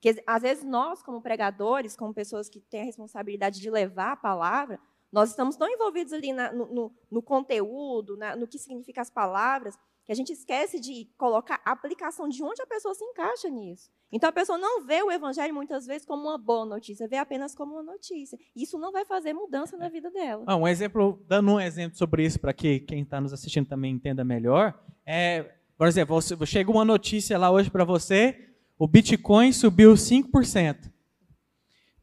Porque 0.00 0.22
às 0.26 0.42
vezes 0.42 0.64
nós, 0.64 1.02
como 1.02 1.20
pregadores, 1.20 1.94
como 1.96 2.12
pessoas 2.12 2.48
que 2.48 2.60
têm 2.60 2.82
a 2.82 2.84
responsabilidade 2.84 3.60
de 3.60 3.70
levar 3.70 4.12
a 4.12 4.16
palavra, 4.16 4.80
nós 5.14 5.30
estamos 5.30 5.56
tão 5.56 5.68
envolvidos 5.68 6.12
ali 6.12 6.32
na- 6.32 6.52
no, 6.52 6.66
no- 6.66 6.92
no 7.10 7.22
conteúdo, 7.22 8.16
na- 8.16 8.34
no 8.36 8.46
que 8.46 8.58
significa 8.58 9.00
as 9.00 9.08
palavras, 9.10 9.76
que 10.04 10.12
a 10.12 10.14
gente 10.14 10.32
esquece 10.32 10.78
de 10.78 11.08
colocar 11.16 11.62
a 11.64 11.70
aplicação 11.72 12.28
de 12.28 12.42
onde 12.42 12.60
a 12.60 12.66
pessoa 12.66 12.94
se 12.94 13.02
encaixa 13.04 13.48
nisso. 13.48 13.88
Então 14.12 14.28
a 14.28 14.32
pessoa 14.32 14.58
não 14.58 14.84
vê 14.84 15.02
o 15.02 15.10
evangelho 15.10 15.54
muitas 15.54 15.86
vezes 15.86 16.04
como 16.06 16.24
uma 16.24 16.36
boa 16.36 16.66
notícia, 16.66 17.08
vê 17.08 17.16
apenas 17.16 17.54
como 17.54 17.72
uma 17.74 17.82
notícia. 17.82 18.38
Isso 18.54 18.78
não 18.78 18.92
vai 18.92 19.04
fazer 19.06 19.32
mudança 19.32 19.76
na 19.78 19.88
vida 19.88 20.10
dela. 20.10 20.44
Ah, 20.46 20.56
um 20.56 20.68
exemplo, 20.68 21.24
dando 21.26 21.52
um 21.52 21.60
exemplo 21.60 21.96
sobre 21.96 22.24
isso 22.24 22.38
para 22.38 22.52
que 22.52 22.80
quem 22.80 23.00
está 23.02 23.20
nos 23.20 23.32
assistindo 23.32 23.66
também 23.66 23.94
entenda 23.94 24.22
melhor, 24.24 24.78
é 25.06 25.50
Por 25.76 25.88
exemplo, 25.88 26.20
chega 26.46 26.70
uma 26.70 26.84
notícia 26.84 27.36
lá 27.38 27.50
hoje 27.50 27.68
para 27.70 27.84
você, 27.84 28.48
o 28.78 28.86
Bitcoin 28.86 29.52
subiu 29.52 29.96
5%. 29.96 30.92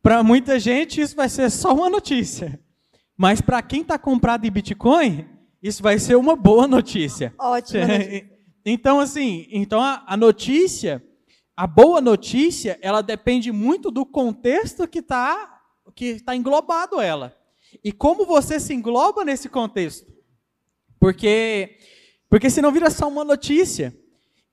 Para 0.02 0.24
muita 0.24 0.60
gente 0.60 1.00
isso 1.00 1.16
vai 1.16 1.30
ser 1.30 1.50
só 1.50 1.74
uma 1.74 1.90
notícia. 1.90 2.60
Mas 3.22 3.40
para 3.40 3.62
quem 3.62 3.82
está 3.82 4.00
comprado 4.00 4.48
em 4.48 4.52
Bitcoin, 4.52 5.28
isso 5.62 5.84
vai 5.84 6.00
ser 6.00 6.16
uma 6.16 6.36
boa 6.36 6.68
notícia. 6.68 7.32
Ótimo. 7.38 7.84
Então, 8.64 9.00
assim, 9.00 9.48
então 9.50 9.82
a, 9.82 10.04
a 10.06 10.16
notícia, 10.16 11.04
a 11.58 11.66
boa 11.66 12.00
notícia, 12.00 12.78
ela 12.80 13.02
depende 13.02 13.52
muito 13.52 13.90
do 13.90 14.06
contexto 14.06 14.88
que 14.88 15.00
está 15.00 15.60
que 15.96 16.20
tá 16.20 16.36
englobado 16.36 17.02
ela. 17.02 17.36
E 17.84 17.92
como 17.92 18.24
você 18.24 18.60
se 18.60 18.72
engloba 18.72 19.26
nesse 19.26 19.50
contexto. 19.50 20.14
Porque, 21.00 21.76
porque 22.30 22.52
senão 22.52 22.72
vira 22.72 22.92
só 22.92 23.08
uma 23.08 23.26
notícia. 23.26 23.96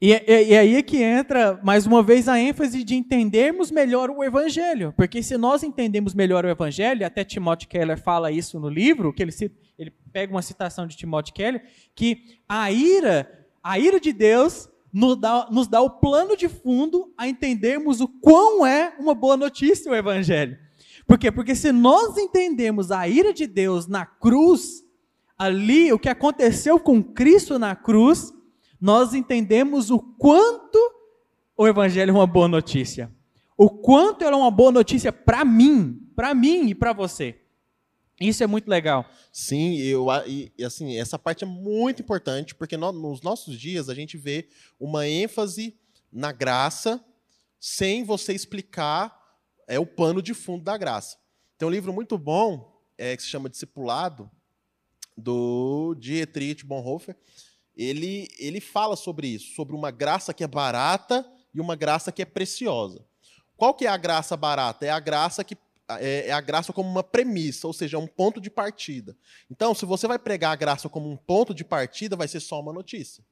E, 0.00 0.12
e, 0.12 0.44
e, 0.50 0.56
aí 0.56 0.76
é 0.76 0.82
que 0.82 1.02
entra, 1.02 1.58
mais 1.62 1.84
uma 1.84 2.04
vez, 2.04 2.28
a 2.28 2.38
ênfase 2.38 2.84
de 2.84 2.94
entendermos 2.94 3.70
melhor 3.70 4.10
o 4.10 4.22
Evangelho. 4.22 4.94
Porque 4.96 5.22
se 5.22 5.36
nós 5.36 5.64
entendemos 5.64 6.14
melhor 6.14 6.44
o 6.44 6.48
Evangelho, 6.48 7.04
até 7.04 7.24
Timothy 7.24 7.66
Keller 7.66 8.00
fala 8.00 8.30
isso 8.30 8.60
no 8.60 8.68
livro, 8.68 9.12
que 9.12 9.22
ele, 9.22 9.32
ele 9.76 9.92
pega 10.12 10.32
uma 10.32 10.42
citação 10.42 10.86
de 10.86 10.96
Timothy 10.96 11.32
Keller, 11.32 11.64
que 11.96 12.38
a 12.48 12.70
ira, 12.70 13.28
a 13.60 13.76
ira 13.76 13.98
de 13.98 14.12
Deus 14.12 14.68
nos 14.92 15.16
dá, 15.16 15.48
nos 15.50 15.66
dá 15.66 15.80
o 15.80 15.90
plano 15.90 16.36
de 16.36 16.48
fundo 16.48 17.12
a 17.18 17.26
entendermos 17.26 18.00
o 18.00 18.06
quão 18.06 18.64
é 18.64 18.94
uma 19.00 19.14
boa 19.14 19.36
notícia 19.36 19.90
o 19.90 19.96
Evangelho. 19.96 20.56
Por 21.08 21.18
quê? 21.18 21.32
Porque 21.32 21.56
se 21.56 21.72
nós 21.72 22.16
entendemos 22.16 22.92
a 22.92 23.08
ira 23.08 23.32
de 23.32 23.48
Deus 23.48 23.88
na 23.88 24.06
cruz, 24.06 24.84
ali, 25.36 25.92
o 25.92 25.98
que 25.98 26.08
aconteceu 26.08 26.78
com 26.78 27.02
Cristo 27.02 27.58
na 27.58 27.74
cruz, 27.74 28.32
nós 28.80 29.14
entendemos 29.14 29.90
o 29.90 29.98
quanto 29.98 30.78
o 31.56 31.66
Evangelho 31.66 32.10
é 32.10 32.14
uma 32.14 32.26
boa 32.26 32.48
notícia. 32.48 33.12
O 33.56 33.68
quanto 33.68 34.22
ela 34.22 34.36
é 34.36 34.40
uma 34.40 34.50
boa 34.50 34.70
notícia 34.70 35.12
para 35.12 35.44
mim, 35.44 36.08
para 36.14 36.32
mim 36.32 36.68
e 36.68 36.74
para 36.74 36.92
você. 36.92 37.40
Isso 38.20 38.42
é 38.42 38.46
muito 38.46 38.68
legal. 38.68 39.08
Sim, 39.32 39.76
eu, 39.78 40.06
e, 40.26 40.52
assim, 40.64 40.96
essa 40.96 41.18
parte 41.18 41.44
é 41.44 41.46
muito 41.46 42.02
importante, 42.02 42.54
porque 42.54 42.76
no, 42.76 42.92
nos 42.92 43.20
nossos 43.20 43.58
dias 43.58 43.88
a 43.88 43.94
gente 43.94 44.16
vê 44.16 44.48
uma 44.78 45.06
ênfase 45.08 45.76
na 46.12 46.32
graça, 46.32 47.04
sem 47.60 48.04
você 48.04 48.32
explicar 48.32 49.16
é, 49.66 49.78
o 49.78 49.86
pano 49.86 50.22
de 50.22 50.34
fundo 50.34 50.64
da 50.64 50.76
graça. 50.76 51.16
Tem 51.56 51.66
um 51.66 51.70
livro 51.70 51.92
muito 51.92 52.16
bom, 52.16 52.80
é, 52.96 53.16
que 53.16 53.22
se 53.22 53.28
chama 53.28 53.48
Discipulado, 53.48 54.30
do 55.16 55.96
Dietrich 55.98 56.64
Bonhoeffer, 56.64 57.16
ele, 57.78 58.28
ele 58.40 58.60
fala 58.60 58.96
sobre 58.96 59.28
isso, 59.28 59.54
sobre 59.54 59.76
uma 59.76 59.92
graça 59.92 60.34
que 60.34 60.42
é 60.42 60.48
barata 60.48 61.24
e 61.54 61.60
uma 61.60 61.76
graça 61.76 62.10
que 62.10 62.20
é 62.20 62.24
preciosa. 62.24 63.06
Qual 63.56 63.72
que 63.72 63.86
é 63.86 63.88
a 63.88 63.96
graça 63.96 64.36
barata? 64.36 64.84
É 64.84 64.90
a 64.90 64.98
graça 64.98 65.44
que 65.44 65.56
é, 66.00 66.28
é 66.28 66.32
a 66.32 66.40
graça 66.40 66.72
como 66.72 66.90
uma 66.90 67.04
premissa, 67.04 67.68
ou 67.68 67.72
seja, 67.72 67.96
um 67.96 68.06
ponto 68.06 68.40
de 68.40 68.50
partida. 68.50 69.16
Então, 69.48 69.72
se 69.74 69.86
você 69.86 70.08
vai 70.08 70.18
pregar 70.18 70.52
a 70.52 70.56
graça 70.56 70.88
como 70.88 71.08
um 71.08 71.16
ponto 71.16 71.54
de 71.54 71.64
partida, 71.64 72.16
vai 72.16 72.26
ser 72.26 72.40
só 72.40 72.60
uma 72.60 72.72
notícia. 72.72 73.24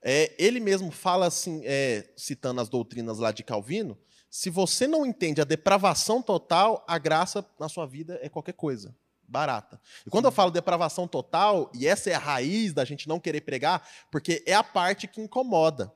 É, 0.00 0.32
ele 0.38 0.60
mesmo 0.60 0.92
fala 0.92 1.26
assim, 1.26 1.62
é, 1.64 2.08
citando 2.16 2.60
as 2.60 2.68
doutrinas 2.68 3.18
lá 3.18 3.32
de 3.32 3.42
Calvino, 3.42 3.98
se 4.30 4.48
você 4.50 4.86
não 4.86 5.04
entende 5.04 5.40
a 5.40 5.44
depravação 5.44 6.22
total, 6.22 6.84
a 6.86 6.96
graça 6.96 7.44
na 7.58 7.68
sua 7.68 7.86
vida 7.86 8.18
é 8.22 8.28
qualquer 8.28 8.54
coisa 8.54 8.94
barata. 9.28 9.80
E 10.06 10.10
quando 10.10 10.26
eu 10.26 10.32
falo 10.32 10.50
depravação 10.50 11.06
total, 11.06 11.70
e 11.74 11.86
essa 11.86 12.10
é 12.10 12.14
a 12.14 12.18
raiz 12.18 12.72
da 12.72 12.84
gente 12.84 13.08
não 13.08 13.20
querer 13.20 13.40
pregar, 13.40 13.86
porque 14.10 14.42
é 14.46 14.54
a 14.54 14.62
parte 14.62 15.06
que 15.06 15.20
incomoda. 15.20 15.92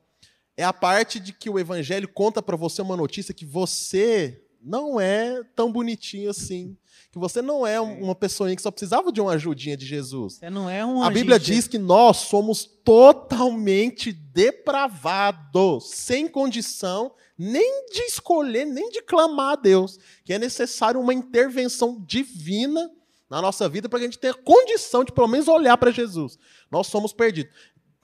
É 0.57 0.63
a 0.63 0.73
parte 0.73 1.19
de 1.19 1.33
que 1.33 1.49
o 1.49 1.59
evangelho 1.59 2.07
conta 2.07 2.41
para 2.41 2.57
você 2.57 2.81
uma 2.81 2.97
notícia 2.97 3.33
que 3.33 3.45
você 3.45 4.43
não 4.61 4.99
é 4.99 5.41
tão 5.55 5.71
bonitinho 5.71 6.29
assim. 6.29 6.77
Que 7.11 7.17
você 7.17 7.41
não 7.41 7.65
é 7.65 7.79
uma 7.81 8.15
pessoa 8.15 8.53
que 8.55 8.61
só 8.61 8.71
precisava 8.71 9.11
de 9.11 9.19
uma 9.19 9.33
ajudinha 9.33 9.75
de 9.75 9.85
Jesus. 9.85 10.35
Você 10.35 10.49
não 10.49 10.69
é 10.69 10.85
um 10.85 11.03
A 11.03 11.09
Bíblia 11.09 11.39
diz 11.39 11.67
que 11.67 11.77
nós 11.77 12.17
somos 12.17 12.63
totalmente 12.63 14.11
depravados, 14.13 15.89
sem 15.89 16.27
condição 16.27 17.13
nem 17.43 17.87
de 17.87 18.03
escolher, 18.03 18.65
nem 18.65 18.91
de 18.91 19.01
clamar 19.01 19.53
a 19.53 19.55
Deus, 19.55 19.99
que 20.23 20.31
é 20.31 20.37
necessário 20.37 21.01
uma 21.01 21.11
intervenção 21.11 21.99
divina 22.05 22.87
na 23.31 23.41
nossa 23.41 23.69
vida 23.69 23.87
para 23.87 23.99
que 23.99 24.03
a 24.03 24.07
gente 24.09 24.19
tenha 24.19 24.33
condição 24.33 25.05
de 25.05 25.13
pelo 25.13 25.29
menos 25.29 25.47
olhar 25.47 25.77
para 25.77 25.89
Jesus. 25.89 26.37
Nós 26.69 26.87
somos 26.87 27.13
perdidos. 27.13 27.53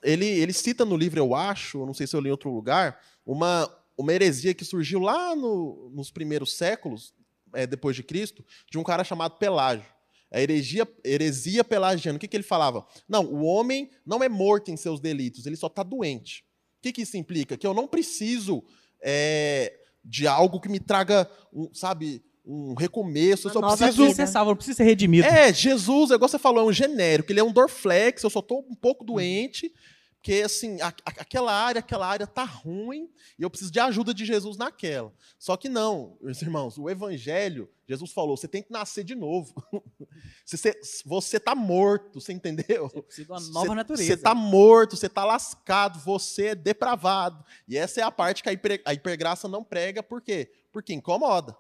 Ele, 0.02 0.26
ele 0.26 0.54
cita 0.54 0.86
no 0.86 0.96
livro, 0.96 1.20
eu 1.20 1.36
acho, 1.36 1.86
não 1.86 1.94
sei 1.94 2.08
se 2.08 2.16
eu 2.16 2.22
li 2.22 2.30
em 2.30 2.32
outro 2.32 2.50
lugar, 2.50 2.98
uma, 3.26 3.70
uma 3.98 4.14
heresia 4.14 4.54
que 4.54 4.64
surgiu 4.64 5.02
lá 5.02 5.36
no, 5.36 5.92
nos 5.94 6.10
primeiros 6.10 6.54
séculos, 6.54 7.14
é, 7.54 7.68
depois 7.68 7.94
de 7.94 8.04
Cristo, 8.04 8.42
de 8.72 8.78
um 8.78 8.84
cara 8.84 9.04
chamado 9.04 9.38
Pelágio. 9.38 9.86
A 10.32 10.42
heresia, 10.42 10.88
heresia 11.04 11.62
pelagiana. 11.62 12.16
O 12.16 12.20
que, 12.20 12.28
que 12.28 12.38
ele 12.38 12.44
falava? 12.44 12.86
Não, 13.08 13.26
o 13.26 13.44
homem 13.44 13.92
não 14.06 14.24
é 14.24 14.30
morto 14.30 14.72
em 14.72 14.78
seus 14.78 15.02
delitos, 15.02 15.46
ele 15.46 15.58
só 15.58 15.68
está 15.68 15.84
doente. 15.84 16.46
O 16.80 16.84
que, 16.84 16.94
que 16.94 17.02
isso 17.02 17.18
implica? 17.18 17.58
Que 17.58 17.68
eu 17.68 17.74
não 17.74 17.86
preciso 17.86 18.64
é, 19.02 19.78
de 20.06 20.26
algo 20.26 20.62
que 20.62 20.70
me 20.70 20.80
traga, 20.80 21.30
sabe, 21.74 22.24
um 22.48 22.74
recomeço, 22.74 23.50
eu 23.50 23.54
só 23.54 23.76
preciso 23.76 24.16
ser 24.16 24.28
salvo, 24.28 24.52
eu 24.52 24.56
preciso 24.56 24.78
ser 24.78 24.86
redimido. 24.86 25.28
É, 25.28 25.54
Jesus, 25.54 26.12
igual 26.12 26.30
você 26.30 26.40
falou, 26.40 26.64
é 26.64 26.66
um 26.66 26.72
genérico, 26.72 27.32
ele 27.32 27.42
é 27.42 27.44
um 27.44 27.52
Dorflex, 27.52 28.24
eu 28.24 28.30
só 28.30 28.40
estou 28.40 28.66
um 28.70 28.76
pouco 28.76 29.04
uhum. 29.04 29.16
doente, 29.16 29.74
porque 30.16 30.42
assim, 30.42 30.80
a, 30.82 30.88
a, 30.88 30.94
aquela 31.06 31.54
área, 31.54 31.80
aquela 31.80 32.08
área 32.08 32.26
tá 32.26 32.46
ruim, 32.46 33.10
e 33.38 33.44
eu 33.44 33.50
preciso 33.50 33.72
de 33.72 33.80
ajuda 33.82 34.14
de 34.14 34.26
Jesus 34.26 34.58
naquela. 34.58 35.14
Só 35.38 35.58
que 35.58 35.68
não, 35.68 36.18
meus 36.22 36.42
irmãos, 36.42 36.78
o 36.78 36.90
evangelho, 36.90 37.70
Jesus 37.86 38.14
falou, 38.14 38.38
você 38.38 38.48
tem 38.48 38.64
que 38.64 38.72
nascer 38.72 39.04
de 39.04 39.14
novo. 39.14 39.54
você, 40.46 40.74
você 41.06 41.40
tá 41.42 41.54
morto, 41.54 42.22
você 42.22 42.32
entendeu? 42.32 42.90
Você 42.90 43.02
precisa 43.02 43.26
de 43.28 43.32
uma 43.32 43.40
nova 43.40 43.68
você, 43.68 43.76
natureza. 43.76 44.04
Você 44.04 44.18
tá 44.18 44.34
morto, 44.34 44.96
você 44.96 45.10
tá 45.10 45.26
lascado, 45.26 46.00
você 46.00 46.48
é 46.48 46.56
depravado. 46.56 47.44
E 47.68 47.78
essa 47.78 48.00
é 48.00 48.04
a 48.04 48.12
parte 48.12 48.42
que 48.42 48.50
a, 48.50 48.54
hiper, 48.54 48.82
a 48.86 48.94
hipergraça 48.94 49.50
não 49.50 49.64
prega, 49.64 50.02
por 50.02 50.22
quê? 50.22 50.50
Porque 50.72 50.94
incomoda. 50.94 51.56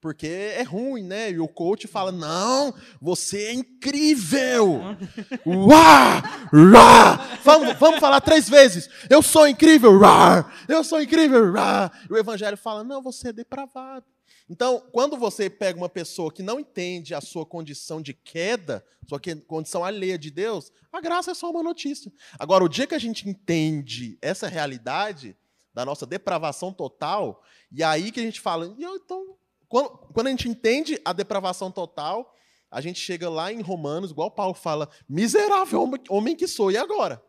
Porque 0.00 0.26
é 0.26 0.62
ruim, 0.62 1.02
né? 1.02 1.30
E 1.30 1.40
o 1.40 1.48
coach 1.48 1.88
fala: 1.88 2.12
não, 2.12 2.72
você 3.00 3.46
é 3.46 3.52
incrível! 3.52 4.80
Uá! 5.44 6.22
Uá! 6.52 7.38
Vamos, 7.42 7.76
vamos 7.78 7.98
falar 7.98 8.20
três 8.20 8.48
vezes. 8.48 8.88
Eu 9.10 9.22
sou 9.22 9.48
incrível! 9.48 9.98
Uá! 9.98 10.52
Eu 10.68 10.84
sou 10.84 11.02
incrível! 11.02 11.52
Uá! 11.52 11.90
E 12.08 12.12
o 12.12 12.16
evangelho 12.16 12.56
fala: 12.56 12.84
não, 12.84 13.02
você 13.02 13.28
é 13.28 13.32
depravado. 13.32 14.06
Então, 14.48 14.82
quando 14.92 15.16
você 15.16 15.50
pega 15.50 15.76
uma 15.78 15.88
pessoa 15.88 16.32
que 16.32 16.42
não 16.42 16.60
entende 16.60 17.12
a 17.12 17.20
sua 17.20 17.44
condição 17.44 18.00
de 18.00 18.14
queda, 18.14 18.84
sua 19.06 19.20
condição 19.46 19.84
alheia 19.84 20.18
de 20.18 20.30
Deus, 20.30 20.72
a 20.92 21.00
graça 21.00 21.32
é 21.32 21.34
só 21.34 21.50
uma 21.50 21.62
notícia. 21.62 22.10
Agora, 22.38 22.64
o 22.64 22.68
dia 22.68 22.86
que 22.86 22.94
a 22.94 23.00
gente 23.00 23.28
entende 23.28 24.16
essa 24.22 24.46
realidade 24.48 25.36
da 25.74 25.84
nossa 25.84 26.06
depravação 26.06 26.72
total, 26.72 27.42
e 27.70 27.82
aí 27.82 28.10
que 28.10 28.20
a 28.20 28.22
gente 28.22 28.40
fala, 28.40 28.66
então 28.78 29.36
quando, 29.68 29.90
quando 30.12 30.26
a 30.28 30.30
gente 30.30 30.48
entende 30.48 31.00
a 31.04 31.12
depravação 31.12 31.70
total, 31.70 32.34
a 32.70 32.80
gente 32.80 33.00
chega 33.00 33.28
lá 33.28 33.52
em 33.52 33.60
Romanos, 33.60 34.10
igual 34.10 34.30
Paulo 34.30 34.54
fala, 34.54 34.88
miserável 35.08 35.82
homem, 35.82 36.00
homem 36.08 36.36
que 36.36 36.46
sou, 36.46 36.70
e 36.70 36.76
agora? 36.76 37.22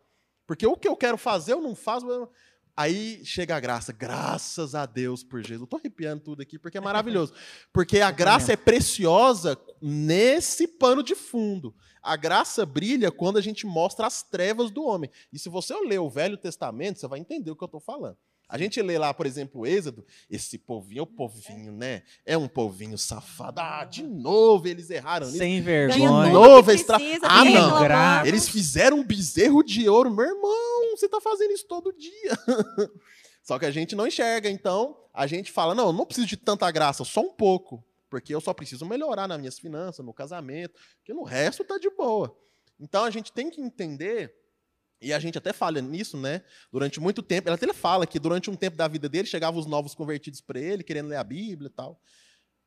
Porque 0.46 0.66
o 0.66 0.76
que 0.76 0.88
eu 0.88 0.96
quero 0.96 1.18
fazer, 1.18 1.54
eu 1.54 1.62
não 1.62 1.76
faço. 1.76 2.30
Aí 2.76 3.24
chega 3.26 3.56
a 3.56 3.60
graça, 3.60 3.92
graças 3.92 4.74
a 4.74 4.86
Deus 4.86 5.24
por 5.24 5.42
Jesus. 5.42 5.66
Estou 5.66 5.80
arrepiando 5.80 6.24
tudo 6.24 6.42
aqui 6.42 6.58
porque 6.58 6.78
é 6.78 6.82
maravilhoso. 6.82 7.34
Porque 7.74 8.00
a 8.00 8.10
graça 8.10 8.54
é 8.54 8.56
preciosa 8.56 9.60
nesse 9.82 10.66
pano 10.66 11.04
de 11.04 11.14
fundo. 11.14 11.76
A 12.02 12.16
graça 12.16 12.66
brilha 12.66 13.12
quando 13.12 13.38
a 13.38 13.42
gente 13.42 13.66
mostra 13.66 14.08
as 14.08 14.24
trevas 14.24 14.72
do 14.72 14.84
homem. 14.84 15.12
E 15.32 15.38
se 15.38 15.50
você 15.50 15.76
ler 15.76 16.00
o 16.00 16.10
Velho 16.10 16.38
Testamento, 16.38 17.00
você 17.00 17.08
vai 17.08 17.20
entender 17.20 17.52
o 17.52 17.56
que 17.56 17.64
eu 17.64 17.68
estou 17.68 17.82
falando. 17.82 18.18
A 18.50 18.58
gente 18.58 18.82
lê 18.82 18.98
lá, 18.98 19.14
por 19.14 19.28
exemplo, 19.28 19.62
o 19.62 19.68
Êxodo, 19.68 20.04
esse 20.28 20.58
povinho, 20.58 21.02
é 21.02 21.04
o 21.04 21.06
povinho, 21.06 21.72
né? 21.72 22.02
É 22.26 22.36
um 22.36 22.48
povinho 22.48 22.98
safado. 22.98 23.62
Ah, 23.62 23.86
de 23.86 24.02
novo 24.02 24.68
eles 24.68 24.90
erraram 24.90 25.28
nisso. 25.28 25.38
Sem 25.38 25.62
vergonha. 25.62 26.26
De 26.26 26.34
novo 26.34 26.72
eles 26.72 26.84
tra... 26.84 26.98
Ah, 27.22 27.46
não. 27.46 28.26
Eles 28.26 28.50
fizeram 28.50 28.98
um 28.98 29.04
bezerro 29.06 29.62
de 29.62 29.88
ouro. 29.88 30.10
Meu 30.10 30.26
irmão, 30.26 30.98
você 30.98 31.06
está 31.06 31.22
fazendo 31.22 31.52
isso 31.52 31.68
todo 31.68 31.94
dia. 31.94 32.32
só 33.44 33.60
que 33.60 33.68
a 33.68 33.72
gente 33.72 33.96
não 33.96 34.08
enxerga, 34.08 34.50
então 34.50 34.98
a 35.14 35.28
gente 35.28 35.52
fala, 35.52 35.76
não, 35.76 35.94
não 35.94 36.06
preciso 36.06 36.26
de 36.26 36.36
tanta 36.36 36.72
graça, 36.72 37.04
só 37.04 37.22
um 37.22 37.32
pouco. 37.32 37.86
Porque 38.10 38.34
eu 38.34 38.42
só 38.42 38.52
preciso 38.52 38.84
melhorar 38.84 39.28
nas 39.28 39.38
minhas 39.38 39.60
finanças, 39.60 40.04
no 40.04 40.12
casamento, 40.12 40.74
porque 40.98 41.14
no 41.14 41.22
resto 41.22 41.64
tá 41.64 41.78
de 41.78 41.92
boa. 41.92 42.36
Então 42.80 43.04
a 43.04 43.12
gente 43.12 43.32
tem 43.32 43.52
que 43.52 43.62
entender 43.62 44.39
e 45.02 45.14
a 45.14 45.20
gente 45.20 45.38
até 45.38 45.54
fala 45.54 45.82
nisso, 45.82 46.18
né? 46.18 46.42
Durante 46.72 47.00
muito 47.00 47.22
tempo, 47.24 47.48
ela 47.48 47.56
até 47.56 47.72
fala 47.74 48.06
que 48.06 48.20
durante 48.20 48.50
um 48.50 48.56
tempo 48.56 48.76
da 48.76 48.88
vida 48.88 49.08
dele 49.08 49.28
chegavam 49.28 49.60
os 49.60 49.66
novos 49.66 49.96
convertidos 49.96 50.42
para 50.42 50.60
ele, 50.60 50.84
querendo 50.84 51.08
ler 51.08 51.16
a 51.16 51.24
Bíblia 51.24 51.68
e 51.68 51.74
tal. 51.74 52.00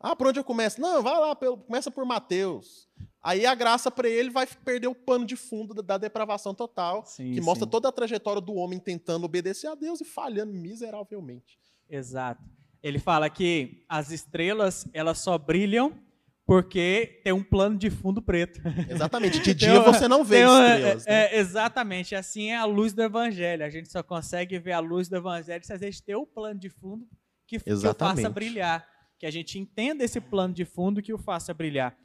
Ah, 0.00 0.16
por 0.16 0.26
onde 0.26 0.40
eu 0.40 0.44
começo? 0.44 0.80
Não, 0.80 1.00
vai 1.00 1.18
lá, 1.18 1.36
começa 1.36 1.90
por 1.90 2.04
Mateus. 2.04 2.88
Aí 3.22 3.46
a 3.46 3.54
graça 3.54 3.88
para 3.88 4.08
ele 4.08 4.30
vai 4.30 4.46
perder 4.46 4.88
o 4.88 4.94
pano 4.94 5.24
de 5.24 5.36
fundo 5.36 5.80
da, 5.80 5.96
depravação 5.96 6.52
total, 6.52 7.04
Sim, 7.06 7.32
que 7.32 7.40
mostra 7.40 7.66
sim. 7.66 7.70
toda 7.70 7.88
a 7.88 7.92
trajetória 7.92 8.40
do 8.40 8.54
homem 8.54 8.80
tentando 8.80 9.24
obedecer 9.24 9.68
a 9.68 9.76
Deus 9.76 10.00
e 10.00 10.04
falhando 10.04 10.52
miseravelmente. 10.52 11.56
Exato. 11.88 12.42
Ele 12.82 12.98
fala 12.98 13.30
que 13.30 13.84
as 13.88 14.10
estrelas, 14.10 14.88
elas 14.92 15.18
só 15.18 15.38
brilham 15.38 15.96
porque 16.44 17.20
tem 17.24 17.32
um 17.32 17.42
plano 17.42 17.76
de 17.78 17.88
fundo 17.90 18.20
preto. 18.20 18.60
Exatamente. 18.90 19.40
De 19.40 19.54
dia 19.54 19.74
uma- 19.80 19.92
você 19.92 20.08
não 20.08 20.24
vê 20.24 20.44
uma- 20.44 20.68
estrelas. 20.68 21.06
né? 21.06 21.12
é, 21.14 21.36
é, 21.36 21.38
exatamente. 21.40 22.14
Assim 22.14 22.50
é 22.50 22.56
a 22.56 22.64
luz 22.64 22.92
do 22.92 23.02
evangelho. 23.02 23.64
A 23.64 23.70
gente 23.70 23.90
só 23.90 24.02
consegue 24.02 24.58
ver 24.58 24.72
a 24.72 24.80
luz 24.80 25.08
do 25.08 25.16
evangelho 25.16 25.64
se 25.64 25.72
a 25.72 25.76
gente 25.78 26.02
tem 26.02 26.14
o 26.16 26.26
plano 26.26 26.58
de 26.58 26.68
fundo 26.68 27.06
que, 27.46 27.58
que 27.60 27.72
o 27.72 27.80
faça 27.94 28.28
brilhar. 28.30 28.86
Que 29.18 29.26
a 29.26 29.30
gente 29.30 29.58
entenda 29.58 30.02
esse 30.04 30.20
plano 30.20 30.52
de 30.52 30.64
fundo 30.64 31.00
que 31.00 31.12
o 31.12 31.18
faça 31.18 31.54
brilhar. 31.54 31.96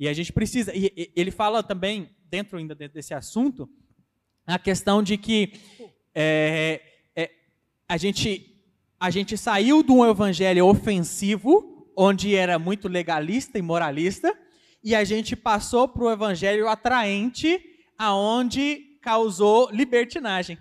E 0.00 0.08
a 0.08 0.12
gente 0.14 0.32
precisa. 0.32 0.74
E, 0.74 0.86
e- 0.96 1.12
ele 1.14 1.30
fala 1.30 1.62
também, 1.62 2.08
dentro 2.30 2.56
ainda 2.58 2.74
de- 2.74 2.88
desse 2.88 3.12
assunto, 3.12 3.68
a 4.46 4.58
questão 4.58 5.02
de 5.02 5.18
que 5.18 5.52
é, 6.14 6.80
é, 7.14 7.30
a, 7.86 7.96
gente, 7.98 8.56
a 8.98 9.10
gente 9.10 9.36
saiu 9.36 9.82
de 9.82 9.92
um 9.92 10.04
evangelho 10.08 10.66
ofensivo, 10.66 11.81
onde 11.96 12.34
era 12.34 12.58
muito 12.58 12.88
legalista 12.88 13.58
e 13.58 13.62
moralista, 13.62 14.36
e 14.82 14.94
a 14.94 15.04
gente 15.04 15.36
passou 15.36 15.86
para 15.86 16.04
o 16.04 16.10
evangelho 16.10 16.68
atraente, 16.68 17.60
aonde 17.96 18.98
causou 19.00 19.70
libertinagem. 19.70 20.58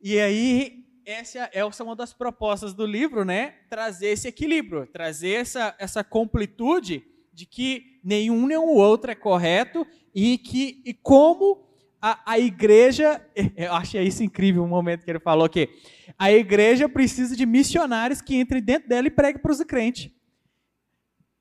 E 0.00 0.18
aí, 0.18 0.84
essa, 1.04 1.50
essa 1.52 1.82
é 1.82 1.84
uma 1.84 1.96
das 1.96 2.12
propostas 2.12 2.74
do 2.74 2.86
livro, 2.86 3.24
né? 3.24 3.54
Trazer 3.68 4.08
esse 4.08 4.28
equilíbrio, 4.28 4.86
trazer 4.86 5.40
essa, 5.40 5.74
essa 5.78 6.04
completude 6.04 7.04
de 7.32 7.46
que 7.46 8.00
nenhum 8.04 8.46
nem 8.46 8.56
o 8.56 8.74
outro 8.74 9.10
é 9.10 9.14
correto 9.14 9.86
e 10.14 10.38
que 10.38 10.82
e 10.84 10.92
como 10.92 11.66
a, 12.00 12.32
a 12.32 12.38
igreja, 12.38 13.24
eu 13.56 13.72
achei 13.72 14.02
isso 14.02 14.22
incrível 14.22 14.64
o 14.64 14.68
momento 14.68 15.04
que 15.04 15.10
ele 15.10 15.20
falou 15.20 15.48
que 15.48 15.68
a 16.18 16.32
igreja 16.32 16.88
precisa 16.88 17.36
de 17.36 17.46
missionários 17.46 18.20
que 18.20 18.36
entrem 18.36 18.62
dentro 18.62 18.88
dela 18.88 19.06
e 19.06 19.10
preguem 19.10 19.40
para 19.40 19.52
os 19.52 19.62
crentes. 19.62 20.10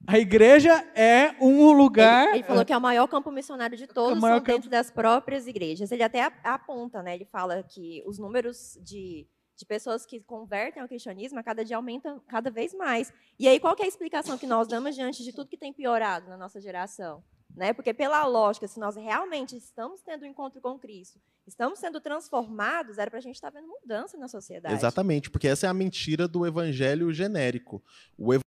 A 0.07 0.17
igreja 0.19 0.73
é 0.95 1.35
um 1.39 1.71
lugar. 1.71 2.27
Ele, 2.29 2.37
ele 2.37 2.43
falou 2.43 2.65
que 2.65 2.73
é 2.73 2.77
o 2.77 2.81
maior 2.81 3.07
campo 3.07 3.31
missionário 3.31 3.77
de 3.77 3.87
todos, 3.87 4.19
maior 4.19 4.37
são 4.37 4.43
dentro 4.43 4.69
das 4.69 4.89
próprias 4.91 5.47
igrejas. 5.47 5.91
Ele 5.91 6.03
até 6.03 6.23
a- 6.23 6.33
aponta, 6.43 7.01
né? 7.03 7.15
Ele 7.15 7.25
fala 7.25 7.61
que 7.63 8.03
os 8.05 8.17
números 8.17 8.77
de, 8.81 9.27
de 9.55 9.65
pessoas 9.65 10.05
que 10.05 10.19
convertem 10.19 10.81
ao 10.81 10.87
cristianismo 10.89 11.39
a 11.39 11.43
cada 11.43 11.63
dia 11.63 11.75
aumentam 11.77 12.19
cada 12.27 12.49
vez 12.49 12.73
mais. 12.73 13.13
E 13.39 13.47
aí, 13.47 13.59
qual 13.59 13.75
que 13.75 13.83
é 13.83 13.85
a 13.85 13.87
explicação 13.87 14.37
que 14.37 14.47
nós 14.47 14.67
damos 14.67 14.95
diante 14.95 15.23
de 15.23 15.31
tudo 15.31 15.49
que 15.49 15.57
tem 15.57 15.71
piorado 15.71 16.29
na 16.29 16.35
nossa 16.37 16.59
geração? 16.59 17.23
Né? 17.55 17.71
Porque, 17.73 17.93
pela 17.93 18.25
lógica, 18.25 18.67
se 18.67 18.79
nós 18.79 18.95
realmente 18.95 19.55
estamos 19.55 20.01
tendo 20.01 20.23
um 20.23 20.25
encontro 20.25 20.59
com 20.61 20.79
Cristo, 20.79 21.19
estamos 21.45 21.79
sendo 21.79 21.99
transformados, 21.99 22.97
era 22.97 23.09
para 23.11 23.19
a 23.19 23.21
gente 23.21 23.35
estar 23.35 23.49
vendo 23.49 23.67
mudança 23.67 24.17
na 24.17 24.27
sociedade. 24.29 24.73
Exatamente, 24.73 25.29
porque 25.29 25.47
essa 25.49 25.67
é 25.67 25.69
a 25.69 25.73
mentira 25.73 26.27
do 26.29 26.45
evangelho 26.47 27.11
genérico. 27.13 27.83
O 28.17 28.33
ev- 28.33 28.41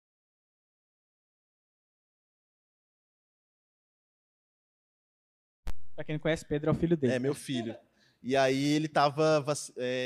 Para 5.95 6.03
quem 6.03 6.15
não 6.15 6.19
conhece, 6.19 6.45
Pedro 6.45 6.69
é 6.69 6.73
o 6.73 6.75
filho 6.75 6.97
dele. 6.97 7.13
É, 7.13 7.19
meu 7.19 7.35
filho. 7.35 7.75
E 8.21 8.35
aí 8.35 8.73
ele 8.73 8.85
estava 8.85 9.43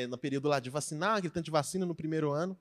no 0.09 0.17
período 0.17 0.47
lá 0.47 0.59
de 0.59 0.69
vacinar, 0.69 1.21
tanto 1.21 1.41
de 1.41 1.51
vacina 1.51 1.85
no 1.85 1.95
primeiro 1.95 2.31
ano. 2.31 2.57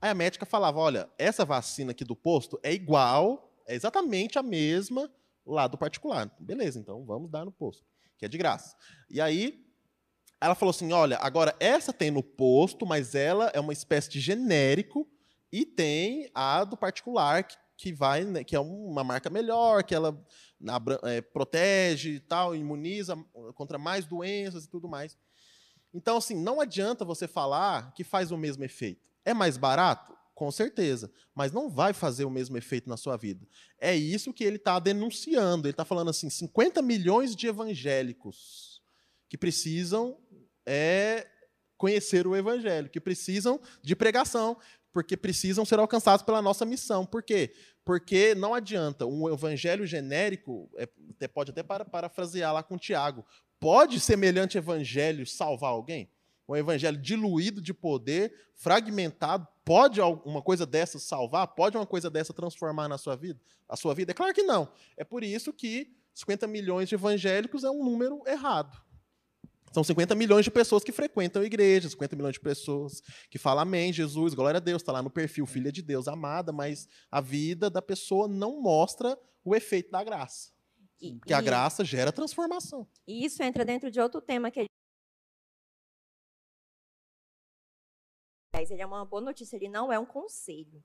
Aí 0.00 0.10
a 0.10 0.14
médica 0.14 0.44
falava, 0.44 0.78
olha, 0.78 1.08
essa 1.18 1.44
vacina 1.44 1.92
aqui 1.92 2.04
do 2.04 2.16
posto 2.16 2.58
é 2.62 2.72
igual, 2.72 3.52
é 3.66 3.74
exatamente 3.74 4.38
a 4.38 4.42
mesma 4.42 5.10
lá 5.46 5.66
do 5.66 5.78
particular. 5.78 6.30
Beleza, 6.38 6.78
então 6.78 7.04
vamos 7.04 7.30
dar 7.30 7.44
no 7.44 7.52
posto, 7.52 7.84
que 8.18 8.24
é 8.24 8.28
de 8.28 8.38
graça. 8.38 8.76
E 9.08 9.20
aí 9.20 9.64
ela 10.40 10.54
falou 10.54 10.70
assim, 10.70 10.92
olha, 10.92 11.18
agora 11.18 11.54
essa 11.60 11.92
tem 11.92 12.10
no 12.10 12.22
posto, 12.22 12.86
mas 12.86 13.14
ela 13.14 13.50
é 13.54 13.60
uma 13.60 13.72
espécie 13.72 14.10
de 14.10 14.20
genérico 14.20 15.08
e 15.52 15.64
tem 15.66 16.30
a 16.34 16.64
do 16.64 16.76
particular 16.76 17.44
que, 17.44 17.56
que 17.76 17.92
vai, 17.92 18.24
né, 18.24 18.44
que 18.44 18.56
é 18.56 18.60
uma 18.60 19.04
marca 19.04 19.28
melhor, 19.28 19.82
que 19.84 19.94
ela 19.94 20.24
abra- 20.66 21.00
é, 21.04 21.20
protege 21.20 22.10
e 22.10 22.20
tal, 22.20 22.54
imuniza 22.54 23.16
contra 23.54 23.78
mais 23.78 24.04
doenças 24.04 24.64
e 24.64 24.68
tudo 24.68 24.88
mais. 24.88 25.16
Então, 25.92 26.16
assim, 26.16 26.34
não 26.36 26.60
adianta 26.60 27.04
você 27.04 27.26
falar 27.26 27.92
que 27.94 28.04
faz 28.04 28.30
o 28.30 28.36
mesmo 28.36 28.64
efeito. 28.64 29.00
É 29.24 29.34
mais 29.34 29.56
barato? 29.56 30.16
Com 30.34 30.50
certeza. 30.50 31.10
Mas 31.34 31.52
não 31.52 31.68
vai 31.68 31.92
fazer 31.92 32.24
o 32.24 32.30
mesmo 32.30 32.56
efeito 32.56 32.88
na 32.88 32.96
sua 32.96 33.16
vida. 33.16 33.46
É 33.78 33.94
isso 33.94 34.32
que 34.32 34.44
ele 34.44 34.56
está 34.56 34.78
denunciando. 34.78 35.66
Ele 35.66 35.72
está 35.72 35.84
falando 35.84 36.10
assim: 36.10 36.30
50 36.30 36.80
milhões 36.80 37.34
de 37.36 37.46
evangélicos 37.46 38.80
que 39.28 39.36
precisam 39.36 40.16
é, 40.64 41.26
conhecer 41.76 42.26
o 42.26 42.36
evangelho, 42.36 42.88
que 42.88 43.00
precisam 43.00 43.60
de 43.82 43.94
pregação, 43.96 44.56
porque 44.92 45.16
precisam 45.16 45.64
ser 45.64 45.78
alcançados 45.78 46.24
pela 46.24 46.42
nossa 46.42 46.64
missão. 46.64 47.06
Por 47.06 47.22
quê? 47.22 47.52
Porque 47.84 48.34
não 48.34 48.54
adianta 48.54 49.06
um 49.06 49.32
evangelho 49.32 49.86
genérico, 49.86 50.70
é, 50.76 51.28
pode 51.28 51.50
até 51.50 51.62
para, 51.62 51.84
parafrasear 51.84 52.52
lá 52.52 52.62
com 52.62 52.76
Tiago, 52.76 53.24
pode 53.58 54.00
semelhante 54.00 54.58
evangelho 54.58 55.26
salvar 55.26 55.70
alguém? 55.70 56.10
Um 56.48 56.56
evangelho 56.56 56.96
diluído 56.96 57.60
de 57.60 57.72
poder, 57.72 58.34
fragmentado, 58.56 59.46
pode 59.64 60.00
uma 60.00 60.42
coisa 60.42 60.66
dessa 60.66 60.98
salvar? 60.98 61.46
Pode 61.46 61.76
uma 61.76 61.86
coisa 61.86 62.10
dessa 62.10 62.32
transformar 62.32 62.88
na 62.88 62.98
sua 62.98 63.14
vida? 63.14 63.40
A 63.68 63.76
sua 63.76 63.94
vida? 63.94 64.10
É 64.10 64.14
claro 64.14 64.34
que 64.34 64.42
não. 64.42 64.68
É 64.96 65.04
por 65.04 65.22
isso 65.22 65.52
que 65.52 65.94
50 66.12 66.48
milhões 66.48 66.88
de 66.88 66.96
evangélicos 66.96 67.62
é 67.62 67.70
um 67.70 67.84
número 67.84 68.20
errado. 68.26 68.76
São 69.72 69.84
50 69.84 70.14
milhões 70.16 70.44
de 70.44 70.50
pessoas 70.50 70.82
que 70.82 70.90
frequentam 70.90 71.42
a 71.42 71.44
igreja, 71.44 71.88
50 71.88 72.16
milhões 72.16 72.32
de 72.34 72.40
pessoas 72.40 73.00
que 73.30 73.38
falam 73.38 73.62
amém, 73.62 73.92
Jesus, 73.92 74.34
glória 74.34 74.58
a 74.58 74.60
Deus, 74.60 74.82
está 74.82 74.90
lá 74.92 75.02
no 75.02 75.10
perfil, 75.10 75.46
filha 75.46 75.70
de 75.70 75.80
Deus, 75.82 76.08
amada, 76.08 76.52
mas 76.52 76.88
a 77.10 77.20
vida 77.20 77.70
da 77.70 77.80
pessoa 77.80 78.26
não 78.26 78.60
mostra 78.60 79.16
o 79.44 79.54
efeito 79.54 79.90
da 79.90 80.02
graça. 80.02 80.50
E- 81.00 81.14
Porque 81.14 81.32
a 81.32 81.40
graça 81.40 81.84
gera 81.84 82.10
transformação. 82.12 82.86
E 83.06 83.24
isso 83.24 83.42
entra 83.42 83.64
dentro 83.64 83.90
de 83.90 84.00
outro 84.00 84.20
tema 84.20 84.50
que 84.50 84.60
ele. 84.60 84.68
Mas 88.60 88.70
Ele 88.70 88.82
é 88.82 88.86
uma 88.86 89.06
boa 89.06 89.22
notícia, 89.22 89.56
ele 89.56 89.68
não 89.68 89.90
é 89.90 89.98
um 89.98 90.04
conselho. 90.04 90.84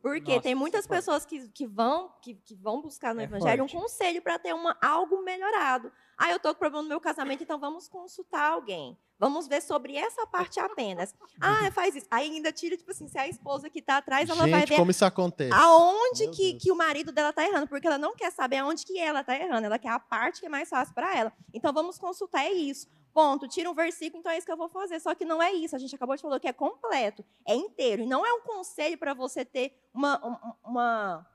Porque 0.00 0.30
Nossa, 0.30 0.42
tem 0.42 0.54
muitas 0.54 0.86
é 0.86 0.88
forte. 0.88 0.98
pessoas 0.98 1.24
que, 1.26 1.46
que, 1.50 1.66
vão, 1.66 2.10
que, 2.22 2.34
que 2.34 2.54
vão 2.54 2.80
buscar 2.80 3.14
no 3.14 3.20
É 3.20 3.24
Evangelho 3.24 3.58
forte. 3.68 3.76
um 3.76 3.80
conselho 3.80 4.22
para 4.22 4.38
ter 4.38 4.54
uma, 4.54 4.74
algo 4.80 5.22
melhorado. 5.22 5.92
Ah, 6.16 6.30
eu 6.30 6.36
estou 6.36 6.54
com 6.54 6.60
problema 6.60 6.82
no 6.82 6.88
meu 6.88 7.00
casamento, 7.00 7.42
então 7.42 7.58
vamos 7.58 7.86
consultar 7.86 8.52
alguém. 8.52 8.96
Vamos 9.18 9.46
ver 9.46 9.60
sobre 9.60 9.94
essa 9.94 10.26
parte 10.26 10.58
apenas. 10.58 11.14
Ah, 11.38 11.70
faz 11.72 11.94
isso. 11.94 12.06
Aí 12.10 12.30
ainda 12.30 12.50
tira, 12.50 12.76
tipo 12.78 12.90
assim, 12.90 13.06
se 13.06 13.18
a 13.18 13.28
esposa 13.28 13.68
que 13.68 13.80
está 13.80 13.98
atrás, 13.98 14.30
ela 14.30 14.46
vai 14.46 14.60
Gente, 14.60 14.68
ver 14.70 14.76
como 14.76 14.90
isso 14.90 15.04
acontece? 15.04 15.52
aonde 15.52 16.24
Meu 16.24 16.32
que, 16.32 16.50
Deus. 16.52 16.62
que 16.62 16.72
o 16.72 16.76
marido 16.76 17.12
dela 17.12 17.28
está 17.30 17.46
errando, 17.46 17.68
porque 17.68 17.86
ela 17.86 17.98
não 17.98 18.16
quer 18.16 18.32
saber 18.32 18.56
aonde 18.56 18.86
que 18.86 18.98
ela 18.98 19.20
está 19.20 19.36
errando, 19.36 19.66
ela 19.66 19.78
quer 19.78 19.90
a 19.90 20.00
parte 20.00 20.40
que 20.40 20.46
é 20.46 20.48
mais 20.48 20.68
fácil 20.70 20.94
para 20.94 21.14
ela. 21.14 21.32
Então 21.52 21.74
vamos 21.74 21.98
consultar, 21.98 22.44
é 22.46 22.52
isso. 22.52 22.88
Ponto, 23.12 23.46
tira 23.46 23.70
um 23.70 23.74
versículo, 23.74 24.20
então 24.20 24.32
é 24.32 24.38
isso 24.38 24.46
que 24.46 24.52
eu 24.52 24.56
vou 24.56 24.68
fazer. 24.68 24.98
Só 25.00 25.14
que 25.14 25.24
não 25.24 25.42
é 25.42 25.52
isso, 25.52 25.76
a 25.76 25.78
gente 25.78 25.94
acabou 25.94 26.16
de 26.16 26.22
falar 26.22 26.40
que 26.40 26.48
é 26.48 26.52
completo, 26.52 27.24
é 27.46 27.54
inteiro. 27.54 28.02
E 28.02 28.06
não 28.06 28.24
é 28.24 28.32
um 28.32 28.40
conselho 28.40 28.96
para 28.98 29.12
você 29.14 29.44
ter 29.44 29.78
uma, 29.92 30.18
um- 30.26 30.70
uma, 30.70 31.26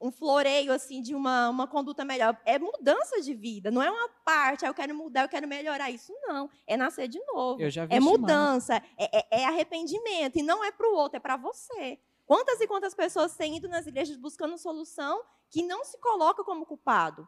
um 0.00 0.12
floreio 0.12 0.72
assim 0.72 1.02
de 1.02 1.14
uma, 1.14 1.48
uma 1.48 1.66
conduta 1.66 2.04
melhor. 2.04 2.40
É 2.44 2.58
mudança 2.58 3.20
de 3.20 3.34
vida, 3.34 3.70
não 3.70 3.82
é 3.82 3.90
uma 3.90 4.08
parte, 4.24 4.64
ah, 4.64 4.68
eu 4.68 4.74
quero 4.74 4.94
mudar, 4.94 5.22
eu 5.24 5.28
quero 5.28 5.48
melhorar. 5.48 5.90
Isso 5.90 6.12
não, 6.28 6.48
é 6.66 6.76
nascer 6.76 7.08
de 7.08 7.18
novo. 7.26 7.60
Eu 7.60 7.70
já 7.70 7.86
vi 7.86 7.94
É 7.94 8.00
mudança, 8.00 8.76
é, 8.96 9.18
é- 9.18 9.40
é 9.42 9.44
arrependimento, 9.46 10.38
e 10.38 10.42
não 10.42 10.64
é 10.64 10.70
para 10.70 10.88
o 10.88 10.94
outro, 10.94 11.16
é 11.16 11.20
para 11.20 11.36
você. 11.36 11.98
Quantas 12.24 12.60
e 12.60 12.66
quantas 12.66 12.94
pessoas 12.94 13.34
têm 13.36 13.56
ido 13.56 13.68
nas 13.68 13.86
igrejas 13.86 14.16
buscando 14.16 14.56
solução 14.58 15.22
que 15.50 15.62
não 15.62 15.84
se 15.84 15.98
coloca 16.00 16.42
como 16.44 16.66
culpado? 16.66 17.26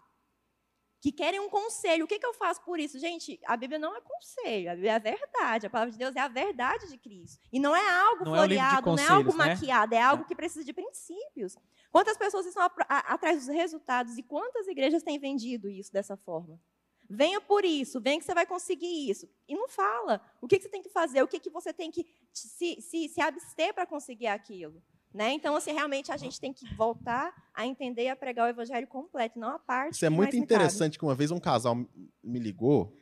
Que 1.01 1.13
querem 1.13 1.39
um 1.39 1.49
conselho. 1.49 2.05
O 2.05 2.09
que, 2.09 2.19
que 2.19 2.27
eu 2.27 2.35
faço 2.35 2.61
por 2.65 2.81
isso? 2.81 2.99
Gente, 2.99 3.39
a 3.47 3.57
Bíblia 3.57 3.79
não 3.79 3.95
é 3.97 4.01
conselho, 4.01 4.71
a 4.71 4.75
Bíblia 4.75 4.93
é 4.93 4.95
a 4.97 4.99
verdade. 4.99 5.67
A 5.67 5.71
palavra 5.71 5.93
de 5.93 5.99
Deus 5.99 6.17
é 6.17 6.21
a 6.21 6.27
verdade 6.29 6.89
de 6.89 6.99
Cristo. 6.99 7.39
E 7.53 7.61
não 7.61 7.75
é 7.75 7.89
algo 7.89 8.25
Não 8.25 8.35
é 8.35 8.39
floreado, 8.39 8.91
não 8.91 8.99
é 8.99 9.07
algo 9.09 9.31
né? 9.31 9.37
maquiado, 9.47 9.95
é 9.95 10.01
algo 10.03 10.25
que 10.25 10.35
precisa 10.35 10.65
de 10.65 10.73
princípios. 10.73 11.57
Quantas 11.93 12.17
pessoas 12.17 12.47
estão 12.47 12.63
apro- 12.63 12.85
a- 12.89 13.15
atrás 13.15 13.39
dos 13.47 13.55
resultados 13.55 14.19
e 14.19 14.23
quantas 14.23 14.67
igrejas 14.67 15.03
têm 15.05 15.19
vendido 15.21 15.69
isso 15.71 15.93
dessa 15.93 16.17
forma? 16.17 16.61
Venha 17.09 17.41
por 17.41 17.65
isso, 17.65 18.01
venha 18.01 18.19
que 18.19 18.25
você 18.27 18.35
vai 18.35 18.45
conseguir 18.45 19.09
isso. 19.09 19.27
E 19.47 19.55
não 19.55 19.69
fala 19.69 20.21
o 20.43 20.49
que, 20.49 20.57
que 20.59 20.65
você 20.65 20.69
tem 20.69 20.83
que 20.83 20.91
fazer, 20.91 21.23
o 21.23 21.29
que, 21.29 21.39
que 21.41 21.49
você 21.49 21.73
tem 21.73 21.91
que 21.91 22.05
se, 22.35 22.83
se, 22.83 23.09
se 23.09 23.21
abster 23.21 23.73
para 23.73 23.87
conseguir 23.87 24.27
aquilo. 24.27 24.83
Né? 25.13 25.33
Então, 25.33 25.57
assim, 25.57 25.73
realmente 25.73 26.13
a 26.13 26.17
gente 26.17 26.39
tem 26.39 26.53
que 26.53 26.73
voltar 26.75 27.33
a 27.55 27.67
entender 27.67 28.05
e 28.05 28.09
a 28.09 28.17
pregar 28.17 28.47
o 28.47 28.51
evangelho 28.51 28.87
completo, 28.87 29.39
não 29.39 29.49
a 29.49 29.59
parte. 29.59 29.95
Isso 29.95 30.05
é 30.05 30.11
muito 30.11 30.37
interessante 30.37 30.99
que 30.99 31.05
uma 31.05 31.15
vez 31.15 31.31
um 31.31 31.41
casal 31.41 31.75
me 32.23 32.39
ligou, 32.39 32.93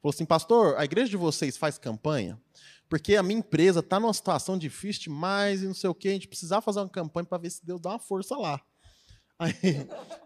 falou 0.00 0.12
assim, 0.14 0.24
pastor, 0.24 0.76
a 0.78 0.84
igreja 0.84 1.10
de 1.10 1.16
vocês 1.16 1.56
faz 1.56 1.78
campanha? 1.78 2.40
Porque 2.88 3.14
a 3.14 3.22
minha 3.22 3.38
empresa 3.38 3.80
está 3.80 4.00
numa 4.00 4.12
situação 4.12 4.58
difícil 4.58 5.02
demais 5.02 5.62
e 5.62 5.66
não 5.66 5.74
sei 5.74 5.88
o 5.88 5.94
quê, 5.94 6.08
a 6.08 6.12
gente 6.12 6.28
precisava 6.28 6.62
fazer 6.62 6.80
uma 6.80 6.88
campanha 6.88 7.26
para 7.26 7.38
ver 7.38 7.50
se 7.50 7.64
Deus 7.64 7.80
dá 7.80 7.90
uma 7.90 7.98
força 8.00 8.36
lá. 8.36 8.60
Aí, 9.38 9.54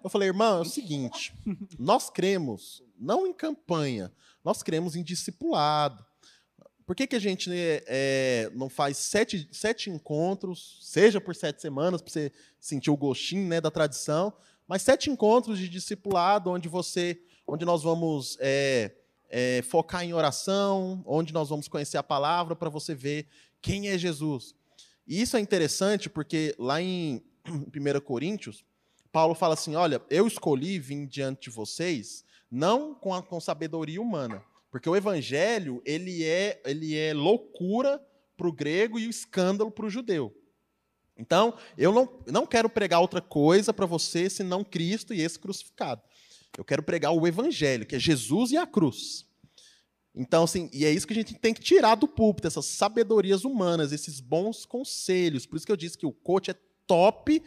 eu 0.02 0.10
falei, 0.10 0.28
irmão, 0.28 0.58
é 0.58 0.60
o 0.62 0.64
seguinte: 0.64 1.32
nós 1.78 2.10
cremos 2.10 2.82
não 2.98 3.26
em 3.26 3.32
campanha, 3.32 4.12
nós 4.42 4.62
cremos 4.62 4.96
em 4.96 5.04
discipulado. 5.04 6.04
Por 6.86 6.94
que, 6.94 7.06
que 7.06 7.16
a 7.16 7.20
gente 7.20 7.50
é, 7.52 8.50
não 8.54 8.68
faz 8.68 8.98
sete, 8.98 9.48
sete 9.50 9.88
encontros, 9.88 10.80
seja 10.82 11.18
por 11.18 11.34
sete 11.34 11.62
semanas, 11.62 12.02
para 12.02 12.12
você 12.12 12.32
sentir 12.60 12.90
o 12.90 12.96
gostinho 12.96 13.48
né, 13.48 13.60
da 13.60 13.70
tradição, 13.70 14.32
mas 14.68 14.82
sete 14.82 15.08
encontros 15.10 15.58
de 15.58 15.68
discipulado, 15.68 16.50
onde 16.50 16.68
você, 16.68 17.18
onde 17.46 17.64
nós 17.64 17.82
vamos 17.82 18.36
é, 18.38 18.92
é, 19.30 19.62
focar 19.62 20.04
em 20.04 20.12
oração, 20.12 21.02
onde 21.06 21.32
nós 21.32 21.48
vamos 21.48 21.68
conhecer 21.68 21.96
a 21.96 22.02
palavra 22.02 22.54
para 22.54 22.68
você 22.68 22.94
ver 22.94 23.26
quem 23.62 23.88
é 23.88 23.96
Jesus. 23.96 24.54
E 25.06 25.22
isso 25.22 25.38
é 25.38 25.40
interessante 25.40 26.10
porque 26.10 26.54
lá 26.58 26.82
em 26.82 27.22
1 27.46 28.00
Coríntios, 28.00 28.62
Paulo 29.10 29.34
fala 29.34 29.54
assim: 29.54 29.74
olha, 29.74 30.02
eu 30.10 30.26
escolhi 30.26 30.78
vir 30.78 31.06
diante 31.06 31.44
de 31.44 31.50
vocês 31.50 32.24
não 32.50 32.94
com, 32.94 33.14
a, 33.14 33.22
com 33.22 33.40
sabedoria 33.40 34.00
humana 34.00 34.42
porque 34.74 34.88
o 34.88 34.96
evangelho, 34.96 35.80
ele 35.84 36.24
é, 36.24 36.60
ele 36.66 36.98
é 36.98 37.14
loucura 37.14 38.04
para 38.36 38.48
o 38.48 38.52
grego 38.52 38.98
e 38.98 39.06
o 39.06 39.10
escândalo 39.10 39.70
para 39.70 39.86
o 39.86 39.88
judeu. 39.88 40.36
Então, 41.16 41.56
eu 41.78 41.92
não, 41.92 42.12
não 42.26 42.44
quero 42.44 42.68
pregar 42.68 43.00
outra 43.00 43.20
coisa 43.20 43.72
para 43.72 43.86
você 43.86 44.28
senão 44.28 44.64
Cristo 44.64 45.14
e 45.14 45.20
esse 45.20 45.38
crucificado. 45.38 46.02
Eu 46.58 46.64
quero 46.64 46.82
pregar 46.82 47.12
o 47.12 47.24
evangelho, 47.24 47.86
que 47.86 47.94
é 47.94 48.00
Jesus 48.00 48.50
e 48.50 48.56
a 48.56 48.66
cruz. 48.66 49.24
Então, 50.12 50.42
assim, 50.42 50.68
e 50.72 50.84
é 50.84 50.90
isso 50.90 51.06
que 51.06 51.12
a 51.12 51.16
gente 51.16 51.34
tem 51.34 51.54
que 51.54 51.62
tirar 51.62 51.94
do 51.94 52.08
púlpito, 52.08 52.48
essas 52.48 52.66
sabedorias 52.66 53.44
humanas, 53.44 53.92
esses 53.92 54.18
bons 54.18 54.66
conselhos. 54.66 55.46
Por 55.46 55.54
isso 55.54 55.66
que 55.66 55.70
eu 55.70 55.76
disse 55.76 55.96
que 55.96 56.04
o 56.04 56.10
coach 56.10 56.50
é 56.50 56.56
top 56.84 57.40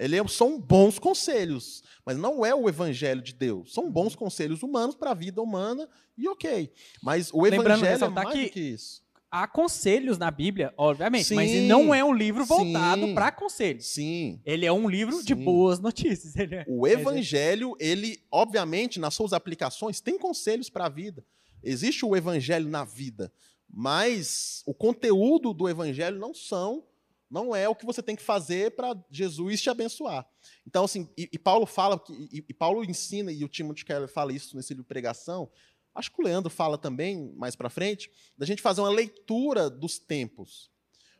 ele 0.00 0.18
é, 0.18 0.26
são 0.28 0.58
bons 0.58 0.98
conselhos, 0.98 1.82
mas 2.06 2.16
não 2.16 2.44
é 2.44 2.54
o 2.54 2.66
evangelho 2.66 3.20
de 3.20 3.34
Deus. 3.34 3.74
São 3.74 3.90
bons 3.90 4.16
conselhos 4.16 4.62
humanos 4.62 4.94
para 4.94 5.10
a 5.10 5.14
vida 5.14 5.42
humana 5.42 5.86
e 6.16 6.26
ok. 6.26 6.72
Mas 7.02 7.30
o 7.34 7.46
evangelho 7.46 8.04
é 8.04 8.08
mais 8.08 8.30
que, 8.30 8.44
do 8.44 8.50
que 8.50 8.60
isso. 8.60 9.02
Há 9.30 9.46
conselhos 9.46 10.16
na 10.16 10.30
Bíblia, 10.30 10.72
obviamente, 10.76 11.26
sim, 11.26 11.34
mas 11.34 11.52
não 11.68 11.94
é 11.94 12.02
um 12.02 12.14
livro 12.14 12.46
voltado 12.46 13.12
para 13.14 13.30
conselhos. 13.30 13.86
Sim. 13.86 14.40
Ele 14.42 14.64
é 14.64 14.72
um 14.72 14.88
livro 14.88 15.18
sim. 15.18 15.24
de 15.24 15.34
boas 15.34 15.78
notícias. 15.78 16.34
É, 16.50 16.64
o 16.66 16.86
evangelho, 16.86 17.76
ele, 17.78 18.22
obviamente, 18.32 18.98
nas 18.98 19.12
suas 19.12 19.34
aplicações, 19.34 20.00
tem 20.00 20.18
conselhos 20.18 20.70
para 20.70 20.86
a 20.86 20.88
vida. 20.88 21.22
Existe 21.62 22.06
o 22.06 22.16
evangelho 22.16 22.68
na 22.70 22.84
vida, 22.84 23.30
mas 23.68 24.62
o 24.64 24.72
conteúdo 24.72 25.52
do 25.52 25.68
evangelho 25.68 26.18
não 26.18 26.32
são 26.32 26.82
não 27.30 27.54
é 27.54 27.68
o 27.68 27.74
que 27.74 27.86
você 27.86 28.02
tem 28.02 28.16
que 28.16 28.22
fazer 28.22 28.74
para 28.74 28.96
Jesus 29.10 29.62
te 29.62 29.70
abençoar. 29.70 30.26
Então, 30.66 30.84
assim, 30.84 31.08
e, 31.16 31.28
e 31.32 31.38
Paulo 31.38 31.64
fala, 31.64 32.02
e, 32.10 32.44
e, 32.48 32.54
Paulo 32.54 32.84
ensina, 32.84 33.30
e 33.30 33.44
o 33.44 33.48
Timothy 33.48 33.84
Keller 33.84 34.08
fala 34.08 34.32
isso 34.32 34.56
nesse 34.56 34.74
livro 34.74 34.84
Pregação, 34.84 35.48
acho 35.94 36.10
que 36.10 36.20
o 36.20 36.24
Leandro 36.24 36.50
fala 36.50 36.76
também, 36.76 37.32
mais 37.36 37.54
para 37.54 37.70
frente, 37.70 38.10
da 38.36 38.44
gente 38.44 38.60
fazer 38.60 38.80
uma 38.80 38.90
leitura 38.90 39.70
dos 39.70 39.98
tempos. 39.98 40.70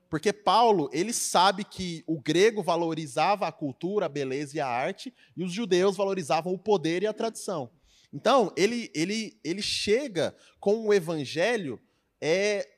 Porque 0.08 0.32
Paulo, 0.32 0.90
ele 0.92 1.12
sabe 1.12 1.62
que 1.62 2.02
o 2.04 2.20
grego 2.20 2.64
valorizava 2.64 3.46
a 3.46 3.52
cultura, 3.52 4.06
a 4.06 4.08
beleza 4.08 4.56
e 4.56 4.60
a 4.60 4.66
arte, 4.66 5.14
e 5.36 5.44
os 5.44 5.52
judeus 5.52 5.96
valorizavam 5.96 6.52
o 6.52 6.58
poder 6.58 7.04
e 7.04 7.06
a 7.06 7.12
tradição. 7.12 7.70
Então, 8.12 8.52
ele, 8.56 8.90
ele, 8.92 9.38
ele 9.44 9.62
chega 9.62 10.34
com 10.58 10.88
o 10.88 10.92
evangelho 10.92 11.80
é, 12.20 12.68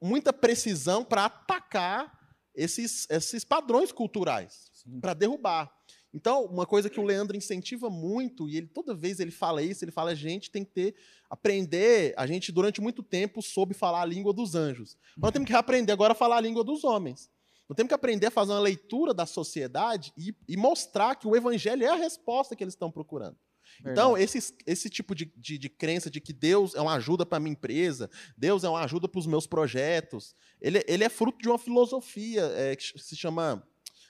muita 0.00 0.32
precisão 0.32 1.04
para 1.04 1.24
atacar 1.24 2.16
esses, 2.56 3.06
esses 3.10 3.44
padrões 3.44 3.92
culturais 3.92 4.70
para 5.00 5.14
derrubar. 5.14 5.72
Então, 6.12 6.46
uma 6.46 6.64
coisa 6.64 6.88
que 6.88 6.98
o 6.98 7.04
Leandro 7.04 7.36
incentiva 7.36 7.90
muito, 7.90 8.48
e 8.48 8.56
ele 8.56 8.66
toda 8.66 8.94
vez 8.94 9.20
ele 9.20 9.30
fala 9.30 9.62
isso, 9.62 9.84
ele 9.84 9.92
fala: 9.92 10.12
a 10.12 10.14
gente 10.14 10.50
tem 10.50 10.64
que 10.64 10.70
ter, 10.70 10.94
aprender, 11.28 12.14
a 12.16 12.26
gente 12.26 12.50
durante 12.50 12.80
muito 12.80 13.02
tempo 13.02 13.42
soube 13.42 13.74
falar 13.74 14.00
a 14.00 14.06
língua 14.06 14.32
dos 14.32 14.54
anjos. 14.54 14.96
Nós 15.16 15.30
temos 15.30 15.46
que 15.46 15.54
aprender 15.54 15.92
agora 15.92 16.12
a 16.12 16.16
falar 16.16 16.38
a 16.38 16.40
língua 16.40 16.64
dos 16.64 16.84
homens. 16.84 17.30
Nós 17.68 17.76
temos 17.76 17.88
que 17.88 17.94
aprender 17.94 18.26
a 18.26 18.30
fazer 18.30 18.52
uma 18.52 18.60
leitura 18.60 19.12
da 19.12 19.26
sociedade 19.26 20.12
e, 20.16 20.34
e 20.48 20.56
mostrar 20.56 21.16
que 21.16 21.26
o 21.26 21.36
evangelho 21.36 21.84
é 21.84 21.88
a 21.88 21.96
resposta 21.96 22.54
que 22.54 22.62
eles 22.62 22.74
estão 22.74 22.90
procurando. 22.90 23.36
Então, 23.84 24.16
esse, 24.16 24.54
esse 24.66 24.88
tipo 24.88 25.14
de, 25.14 25.32
de, 25.36 25.58
de, 25.58 25.68
crença 25.68 26.10
de 26.10 26.20
que 26.20 26.32
Deus 26.32 26.74
é 26.74 26.80
uma 26.80 26.94
ajuda 26.94 27.26
para 27.26 27.36
a 27.36 27.40
minha 27.40 27.52
empresa, 27.52 28.10
Deus 28.36 28.64
é 28.64 28.68
uma 28.68 28.82
ajuda 28.82 29.08
para 29.08 29.18
os 29.18 29.26
meus 29.26 29.46
projetos, 29.46 30.34
ele, 30.60 30.82
ele 30.86 31.04
é 31.04 31.08
fruto 31.08 31.38
de 31.38 31.48
uma 31.48 31.58
filosofia 31.58 32.42
é, 32.54 32.76
que 32.76 32.98
se 32.98 33.16
chama 33.16 33.66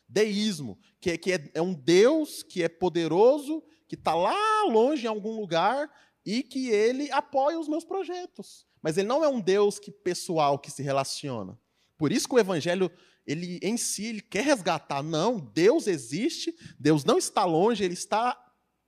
deísmo, 0.09 0.79
que, 1.01 1.11
é, 1.11 1.19
que 1.19 1.33
é, 1.33 1.51
é 1.55 1.63
um 1.63 1.75
Deus 1.75 2.43
que 2.43 2.63
é 2.63 2.69
poderoso, 2.69 3.63
que 3.89 3.95
está 3.95 4.15
lá 4.15 4.65
longe 4.71 5.05
em 5.05 5.09
algum 5.09 5.39
lugar 5.39 5.91
e 6.25 6.43
que 6.43 6.69
ele 6.69 7.11
apoia 7.11 7.59
os 7.59 7.69
meus 7.69 7.85
projetos. 7.85 8.67
Mas 8.83 8.97
ele 8.97 9.09
não 9.09 9.25
é 9.25 9.29
um 9.29 9.41
Deus 9.41 9.79
que 9.79 9.91
pessoal 9.91 10.59
que 10.59 10.71
se 10.71 10.83
relaciona. 10.83 11.59
Por 11.97 12.13
isso 12.13 12.29
que 12.29 12.35
o 12.35 12.39
evangelho 12.39 12.91
ele 13.27 13.59
em 13.61 13.77
si 13.77 14.07
ele 14.07 14.21
quer 14.21 14.45
resgatar, 14.45 15.03
não, 15.03 15.39
Deus 15.39 15.89
existe, 15.89 16.55
Deus 16.79 17.05
não 17.05 17.19
está 17.19 17.45
longe, 17.45 17.83
ele 17.83 17.95
está 17.95 18.39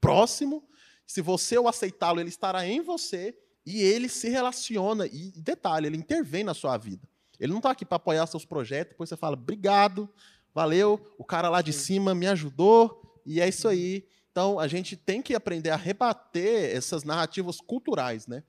próximo. 0.01 0.68
Se 1.09 1.23
você 1.23 1.59
o 1.59 1.67
aceitá-lo, 1.67 2.21
ele 2.21 2.29
estará 2.29 2.67
em 2.67 2.83
você 2.83 3.35
e 3.65 3.81
ele 3.81 4.11
se 4.11 4.29
relaciona. 4.29 5.07
E 5.07 5.33
detalhe, 5.37 5.87
ele 5.87 5.97
intervém 5.97 6.45
na 6.45 6.53
sua 6.53 6.77
vida. 6.77 7.09
Ele 7.41 7.51
não 7.51 7.61
está 7.61 7.71
aqui 7.71 7.87
para 7.87 7.97
apoiar 7.97 8.27
seus 8.27 8.45
projetos, 8.45 8.91
depois 8.93 9.09
você 9.09 9.17
fala, 9.17 9.35
obrigado, 9.35 10.07
valeu, 10.55 11.01
o 11.17 11.25
cara 11.25 11.49
lá 11.49 11.63
de 11.63 11.73
cima 11.73 12.15
me 12.15 12.27
ajudou, 12.27 13.21
e 13.25 13.41
é 13.41 13.49
isso 13.49 13.67
aí. 13.67 14.07
Então, 14.31 14.59
a 14.59 14.69
gente 14.69 14.97
tem 14.97 15.23
que 15.23 15.35
aprender 15.35 15.71
a 15.71 15.77
rebater 15.77 16.77
essas 16.77 17.05
narrativas 17.05 17.59
culturais, 17.59 18.27
né? 18.27 18.43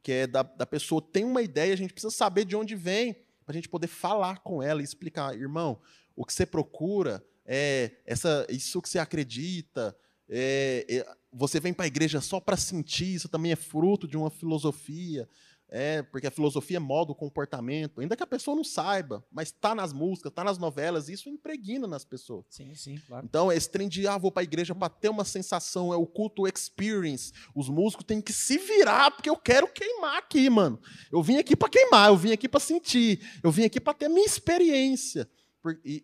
Que 0.00 0.12
é 0.12 0.26
da, 0.28 0.42
da 0.42 0.66
pessoa 0.66 1.02
tem 1.02 1.24
uma 1.24 1.42
ideia, 1.42 1.72
a 1.72 1.76
gente 1.76 1.92
precisa 1.92 2.14
saber 2.14 2.44
de 2.44 2.54
onde 2.54 2.76
vem, 2.76 3.14
para 3.44 3.52
a 3.52 3.54
gente 3.54 3.68
poder 3.68 3.88
falar 3.88 4.38
com 4.38 4.62
ela 4.62 4.80
e 4.80 4.84
explicar, 4.84 5.34
irmão, 5.34 5.80
o 6.14 6.24
que 6.24 6.32
você 6.32 6.46
procura 6.46 7.24
é 7.44 7.90
essa, 8.06 8.46
isso 8.48 8.80
que 8.80 8.88
você 8.88 8.98
acredita, 9.00 9.96
é, 10.28 10.86
é, 10.88 11.16
você 11.34 11.58
vem 11.58 11.74
para 11.74 11.84
a 11.84 11.88
igreja 11.88 12.20
só 12.20 12.38
para 12.38 12.56
sentir, 12.56 13.14
isso 13.14 13.28
também 13.28 13.52
é 13.52 13.56
fruto 13.56 14.06
de 14.06 14.16
uma 14.16 14.30
filosofia. 14.30 15.28
É, 15.76 16.02
porque 16.02 16.26
a 16.26 16.30
filosofia 16.30 16.78
moda 16.78 17.10
o 17.10 17.16
comportamento, 17.16 18.00
ainda 18.00 18.14
que 18.14 18.22
a 18.22 18.26
pessoa 18.26 18.54
não 18.54 18.62
saiba, 18.62 19.24
mas 19.32 19.48
está 19.48 19.74
nas 19.74 19.92
músicas, 19.92 20.30
está 20.30 20.44
nas 20.44 20.56
novelas, 20.56 21.08
isso 21.08 21.28
impregna 21.28 21.88
nas 21.88 22.04
pessoas. 22.04 22.44
Sim, 22.48 22.74
sim, 22.76 22.96
claro. 23.08 23.26
Então, 23.26 23.50
esse 23.50 23.68
trem 23.68 23.88
de, 23.88 24.06
ah, 24.06 24.16
vou 24.16 24.30
para 24.30 24.42
a 24.42 24.44
igreja 24.44 24.72
para 24.72 24.88
ter 24.88 25.08
uma 25.08 25.24
sensação, 25.24 25.92
é 25.92 25.96
o 25.96 26.06
culto 26.06 26.46
experience. 26.46 27.32
Os 27.56 27.68
músicos 27.68 28.04
têm 28.04 28.20
que 28.20 28.32
se 28.32 28.56
virar, 28.58 29.10
porque 29.10 29.28
eu 29.28 29.36
quero 29.36 29.66
queimar 29.66 30.18
aqui, 30.18 30.48
mano. 30.48 30.78
Eu 31.10 31.22
vim 31.24 31.38
aqui 31.38 31.56
para 31.56 31.70
queimar, 31.70 32.08
eu 32.10 32.16
vim 32.16 32.30
aqui 32.30 32.48
para 32.48 32.60
sentir, 32.60 33.20
eu 33.42 33.50
vim 33.50 33.64
aqui 33.64 33.80
para 33.80 33.94
ter 33.94 34.08
minha 34.08 34.26
experiência. 34.26 35.28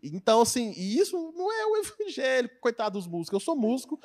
Então, 0.03 0.40
assim, 0.40 0.73
e 0.77 0.99
isso 0.99 1.33
não 1.37 1.53
é 1.53 1.66
o 1.66 1.77
evangelho, 1.77 2.51
coitado 2.61 2.99
dos 2.99 3.07
músicos. 3.07 3.35
Eu 3.35 3.44
sou 3.44 3.57
músico 3.57 4.01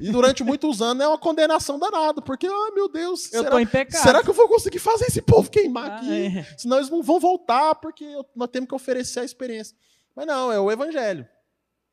e 0.00 0.10
durante 0.10 0.44
muitos 0.44 0.80
anos 0.80 1.02
é 1.02 1.08
uma 1.08 1.18
condenação 1.18 1.78
danada, 1.78 2.22
porque, 2.22 2.46
ai 2.46 2.52
oh, 2.52 2.74
meu 2.74 2.88
Deus, 2.88 3.32
eu 3.32 3.42
será, 3.42 3.50
tô 3.50 3.58
em 3.58 3.66
pecado. 3.66 4.02
será 4.02 4.22
que 4.22 4.30
eu 4.30 4.34
vou 4.34 4.48
conseguir 4.48 4.78
fazer 4.78 5.06
esse 5.06 5.20
povo 5.20 5.50
queimar 5.50 5.90
ah, 5.90 5.96
aqui? 5.96 6.38
É. 6.38 6.44
Senão 6.56 6.76
eles 6.76 6.88
não 6.88 7.02
vão 7.02 7.18
voltar, 7.18 7.74
porque 7.76 8.06
nós 8.36 8.48
temos 8.50 8.68
que 8.68 8.74
oferecer 8.74 9.20
a 9.20 9.24
experiência. 9.24 9.76
Mas 10.14 10.26
não, 10.26 10.52
é 10.52 10.60
o 10.60 10.70
evangelho. 10.70 11.26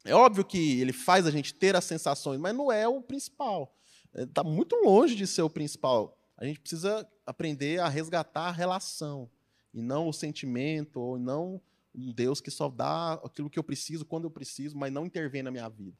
É 0.05 0.13
óbvio 0.13 0.45
que 0.45 0.79
ele 0.79 0.93
faz 0.93 1.25
a 1.25 1.31
gente 1.31 1.53
ter 1.53 1.75
as 1.75 1.85
sensações, 1.85 2.39
mas 2.39 2.55
não 2.55 2.71
é 2.71 2.87
o 2.87 3.01
principal. 3.01 3.75
Está 4.13 4.41
é, 4.41 4.45
muito 4.45 4.75
longe 4.75 5.15
de 5.15 5.25
ser 5.25 5.41
o 5.41 5.49
principal. 5.49 6.17
A 6.37 6.45
gente 6.45 6.59
precisa 6.59 7.07
aprender 7.25 7.79
a 7.79 7.89
resgatar 7.89 8.47
a 8.47 8.51
relação, 8.51 9.29
e 9.73 9.81
não 9.81 10.07
o 10.07 10.13
sentimento, 10.13 10.99
ou 10.99 11.19
não 11.19 11.61
um 11.93 12.11
Deus 12.13 12.39
que 12.39 12.51
só 12.51 12.69
dá 12.69 13.13
aquilo 13.13 13.49
que 13.49 13.59
eu 13.59 13.63
preciso 13.63 14.05
quando 14.05 14.25
eu 14.25 14.31
preciso, 14.31 14.77
mas 14.77 14.91
não 14.91 15.05
intervém 15.05 15.43
na 15.43 15.51
minha 15.51 15.67
vida. 15.69 15.97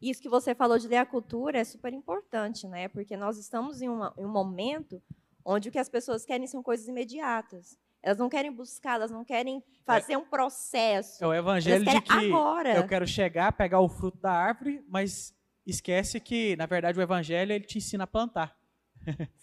Isso 0.00 0.22
que 0.22 0.28
você 0.28 0.54
falou 0.54 0.78
de 0.78 0.86
ler 0.86 0.98
a 0.98 1.06
cultura 1.06 1.58
é 1.58 1.64
super 1.64 1.92
importante, 1.92 2.66
né? 2.68 2.88
Porque 2.88 3.16
nós 3.16 3.36
estamos 3.36 3.82
em, 3.82 3.88
uma, 3.88 4.14
em 4.16 4.24
um 4.24 4.30
momento 4.30 5.02
onde 5.44 5.68
o 5.68 5.72
que 5.72 5.78
as 5.78 5.88
pessoas 5.88 6.24
querem 6.24 6.46
são 6.46 6.62
coisas 6.62 6.86
imediatas. 6.86 7.76
Elas 8.02 8.18
não 8.18 8.28
querem 8.28 8.52
buscar, 8.52 8.94
elas 8.94 9.10
não 9.10 9.24
querem 9.24 9.62
fazer 9.84 10.12
é, 10.12 10.18
um 10.18 10.24
processo. 10.24 11.22
É 11.22 11.26
o 11.26 11.34
evangelho 11.34 11.84
de 11.84 12.00
que 12.00 12.12
agora. 12.12 12.76
eu 12.76 12.86
quero 12.86 13.06
chegar, 13.06 13.52
pegar 13.52 13.80
o 13.80 13.88
fruto 13.88 14.18
da 14.18 14.30
árvore, 14.30 14.84
mas 14.88 15.34
esquece 15.66 16.20
que, 16.20 16.54
na 16.56 16.66
verdade, 16.66 16.98
o 16.98 17.02
evangelho 17.02 17.52
ele 17.52 17.64
te 17.64 17.78
ensina 17.78 18.04
a 18.04 18.06
plantar. 18.06 18.57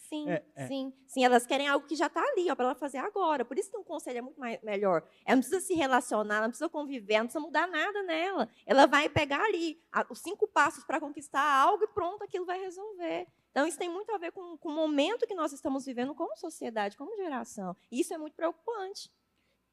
Sim, 0.07 0.29
é, 0.29 0.43
é. 0.55 0.67
sim, 0.67 0.93
sim. 1.07 1.25
Elas 1.25 1.45
querem 1.45 1.67
algo 1.67 1.87
que 1.87 1.95
já 1.95 2.07
está 2.07 2.21
ali, 2.21 2.45
para 2.55 2.65
ela 2.65 2.75
fazer 2.75 2.99
agora. 2.99 3.43
Por 3.43 3.57
isso 3.57 3.71
que 3.71 3.77
um 3.77 3.83
conselho 3.83 4.19
é 4.19 4.21
muito 4.21 4.39
mais, 4.39 4.61
melhor. 4.61 5.03
Ela 5.25 5.35
não 5.35 5.41
precisa 5.41 5.59
se 5.59 5.73
relacionar, 5.73 6.35
ela 6.35 6.43
não 6.43 6.51
precisa 6.51 6.69
conviver, 6.69 7.17
não 7.17 7.25
precisa 7.25 7.43
mudar 7.43 7.67
nada 7.67 8.03
nela. 8.03 8.47
Ela 8.65 8.85
vai 8.85 9.09
pegar 9.09 9.43
ali 9.43 9.81
a, 9.91 10.05
os 10.09 10.19
cinco 10.19 10.47
passos 10.47 10.83
para 10.83 10.99
conquistar 10.99 11.41
algo 11.41 11.83
e 11.83 11.87
pronto, 11.87 12.23
aquilo 12.23 12.45
vai 12.45 12.59
resolver. 12.59 13.27
Então, 13.51 13.65
isso 13.65 13.79
tem 13.79 13.89
muito 13.89 14.11
a 14.11 14.17
ver 14.17 14.31
com, 14.31 14.57
com 14.57 14.69
o 14.69 14.75
momento 14.75 15.25
que 15.25 15.33
nós 15.33 15.53
estamos 15.53 15.85
vivendo 15.85 16.13
como 16.13 16.35
sociedade, 16.37 16.97
como 16.97 17.15
geração. 17.15 17.75
E 17.91 18.01
isso 18.01 18.13
é 18.13 18.17
muito 18.17 18.35
preocupante. 18.35 19.09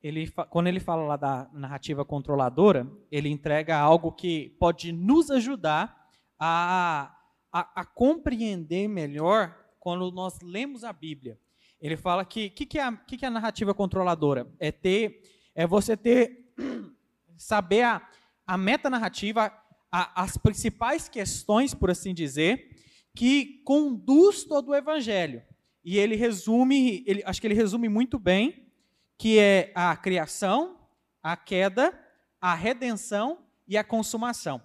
Ele, 0.03 0.29
quando 0.51 0.67
ele 0.67 0.81
fala 0.81 1.05
lá 1.05 1.17
da 1.17 1.49
narrativa 1.53 2.05
controladora, 2.05 2.91
ele 3.11 3.29
entrega 3.29 3.79
algo 3.79 4.11
que 4.13 4.51
pode 4.59 4.93
nos 4.93 5.31
ajudar 5.31 6.11
a, 6.39 7.15
a, 7.53 7.81
a 7.81 7.85
compreender 7.85 8.89
melhor 8.89 9.62
quando 9.83 10.13
nós 10.13 10.39
lemos 10.41 10.85
a 10.85 10.93
Bíblia. 10.93 11.37
Ele 11.81 11.97
fala 11.97 12.25
que 12.25 12.47
o 12.47 12.51
que, 12.53 12.65
que, 12.65 12.79
é 12.79 12.97
que, 13.05 13.17
que 13.17 13.25
é 13.25 13.29
a 13.29 13.33
narrativa 13.33 13.75
controladora? 13.75 14.49
É 14.61 14.71
ter, 14.71 15.21
é 15.57 15.67
você 15.67 15.97
ter, 15.97 16.55
saber 17.37 17.83
a, 17.83 18.09
a 18.47 18.57
metanarrativa, 18.57 19.53
a, 19.91 20.23
as 20.23 20.37
principais 20.37 21.09
questões, 21.09 21.75
por 21.75 21.91
assim 21.91 22.15
dizer, 22.15 22.77
que 23.13 23.61
conduz 23.65 24.45
todo 24.45 24.69
o 24.69 24.75
evangelho. 24.77 25.43
E 25.85 25.99
ele 25.99 26.15
resume, 26.15 27.03
ele, 27.05 27.21
acho 27.27 27.41
que 27.41 27.49
ele 27.49 27.55
resume 27.55 27.89
muito 27.89 28.21
bem, 28.21 28.73
que 29.19 29.41
é 29.41 29.73
a 29.75 29.97
criação, 29.97 30.79
a 31.21 31.37
queda, 31.37 31.93
a 32.41 32.55
redenção 32.55 33.45
e 33.67 33.77
a 33.77 33.83
consumação. 33.83 34.63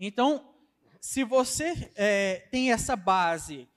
Então, 0.00 0.54
se 0.98 1.24
você 1.24 1.92
é, 1.94 2.48
tem 2.50 2.72
essa 2.72 2.96
base 2.96 3.68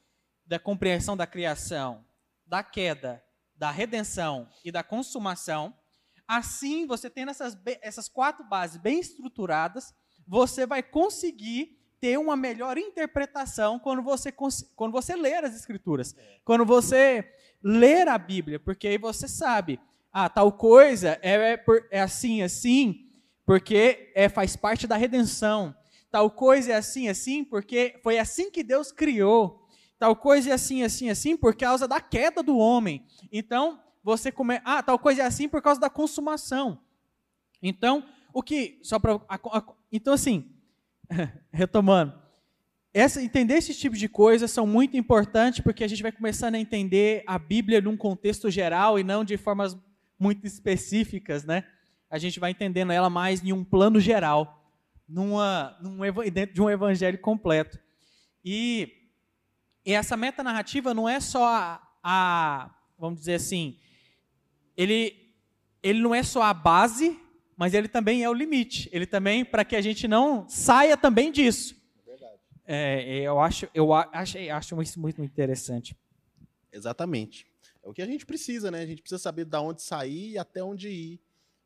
da 0.52 0.60
compreensão 0.60 1.16
da 1.16 1.26
criação, 1.26 2.04
da 2.46 2.62
queda, 2.62 3.24
da 3.56 3.72
redenção 3.72 4.50
e 4.66 4.70
da 4.70 4.84
consumação, 4.84 5.74
assim 6.28 6.86
você 6.86 7.10
tendo 7.10 7.32
essas, 7.32 7.58
essas 7.82 8.10
quatro 8.10 8.44
bases 8.44 8.76
bem 8.76 9.00
estruturadas, 9.00 9.94
você 10.28 10.66
vai 10.66 10.84
conseguir 10.84 11.80
ter 12.02 12.20
uma 12.20 12.36
melhor 12.36 12.78
interpretação 12.78 13.80
quando 13.80 14.02
você, 14.02 14.30
quando 14.76 14.92
você 14.92 15.16
ler 15.16 15.46
as 15.46 15.56
escrituras, 15.56 16.14
quando 16.44 16.66
você 16.66 17.34
ler 17.64 18.10
a 18.10 18.18
Bíblia, 18.18 18.60
porque 18.60 18.90
aí 18.90 18.98
você 18.98 19.30
sabe, 19.30 19.80
ah, 20.12 20.28
tal 20.28 20.52
coisa 20.52 21.18
é, 21.22 21.54
é, 21.54 21.66
é 21.92 22.02
assim, 22.02 22.42
assim, 22.42 23.10
porque 23.46 24.12
é, 24.14 24.28
faz 24.28 24.58
parte 24.58 24.86
da 24.86 24.98
redenção. 24.98 25.74
Tal 26.12 26.30
coisa 26.30 26.74
é 26.74 26.76
assim, 26.76 27.08
assim, 27.08 27.42
porque 27.42 27.98
foi 28.04 28.20
assim 28.20 28.52
que 28.52 28.64
Deus 28.64 28.92
criou 28.92 29.61
tal 30.02 30.16
coisa 30.16 30.50
é 30.50 30.54
assim, 30.54 30.82
assim, 30.82 31.12
assim, 31.12 31.38
por 31.38 31.56
causa 31.56 31.88
da 31.88 32.02
queda 32.02 32.42
do 32.42 32.58
homem. 32.58 33.06
Então, 33.32 33.80
você 34.04 34.32
come... 34.32 34.60
ah, 34.66 34.82
tal 34.82 34.98
coisa 34.98 35.22
é 35.22 35.26
assim 35.28 35.48
por 35.48 35.62
causa 35.62 35.80
da 35.80 35.92
consumação. 35.92 36.82
Então, 37.62 38.04
o 38.34 38.42
que 38.42 38.80
só 38.82 38.98
para 38.98 39.20
então 39.92 40.12
assim, 40.16 40.56
retomando, 41.54 42.20
essa, 42.92 43.22
entender 43.22 43.54
esses 43.54 43.78
tipos 43.78 44.00
de 44.00 44.10
coisas 44.10 44.50
são 44.50 44.66
muito 44.66 44.98
importantes 44.98 45.60
porque 45.60 45.84
a 45.84 45.88
gente 45.88 46.02
vai 46.02 46.12
começando 46.12 46.56
a 46.56 46.60
entender 46.60 47.24
a 47.28 47.38
Bíblia 47.38 47.80
num 47.80 47.96
contexto 47.96 48.50
geral 48.50 48.98
e 48.98 49.04
não 49.04 49.24
de 49.24 49.38
formas 49.38 49.78
muito 50.18 50.48
específicas, 50.48 51.44
né? 51.44 51.64
A 52.10 52.18
gente 52.18 52.40
vai 52.40 52.50
entendendo 52.50 52.92
ela 52.92 53.08
mais 53.08 53.44
em 53.44 53.54
um 53.54 53.64
plano 53.64 54.00
geral, 54.00 54.66
numa, 55.08 55.78
num, 55.80 56.00
dentro 56.34 56.56
de 56.56 56.62
um 56.62 56.72
evangelho 56.72 57.20
completo. 57.20 57.78
E 58.44 59.01
e 59.86 59.94
essa 59.94 60.16
metanarrativa 60.16 60.94
não 60.94 61.10
é 61.10 61.20
só 61.20 61.46
a, 61.46 61.88
a, 62.04 62.76
vamos 62.98 63.20
dizer 63.20 63.36
assim, 63.36 63.78
ele, 64.78 65.34
ele 65.82 66.00
não 66.00 66.14
é 66.14 66.24
só 66.24 66.44
a 66.44 66.54
base, 66.54 67.20
mas 67.58 67.74
ele 67.74 67.88
também 67.88 68.24
é 68.24 68.30
o 68.30 68.34
limite. 68.34 68.90
Ele 68.92 69.06
também, 69.06 69.44
para 69.44 69.66
que 69.66 69.76
a 69.76 69.82
gente 69.82 70.08
não 70.08 70.48
saia 70.48 70.96
também 70.96 71.32
disso. 71.32 71.76
Verdade. 72.06 72.40
É, 72.66 73.22
eu 73.22 73.40
acho, 73.40 73.68
eu 73.74 73.94
acho, 73.94 74.38
acho 74.38 74.82
isso 74.82 75.00
muito 75.00 75.22
interessante. 75.24 75.96
Exatamente. 76.72 77.46
É 77.84 77.90
o 77.90 77.94
que 77.94 78.02
a 78.02 78.06
gente 78.06 78.26
precisa, 78.26 78.70
né? 78.70 78.82
A 78.82 78.86
gente 78.86 79.02
precisa 79.02 79.20
saber 79.20 79.46
de 79.46 79.58
onde 79.58 79.82
sair 79.82 80.32
e 80.32 80.38
até 80.38 80.64
onde 80.64 80.90
ir, 80.90 81.20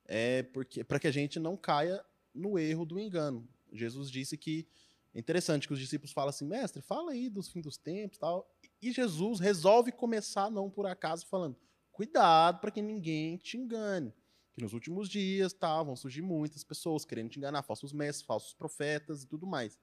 é 0.06 0.44
porque 0.44 0.84
para 0.84 1.00
que 1.00 1.08
a 1.08 1.12
gente 1.12 1.40
não 1.40 1.58
caia 1.58 2.04
no 2.34 2.58
erro 2.58 2.86
do 2.86 3.00
engano. 3.00 3.48
Jesus 3.72 4.10
disse 4.10 4.38
que 4.38 4.68
é 5.16 5.20
interessante 5.20 5.66
que 5.66 5.74
os 5.74 5.80
discípulos 5.80 6.12
falam 6.12 6.30
assim, 6.30 6.46
mestre, 6.46 6.82
fala 6.82 7.14
aí 7.14 7.30
dos 7.30 7.50
fins 7.50 7.64
dos 7.64 7.78
tempos 7.78 8.18
tal. 8.18 8.54
E 8.82 8.92
Jesus 8.92 9.40
resolve 9.40 9.94
começar, 9.94 10.52
não 10.52 10.70
por 10.70 10.86
acaso, 10.86 11.26
falando, 11.28 11.56
cuidado 11.90 12.60
para 12.60 12.70
que 12.70 12.82
ninguém 12.82 13.38
te 13.38 13.56
engane. 13.56 14.14
Que 14.54 14.62
nos 14.62 14.74
últimos 14.74 15.08
dias 15.08 15.54
tá, 15.54 15.82
vão 15.82 15.96
surgir 15.96 16.22
muitas 16.22 16.66
pessoas 16.66 17.06
querendo 17.06 17.30
te 17.30 17.40
enganar, 17.40 17.64
falsos 17.64 17.94
mestres, 17.94 18.26
falsos 18.26 18.54
profetas 18.54 19.24
e 19.24 19.28
tudo 19.28 19.48
mais. 19.48 19.80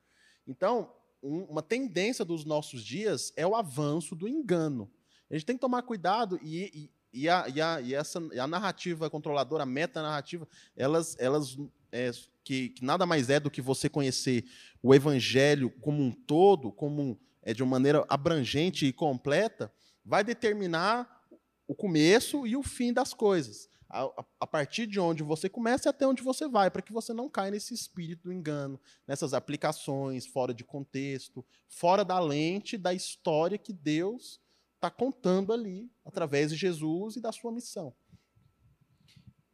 Então, 0.47 0.93
um, 1.23 1.45
uma 1.45 1.63
tendência 1.63 2.27
dos 2.27 2.45
nossos 2.45 2.85
dias 2.85 3.33
é 3.35 3.47
o 3.47 3.57
avanço 3.57 4.15
do 4.15 4.29
engano. 4.29 4.93
A 5.31 5.35
gente 5.35 5.47
tem 5.47 5.57
que 5.57 5.63
tomar 5.63 5.81
cuidado 5.81 6.39
e, 6.43 6.71
e, 6.75 6.91
e, 7.13 7.29
a, 7.29 7.47
e, 7.49 7.61
a, 7.61 7.81
e 7.81 7.95
essa, 7.95 8.19
a 8.41 8.47
narrativa 8.47 9.11
controladora, 9.11 9.65
a 9.65 9.67
meta-narrativa, 9.67 10.49
elas, 10.77 11.15
elas 11.19 11.59
é, 11.91 12.11
que, 12.43 12.71
que, 12.71 12.85
nada 12.85 13.05
mais 13.05 13.29
é 13.29 13.39
do 13.39 13.51
que 13.51 13.61
você 13.61 13.89
conhecer 13.89 14.45
o 14.83 14.95
evangelho 14.95 15.71
como 15.81 16.03
um 16.03 16.11
todo, 16.11 16.73
como 16.73 17.21
é, 17.43 17.53
de 17.53 17.63
uma 17.63 17.71
maneira 17.71 18.05
abrangente 18.09 18.87
e 18.87 18.93
completa, 18.93 19.73
vai 20.05 20.25
determinar 20.25 21.23
o 21.69 21.75
começo 21.75 22.47
e 22.47 22.57
o 22.57 22.63
fim 22.63 22.93
das 22.93 23.13
coisas. 23.13 23.69
A, 23.89 24.05
a, 24.05 24.25
a 24.41 24.47
partir 24.47 24.87
de 24.87 24.99
onde 24.99 25.23
você 25.23 25.51
começa 25.51 25.89
e 25.89 25.91
até 25.91 26.07
onde 26.07 26.23
você 26.23 26.49
vai, 26.49 26.71
para 26.71 26.81
que 26.81 26.95
você 26.95 27.13
não 27.13 27.29
caia 27.29 27.51
nesse 27.51 27.75
espírito 27.75 28.25
do 28.25 28.33
engano, 28.33 28.81
nessas 29.07 29.35
aplicações 29.35 30.27
fora 30.27 30.55
de 30.55 30.65
contexto, 30.65 31.45
fora 31.69 32.03
da 32.03 32.19
lente 32.19 32.79
da 32.79 32.95
história 32.95 33.59
que 33.59 33.73
Deus 33.73 34.41
está 34.83 34.91
contando 34.91 35.53
ali, 35.53 35.89
através 36.05 36.51
de 36.51 36.57
Jesus 36.57 37.15
e 37.15 37.23
da 37.23 37.31
sua 37.31 37.53
missão. 37.53 37.95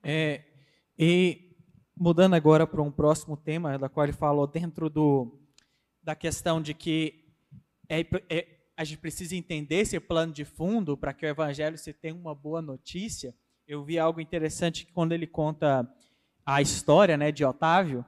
É, 0.03 0.43
e 0.99 1.55
mudando 1.95 2.33
agora 2.33 2.67
para 2.67 2.81
um 2.81 2.91
próximo 2.91 3.37
tema, 3.37 3.79
da 3.79 3.91
qual 3.91 4.05
ele 4.05 4.15
falou 4.15 4.47
dentro 4.47 4.89
do, 4.89 5.39
da 6.03 6.15
questão 6.15 6.63
de 6.63 6.73
que 6.73 7.27
é, 7.91 8.07
é, 8.31 8.59
a 8.75 8.85
gente 8.85 8.99
precisa 8.99 9.37
entender 9.37 9.81
esse 9.81 10.01
plano 10.01 10.33
de 10.33 10.47
fundo 10.47 10.97
para 10.97 11.13
que 11.13 11.27
o 11.27 11.29
evangelho 11.29 11.77
se 11.77 11.93
tenha 11.93 12.15
uma 12.15 12.35
boa 12.35 12.63
notícia. 12.63 13.35
Eu 13.67 13.85
vi 13.85 13.99
algo 13.99 14.23
interessante 14.23 14.87
quando 14.95 15.13
ele 15.13 15.27
conta 15.27 15.87
a 16.47 16.63
história 16.63 17.19
né, 17.19 17.31
de 17.31 17.45
Otávio, 17.45 18.03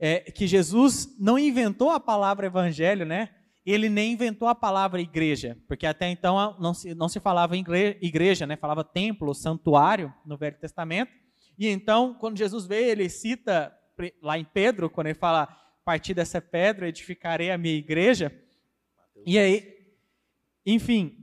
é, 0.00 0.18
que 0.18 0.48
Jesus 0.48 1.16
não 1.16 1.38
inventou 1.38 1.90
a 1.90 2.00
palavra 2.00 2.46
evangelho, 2.46 3.06
né? 3.06 3.36
Ele 3.70 3.88
nem 3.88 4.12
inventou 4.12 4.48
a 4.48 4.54
palavra 4.54 5.00
igreja, 5.00 5.56
porque 5.68 5.86
até 5.86 6.08
então 6.08 6.56
não 6.58 6.74
se, 6.74 6.94
não 6.94 7.08
se 7.08 7.20
falava 7.20 7.54
igreja, 7.56 8.46
né? 8.46 8.56
Falava 8.56 8.82
templo, 8.82 9.34
santuário 9.34 10.12
no 10.24 10.36
Velho 10.36 10.58
Testamento. 10.58 11.12
E 11.58 11.68
então, 11.68 12.14
quando 12.14 12.38
Jesus 12.38 12.66
veio, 12.66 12.90
ele 12.90 13.08
cita 13.08 13.72
lá 14.22 14.38
em 14.38 14.44
Pedro, 14.44 14.88
quando 14.88 15.08
ele 15.08 15.18
fala: 15.18 15.42
a 15.42 15.84
partir 15.84 16.14
dessa 16.14 16.40
pedra 16.40 16.88
edificarei 16.88 17.50
a 17.50 17.58
minha 17.58 17.76
igreja. 17.76 18.32
E 19.26 19.38
aí, 19.38 19.66
enfim, 20.64 21.16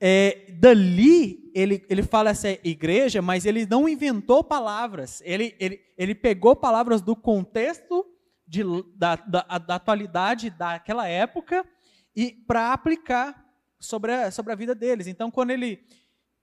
é, 0.00 0.52
dali 0.52 1.50
ele, 1.54 1.84
ele 1.88 2.02
fala 2.02 2.30
essa 2.30 2.50
igreja, 2.64 3.20
mas 3.20 3.44
ele 3.44 3.66
não 3.66 3.88
inventou 3.88 4.42
palavras. 4.42 5.22
Ele, 5.24 5.54
ele, 5.58 5.80
ele 5.96 6.14
pegou 6.14 6.56
palavras 6.56 7.02
do 7.02 7.14
contexto 7.14 8.04
de, 8.46 8.62
da, 8.96 9.16
da, 9.16 9.42
da 9.58 9.74
atualidade 9.74 10.50
daquela 10.50 11.06
época 11.08 11.64
e 12.14 12.32
para 12.46 12.72
aplicar 12.72 13.44
sobre 13.78 14.12
a, 14.12 14.30
sobre 14.30 14.52
a 14.52 14.56
vida 14.56 14.74
deles. 14.74 15.06
Então, 15.06 15.30
quando 15.30 15.50
ele 15.50 15.84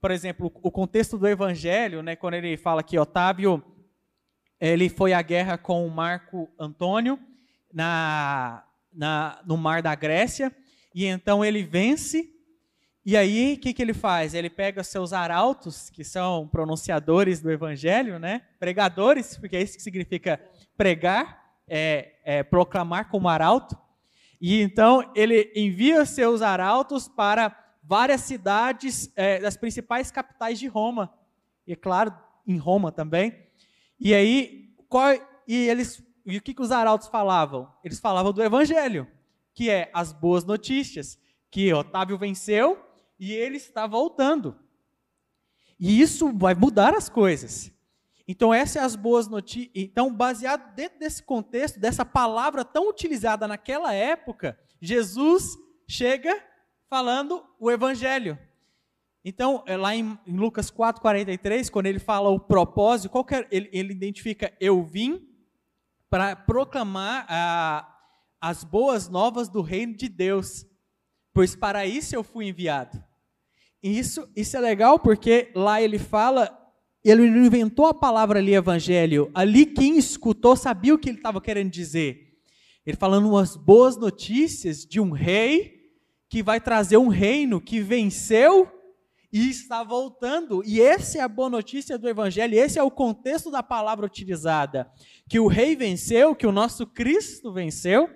por 0.02 0.12
exemplo, 0.12 0.52
o 0.64 0.72
contexto 0.72 1.18
do 1.18 1.28
evangelho, 1.28 2.02
né, 2.02 2.16
quando 2.16 2.36
ele 2.36 2.56
fala 2.56 2.82
que 2.82 2.98
Otávio 2.98 3.62
ele 4.60 4.90
foi 4.90 5.14
à 5.14 5.22
guerra 5.22 5.58
com 5.58 5.88
Marco 5.90 6.50
Antônio 6.58 7.20
na, 7.72 8.64
na, 8.94 9.42
no 9.46 9.58
mar 9.58 9.82
da 9.82 9.96
Grécia, 9.96 10.56
e 10.94 11.06
então 11.06 11.44
ele 11.44 11.64
vence, 11.64 12.30
e 13.06 13.16
aí 13.16 13.54
o 13.54 13.60
que, 13.60 13.74
que 13.74 13.82
ele 13.82 13.94
faz? 13.94 14.34
Ele 14.34 14.50
pega 14.50 14.84
seus 14.84 15.14
arautos, 15.14 15.90
que 15.90 16.04
são 16.04 16.48
pronunciadores 16.48 17.42
do 17.42 17.52
evangelho, 17.52 18.20
né, 18.20 18.42
pregadores, 18.60 19.38
porque 19.38 19.58
é 19.58 19.62
isso 19.62 19.78
que 19.78 19.84
significa 19.84 20.42
pregar, 20.78 21.58
é, 21.68 22.14
é 22.24 22.44
proclamar 22.44 23.10
como 23.10 23.30
arauto, 23.30 23.78
e 24.40 24.62
então 24.62 25.12
ele 25.16 25.52
envia 25.56 26.06
seus 26.06 26.42
arautos 26.42 27.08
para 27.08 27.56
várias 27.84 28.22
cidades 28.22 29.12
é, 29.16 29.40
das 29.40 29.58
principais 29.58 30.12
capitais 30.12 30.60
de 30.60 30.68
Roma, 30.68 31.14
e 31.66 31.74
é 31.74 31.76
claro, 31.76 32.14
em 32.48 32.58
Roma 32.58 32.92
também. 32.92 33.48
E 34.00 34.14
aí, 34.14 34.74
qual, 34.88 35.14
e 35.48 35.56
eles, 35.68 36.04
e 36.26 36.38
o 36.38 36.42
que, 36.42 36.54
que 36.54 36.62
os 36.62 36.72
arautos 36.72 37.08
falavam? 37.08 37.72
Eles 37.84 38.00
falavam 38.00 38.34
do 38.34 38.42
evangelho, 38.42 39.08
que 39.54 39.70
é 39.70 39.90
as 39.94 40.12
boas 40.12 40.44
notícias, 40.44 41.20
que 41.52 41.74
Otávio 41.74 42.18
venceu 42.18 42.84
e 43.20 43.34
ele 43.34 43.58
está 43.58 43.86
voltando. 43.86 44.58
E 45.80 46.02
isso 46.02 46.32
vai 46.38 46.56
mudar 46.56 46.94
as 46.94 47.10
coisas. 47.10 47.72
Então, 48.32 48.54
essas 48.54 48.74
são 48.74 48.84
as 48.84 48.96
boas 48.96 49.28
notícias. 49.28 49.72
Então, 49.74 50.14
baseado 50.14 50.76
dentro 50.76 51.00
desse 51.00 51.24
contexto, 51.24 51.80
dessa 51.80 52.06
palavra 52.06 52.64
tão 52.64 52.88
utilizada 52.88 53.48
naquela 53.48 53.92
época, 53.92 54.56
Jesus 54.80 55.58
chega 55.88 56.40
falando 56.88 57.44
o 57.60 57.72
evangelho. 57.72 58.38
Então, 59.26 59.64
é 59.66 59.76
lá 59.76 59.96
em, 59.96 60.16
em 60.28 60.38
Lucas 60.38 60.70
4:43, 60.70 61.72
quando 61.72 61.88
ele 61.88 61.98
fala 61.98 62.30
o 62.30 62.40
propósito, 62.40 63.10
qual 63.10 63.26
é, 63.32 63.48
ele, 63.50 63.68
ele 63.74 63.94
identifica 63.94 64.54
eu 64.60 64.84
vim 64.84 65.28
para 66.08 66.36
proclamar 66.36 67.26
a, 67.28 68.00
as 68.40 68.64
boas 68.64 69.10
novas 69.10 69.50
do 69.50 69.64
reino 69.64 69.96
de 69.96 70.08
Deus, 70.08 70.68
pois 71.34 71.56
para 71.56 71.88
isso 71.88 72.16
eu 72.16 72.24
fui 72.24 72.48
enviado. 72.48 73.04
Isso, 73.82 74.32
isso 74.36 74.56
é 74.56 74.60
legal 74.60 75.00
porque 75.00 75.52
lá 75.56 75.82
ele 75.82 75.98
fala, 75.98 76.56
ele 77.04 77.30
não 77.30 77.46
inventou 77.46 77.86
a 77.86 77.94
palavra 77.94 78.40
ali, 78.40 78.54
evangelho. 78.54 79.32
Ali 79.34 79.66
quem 79.66 79.98
escutou 79.98 80.56
sabia 80.56 80.94
o 80.94 80.98
que 80.98 81.10
ele 81.10 81.18
estava 81.18 81.40
querendo 81.40 81.72
dizer. 81.72 82.30
Ele 82.86 82.98
falando 82.98 83.30
umas 83.30 83.56
boas 83.56 83.96
notícias 83.98 84.86
de 84.86 85.00
um 85.00 85.12
rei 85.12 85.80
que 86.30 86.44
vai 86.44 86.60
trazer 86.60 86.98
um 86.98 87.08
reino 87.08 87.62
que 87.62 87.80
venceu 87.80 88.70
e 89.32 89.50
está 89.50 89.84
voltando. 89.84 90.62
E 90.66 90.82
essa 90.82 91.20
é 91.20 91.22
a 91.22 91.28
boa 91.28 91.50
notícia 91.50 91.98
do 91.98 92.10
Evangelho, 92.10 92.58
esse 92.58 92.80
é 92.80 92.84
o 92.84 92.92
contexto 92.92 93.50
da 93.50 93.64
palavra 93.64 94.06
utilizada: 94.06 94.92
que 95.28 95.40
o 95.40 95.48
rei 95.48 95.76
venceu, 95.76 96.36
que 96.36 96.48
o 96.48 96.52
nosso 96.52 96.86
Cristo 96.86 97.54
venceu 97.54 98.10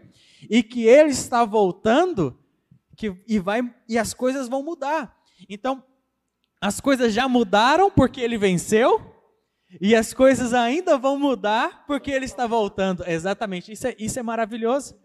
e 0.49 0.61
que 0.61 0.85
ele 0.85 1.11
está 1.11 1.45
voltando 1.45 2.37
que, 2.95 3.15
e, 3.27 3.39
vai, 3.39 3.61
e 3.87 3.97
as 3.97 4.13
coisas 4.13 4.47
vão 4.47 4.63
mudar. 4.63 5.15
Então, 5.49 5.83
as 6.63 6.79
coisas 6.79 7.13
já 7.13 7.27
mudaram 7.27 7.91
porque 7.91 8.21
ele 8.21 8.37
venceu, 8.37 9.01
e 9.81 9.93
as 9.93 10.13
coisas 10.13 10.53
ainda 10.53 10.97
vão 10.97 11.19
mudar 11.19 11.83
porque 11.85 12.09
ele 12.09 12.23
está 12.23 12.47
voltando. 12.47 13.03
Exatamente, 13.05 13.73
isso 13.73 13.85
é, 13.85 13.95
isso 13.99 14.17
é 14.17 14.23
maravilhoso. 14.23 14.95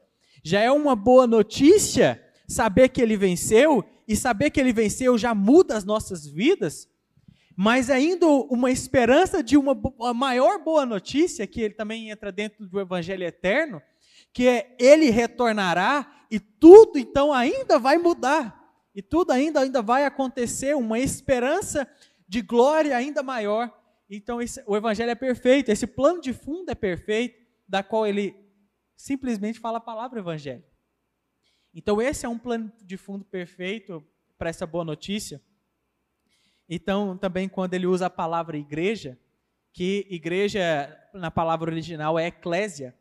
Já 0.41 0.61
é 0.61 0.71
uma 0.71 0.95
boa 0.95 1.27
notícia 1.27 2.23
saber 2.47 2.91
que 2.91 3.03
ele 3.03 3.17
venceu, 3.17 3.85
e 4.07 4.15
saber 4.15 4.51
que 4.51 4.61
ele 4.61 4.73
venceu 4.73 5.19
já 5.19 5.35
muda 5.35 5.77
as 5.77 5.85
nossas 5.85 6.25
vidas, 6.25 6.89
mas 7.57 7.91
ainda 7.91 8.25
uma 8.27 8.71
esperança 8.71 9.43
de 9.43 9.57
uma, 9.57 9.73
uma 9.73 10.15
maior 10.15 10.63
boa 10.63 10.87
notícia, 10.87 11.45
que 11.45 11.61
ele 11.61 11.75
também 11.75 12.09
entra 12.09 12.31
dentro 12.31 12.69
do 12.69 12.79
evangelho 12.79 13.25
eterno, 13.25 13.83
que 14.33 14.47
é 14.47 14.77
ele 14.79 15.11
retornará 15.11 16.25
e 16.31 16.39
tudo 16.39 17.01
então 17.01 17.33
ainda 17.33 17.81
vai 17.81 17.99
mudar. 17.99 18.58
E 18.99 19.03
tudo 19.03 19.31
ainda 19.31 19.61
ainda 19.61 19.81
vai 19.81 20.05
acontecer, 20.05 20.75
uma 20.75 20.99
esperança 20.99 21.89
de 22.27 22.43
glória 22.43 22.97
ainda 22.97 23.23
maior. 23.23 23.73
Então 24.11 24.43
esse, 24.43 24.61
o 24.67 24.77
evangelho 24.77 25.13
é 25.13 25.15
perfeito, 25.15 25.71
esse 25.71 25.87
plano 25.87 26.21
de 26.21 26.33
fundo 26.33 26.69
é 26.69 26.75
perfeito, 26.75 27.47
da 27.69 27.81
qual 27.81 28.09
ele 28.09 28.35
simplesmente 28.97 29.61
fala 29.61 29.79
a 29.79 29.81
palavra 29.81 30.19
evangelho. 30.19 30.65
Então 31.73 32.03
esse 32.03 32.27
é 32.27 32.29
um 32.29 32.37
plano 32.37 32.73
de 32.83 32.97
fundo 32.97 33.25
perfeito 33.25 34.05
para 34.37 34.51
essa 34.51 34.67
boa 34.67 34.85
notícia. 34.85 35.41
Então 36.69 37.17
também 37.17 37.49
quando 37.49 37.75
ele 37.75 37.87
usa 37.87 38.07
a 38.07 38.11
palavra 38.11 38.59
igreja, 38.59 39.17
que 39.73 40.09
igreja 40.11 40.61
na 41.15 41.31
palavra 41.31 41.71
original 41.71 42.19
é 42.19 42.27
eclésia, 42.27 42.99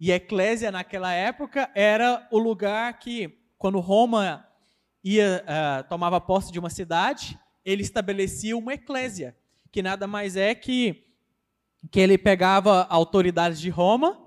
e 0.00 0.10
eclésia 0.10 0.72
naquela 0.72 1.12
época 1.12 1.70
era 1.72 2.26
o 2.32 2.38
lugar 2.38 2.98
que 2.98 3.28
quando 3.56 3.78
Roma 3.78 4.44
ia 5.06 5.44
uh, 5.44 5.88
tomava 5.88 6.20
posse 6.20 6.50
de 6.50 6.58
uma 6.58 6.68
cidade, 6.68 7.38
ele 7.64 7.82
estabelecia 7.82 8.56
uma 8.56 8.74
eclésia, 8.74 9.36
que 9.70 9.80
nada 9.80 10.06
mais 10.06 10.36
é 10.36 10.54
que 10.54 11.04
que 11.92 12.00
ele 12.00 12.18
pegava 12.18 12.84
autoridades 12.90 13.60
de 13.60 13.70
Roma 13.70 14.18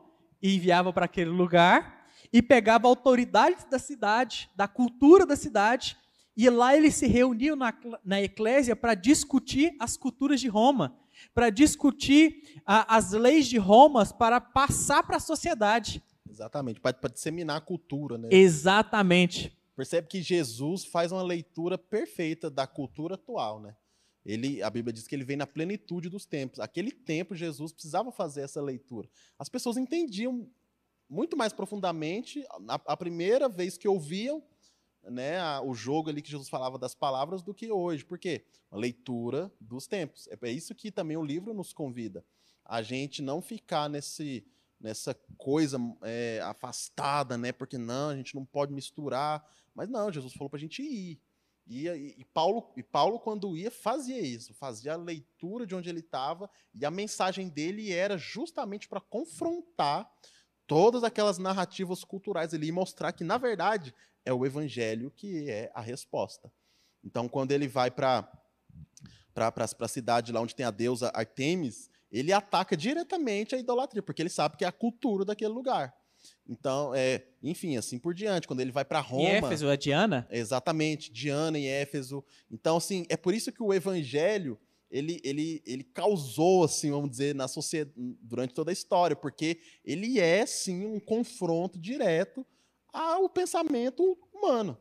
e 0.42 0.56
enviava 0.56 0.94
para 0.94 1.06
aquele 1.06 1.30
lugar 1.30 2.08
e 2.32 2.42
pegava 2.42 2.88
autoridades 2.88 3.66
da 3.66 3.78
cidade, 3.78 4.50
da 4.56 4.66
cultura 4.66 5.26
da 5.26 5.36
cidade, 5.36 5.98
e 6.38 6.50
lá 6.50 6.78
eles 6.78 6.96
se 6.96 7.08
reuniam 7.08 7.58
na, 7.58 7.74
na 8.06 8.22
eclésia 8.22 8.76
para 8.76 8.94
discutir 8.94 9.76
as 9.78 9.98
culturas 9.98 10.40
de 10.40 10.48
Roma, 10.48 10.96
para 11.34 11.50
discutir 11.50 12.62
a, 12.66 12.96
as 12.96 13.12
leis 13.12 13.48
de 13.48 13.58
Roma, 13.58 14.06
para 14.06 14.40
passar 14.40 15.04
para 15.04 15.18
a 15.18 15.20
sociedade. 15.20 16.02
Exatamente, 16.30 16.80
para 16.80 17.10
disseminar 17.12 17.58
a 17.58 17.62
cultura, 17.62 18.18
né? 18.18 18.30
Exatamente. 18.32 19.59
Percebe 19.80 20.10
que 20.10 20.22
Jesus 20.22 20.84
faz 20.84 21.10
uma 21.10 21.24
leitura 21.24 21.78
perfeita 21.78 22.50
da 22.50 22.68
cultura 22.68 23.16
atual, 23.16 23.62
né? 23.62 23.78
Ele, 24.26 24.62
a 24.62 24.70
Bíblia 24.70 24.92
diz 24.92 25.08
que 25.08 25.16
ele 25.16 25.24
vem 25.24 25.38
na 25.38 25.48
plenitude 25.48 26.10
dos 26.10 26.26
tempos. 26.26 26.60
Aquele 26.60 26.92
tempo 26.92 27.34
Jesus 27.34 27.72
precisava 27.72 28.12
fazer 28.12 28.42
essa 28.42 28.62
leitura. 28.62 29.10
As 29.38 29.48
pessoas 29.48 29.78
entendiam 29.78 30.52
muito 31.10 31.38
mais 31.38 31.54
profundamente 31.54 32.46
a, 32.68 32.74
a 32.88 32.98
primeira 32.98 33.48
vez 33.48 33.78
que 33.78 33.88
ouviam 33.88 34.44
né, 35.02 35.40
a, 35.40 35.62
o 35.62 35.74
jogo 35.74 36.10
ali 36.10 36.22
que 36.22 36.30
Jesus 36.30 36.50
falava 36.50 36.78
das 36.78 36.94
palavras 36.94 37.42
do 37.42 37.54
que 37.54 37.72
hoje. 37.72 38.04
Por 38.04 38.20
quê? 38.20 38.44
Uma 38.70 38.82
leitura 38.82 39.50
dos 39.62 39.88
tempos. 39.88 40.28
É, 40.28 40.38
é 40.42 40.52
isso 40.52 40.76
que 40.76 40.92
também 40.92 41.16
o 41.16 41.24
livro 41.24 41.54
nos 41.54 41.72
convida. 41.72 42.26
A 42.66 42.82
gente 42.82 43.22
não 43.22 43.42
ficar 43.42 43.88
nesse 43.88 44.46
nessa 44.80 45.14
coisa 45.38 45.78
é, 46.02 46.40
afastada, 46.44 47.38
né? 47.38 47.52
Porque 47.52 47.78
não, 47.78 48.10
a 48.10 48.16
gente 48.16 48.36
não 48.36 48.46
pode 48.46 48.74
misturar. 48.74 49.46
Mas 49.76 49.90
não, 49.90 50.12
Jesus 50.12 50.34
falou 50.34 50.50
para 50.50 50.58
a 50.58 50.62
gente 50.62 50.82
ir. 50.82 51.20
E, 51.70 51.88
e, 51.88 52.26
Paulo, 52.26 52.72
e 52.76 52.82
Paulo, 52.82 53.20
quando 53.20 53.56
ia, 53.56 53.70
fazia 53.70 54.20
isso, 54.20 54.56
fazia 54.56 54.94
a 54.94 54.98
leitura 54.98 55.68
de 55.68 55.76
onde 55.76 55.88
ele 55.88 56.00
estava, 56.00 56.50
e 56.74 56.84
a 56.84 56.90
mensagem 56.90 57.48
dele 57.48 57.94
era 57.94 58.18
justamente 58.18 58.88
para 58.88 59.00
confrontar 59.00 60.12
todas 60.66 61.04
aquelas 61.04 61.38
narrativas 61.38 62.04
culturais 62.04 62.56
ali 62.56 62.70
e 62.70 62.72
mostrar 62.72 63.12
que, 63.12 63.24
na 63.24 63.38
verdade, 63.38 63.94
é 64.26 64.34
o 64.34 64.46
evangelho 64.48 65.12
que 65.12 65.48
é 65.48 65.72
a 65.76 65.82
resposta. 65.82 66.52
Então, 67.04 67.30
quando 67.30 67.52
ele 67.52 67.68
vai 67.68 67.92
para 67.92 68.28
a 69.36 69.88
cidade 69.88 70.32
lá 70.32 70.42
onde 70.42 70.56
tem 70.56 70.66
a 70.66 70.72
deusa 70.72 71.12
Artemis, 71.14 71.90
ele 72.12 72.32
ataca 72.32 72.76
diretamente 72.76 73.56
a 73.56 73.58
idolatria, 73.58 74.02
porque 74.02 74.22
ele 74.22 74.30
sabe 74.30 74.58
que 74.58 74.66
é 74.66 74.68
a 74.68 74.72
cultura 74.72 75.26
daquele 75.26 75.54
lugar. 75.54 75.94
Então, 76.48 76.94
é, 76.94 77.24
enfim, 77.42 77.78
assim 77.78 77.98
por 77.98 78.14
diante. 78.14 78.48
Quando 78.48 78.60
ele 78.60 78.72
vai 78.72 78.84
para 78.84 79.00
Roma. 79.00 79.24
Em 79.24 79.36
Éfeso, 79.36 79.70
a 79.70 79.76
Diana? 79.76 80.28
Exatamente, 80.30 81.12
Diana 81.12 81.58
em 81.58 81.68
Éfeso. 81.68 82.24
Então, 82.52 82.78
assim, 82.78 83.06
é 83.10 83.16
por 83.16 83.34
isso 83.34 83.52
que 83.52 83.64
o 83.64 83.74
evangelho 83.74 84.60
ele, 84.90 85.22
ele, 85.24 85.62
ele 85.66 85.84
causou, 85.84 86.64
assim, 86.64 86.90
vamos 86.90 87.12
dizer, 87.12 87.36
na 87.36 87.48
sociedade 87.48 87.94
durante 88.22 88.54
toda 88.54 88.72
a 88.72 88.74
história, 88.74 89.16
porque 89.16 89.60
ele 89.86 90.20
é, 90.20 90.46
sim, 90.46 90.86
um 90.86 91.00
confronto 91.00 91.78
direto 91.78 92.46
ao 92.92 93.30
pensamento 93.30 94.18
humano, 94.34 94.78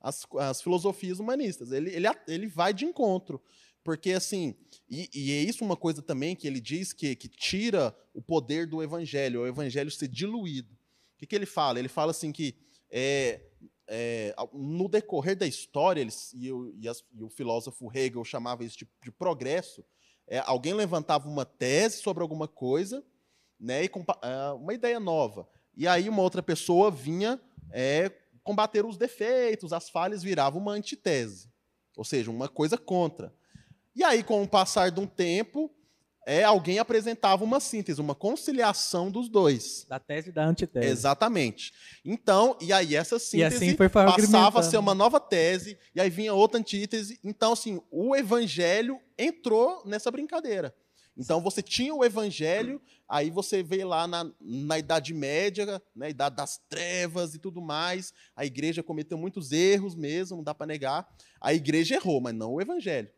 às, 0.00 0.26
às 0.38 0.60
filosofias 0.60 1.20
humanistas. 1.20 1.70
Ele, 1.70 1.94
ele, 1.94 2.08
ele 2.26 2.46
vai 2.48 2.74
de 2.74 2.84
encontro. 2.84 3.40
Porque, 3.84 4.12
assim, 4.12 4.56
e, 4.88 5.10
e, 5.14 5.32
é 5.32 5.42
isso 5.42 5.62
uma 5.62 5.76
coisa 5.76 6.00
também 6.00 6.34
que 6.34 6.46
ele 6.46 6.58
diz 6.58 6.92
que, 6.94 7.14
que 7.14 7.28
tira 7.28 7.94
o 8.14 8.22
poder 8.22 8.66
do 8.66 8.82
evangelho, 8.82 9.42
o 9.42 9.46
evangelho 9.46 9.90
ser 9.90 10.08
diluído. 10.08 10.72
O 10.72 11.18
que, 11.18 11.26
que 11.26 11.34
ele 11.36 11.46
fala? 11.46 11.78
Ele 11.78 11.88
fala 11.88 12.10
assim 12.10 12.32
que 12.32 12.56
é, 12.90 13.42
é, 13.86 14.34
no 14.52 14.88
decorrer 14.88 15.36
da 15.36 15.46
história, 15.46 16.00
eles, 16.00 16.32
e, 16.34 16.50
o, 16.50 16.74
e, 16.76 16.88
as, 16.88 17.04
e, 17.12 17.22
o, 17.22 17.28
filósofo 17.28 17.90
Hegel 17.94 18.24
chamava 18.24 18.64
isso 18.64 18.78
de, 18.78 18.88
de 19.02 19.10
progresso, 19.10 19.84
é, 20.26 20.38
alguém 20.46 20.72
levantava 20.72 21.28
uma 21.28 21.44
tese 21.44 21.98
sobre 21.98 22.22
alguma 22.22 22.48
coisa, 22.48 23.04
né, 23.60 23.84
e 23.84 23.90
é, 24.22 24.52
uma 24.52 24.72
ideia 24.72 24.98
nova. 24.98 25.46
E 25.76 25.86
aí 25.86 26.08
uma 26.08 26.22
outra 26.22 26.42
pessoa 26.42 26.90
vinha 26.90 27.38
é, 27.70 28.10
combater 28.42 28.86
os 28.86 28.96
defeitos, 28.96 29.72
as 29.72 29.90
falhas, 29.90 30.22
virava 30.22 30.56
uma 30.56 30.72
antitese. 30.72 31.52
Ou 31.96 32.04
seja, 32.04 32.30
uma 32.30 32.48
coisa 32.48 32.78
contra. 32.78 33.32
E 33.94 34.02
aí, 34.02 34.22
com 34.22 34.42
o 34.42 34.48
passar 34.48 34.90
de 34.90 35.00
um 35.00 35.06
tempo, 35.06 35.70
é, 36.26 36.42
alguém 36.42 36.78
apresentava 36.78 37.44
uma 37.44 37.60
síntese, 37.60 38.00
uma 38.00 38.14
conciliação 38.14 39.10
dos 39.10 39.28
dois. 39.28 39.84
Da 39.88 39.98
tese 39.98 40.30
e 40.30 40.32
da 40.32 40.44
antitese. 40.44 40.86
Exatamente. 40.86 41.72
Então, 42.04 42.56
e 42.60 42.72
aí 42.72 42.96
essa 42.96 43.18
síntese 43.18 43.56
assim 43.56 43.76
passava 43.76 44.60
a 44.60 44.62
ser 44.62 44.78
uma 44.78 44.94
nova 44.94 45.20
tese, 45.20 45.78
e 45.94 46.00
aí 46.00 46.08
vinha 46.08 46.32
outra 46.32 46.58
antítese. 46.58 47.20
Então, 47.22 47.52
assim, 47.52 47.80
o 47.90 48.16
evangelho 48.16 48.98
entrou 49.18 49.82
nessa 49.84 50.10
brincadeira. 50.10 50.74
Então, 51.16 51.40
você 51.40 51.62
tinha 51.62 51.94
o 51.94 52.04
evangelho, 52.04 52.82
aí 53.08 53.30
você 53.30 53.62
veio 53.62 53.86
lá 53.86 54.08
na, 54.08 54.28
na 54.40 54.78
Idade 54.78 55.14
Média, 55.14 55.64
na 55.64 55.80
né, 55.94 56.10
Idade 56.10 56.34
das 56.34 56.58
Trevas 56.68 57.34
e 57.34 57.38
tudo 57.38 57.62
mais. 57.62 58.12
A 58.34 58.44
igreja 58.44 58.82
cometeu 58.82 59.16
muitos 59.16 59.52
erros 59.52 59.94
mesmo, 59.94 60.38
não 60.38 60.44
dá 60.44 60.52
para 60.52 60.66
negar. 60.66 61.06
A 61.40 61.54
igreja 61.54 61.94
errou, 61.94 62.20
mas 62.20 62.34
não 62.34 62.54
o 62.54 62.60
evangelho. 62.60 63.08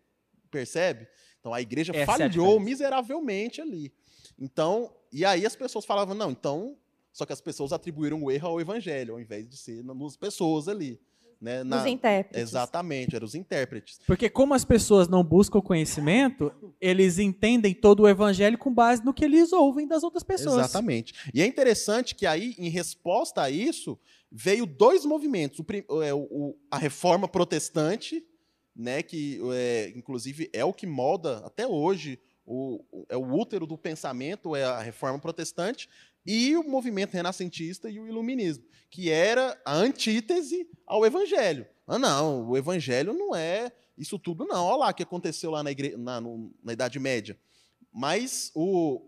Percebe? 0.56 1.06
Então 1.38 1.52
a 1.52 1.60
igreja 1.60 1.92
Essa 1.94 2.06
falhou 2.06 2.56
é 2.56 2.64
miseravelmente 2.64 3.60
ali. 3.60 3.92
Então, 4.38 4.90
e 5.12 5.24
aí 5.24 5.44
as 5.44 5.54
pessoas 5.54 5.84
falavam, 5.84 6.14
não, 6.14 6.30
então. 6.30 6.76
Só 7.12 7.24
que 7.24 7.32
as 7.32 7.40
pessoas 7.40 7.72
atribuíram 7.72 8.22
o 8.22 8.30
erro 8.30 8.48
ao 8.48 8.60
evangelho, 8.60 9.14
ao 9.14 9.20
invés 9.20 9.48
de 9.48 9.56
ser 9.56 9.82
nas 9.82 10.16
pessoas 10.16 10.68
ali. 10.68 11.00
Né, 11.40 11.62
na, 11.62 11.80
os 11.82 11.86
intérpretes. 11.86 12.42
Exatamente, 12.42 13.14
eram 13.14 13.26
os 13.26 13.34
intérpretes. 13.34 14.00
Porque 14.06 14.30
como 14.30 14.54
as 14.54 14.64
pessoas 14.64 15.06
não 15.06 15.22
buscam 15.22 15.60
conhecimento, 15.60 16.50
eles 16.80 17.18
entendem 17.18 17.74
todo 17.74 18.04
o 18.04 18.08
evangelho 18.08 18.56
com 18.56 18.72
base 18.72 19.04
no 19.04 19.12
que 19.12 19.24
eles 19.24 19.52
ouvem 19.52 19.86
das 19.86 20.02
outras 20.02 20.22
pessoas. 20.22 20.64
Exatamente. 20.64 21.14
E 21.34 21.42
é 21.42 21.46
interessante 21.46 22.14
que 22.14 22.26
aí, 22.26 22.54
em 22.58 22.70
resposta 22.70 23.42
a 23.42 23.50
isso, 23.50 23.98
veio 24.32 24.64
dois 24.64 25.04
movimentos. 25.04 25.60
O, 25.60 26.02
é, 26.02 26.14
o, 26.14 26.56
a 26.70 26.78
reforma 26.78 27.28
protestante, 27.28 28.24
né, 28.76 29.02
que 29.02 29.40
é, 29.54 29.92
inclusive 29.96 30.50
é 30.52 30.64
o 30.64 30.72
que 30.72 30.86
molda 30.86 31.38
até 31.38 31.66
hoje 31.66 32.20
o, 32.44 32.84
é 33.08 33.16
o 33.16 33.34
útero 33.34 33.66
do 33.66 33.76
pensamento, 33.76 34.54
é 34.54 34.64
a 34.64 34.80
reforma 34.80 35.18
protestante, 35.18 35.88
e 36.24 36.56
o 36.56 36.62
movimento 36.62 37.12
renascentista 37.12 37.88
e 37.88 37.98
o 37.98 38.06
iluminismo, 38.06 38.64
que 38.90 39.10
era 39.10 39.60
a 39.64 39.74
antítese 39.74 40.68
ao 40.86 41.04
evangelho. 41.06 41.66
Ah, 41.86 41.98
não, 41.98 42.48
o 42.48 42.56
evangelho 42.56 43.12
não 43.12 43.34
é 43.34 43.72
isso 43.96 44.18
tudo, 44.18 44.44
não. 44.44 44.64
Olha 44.64 44.76
lá 44.76 44.90
o 44.90 44.94
que 44.94 45.02
aconteceu 45.02 45.50
lá 45.50 45.62
na, 45.62 45.70
igre... 45.70 45.96
na, 45.96 46.20
no, 46.20 46.52
na 46.62 46.72
Idade 46.72 46.98
Média. 46.98 47.38
Mas 47.92 48.50
o, 48.54 49.02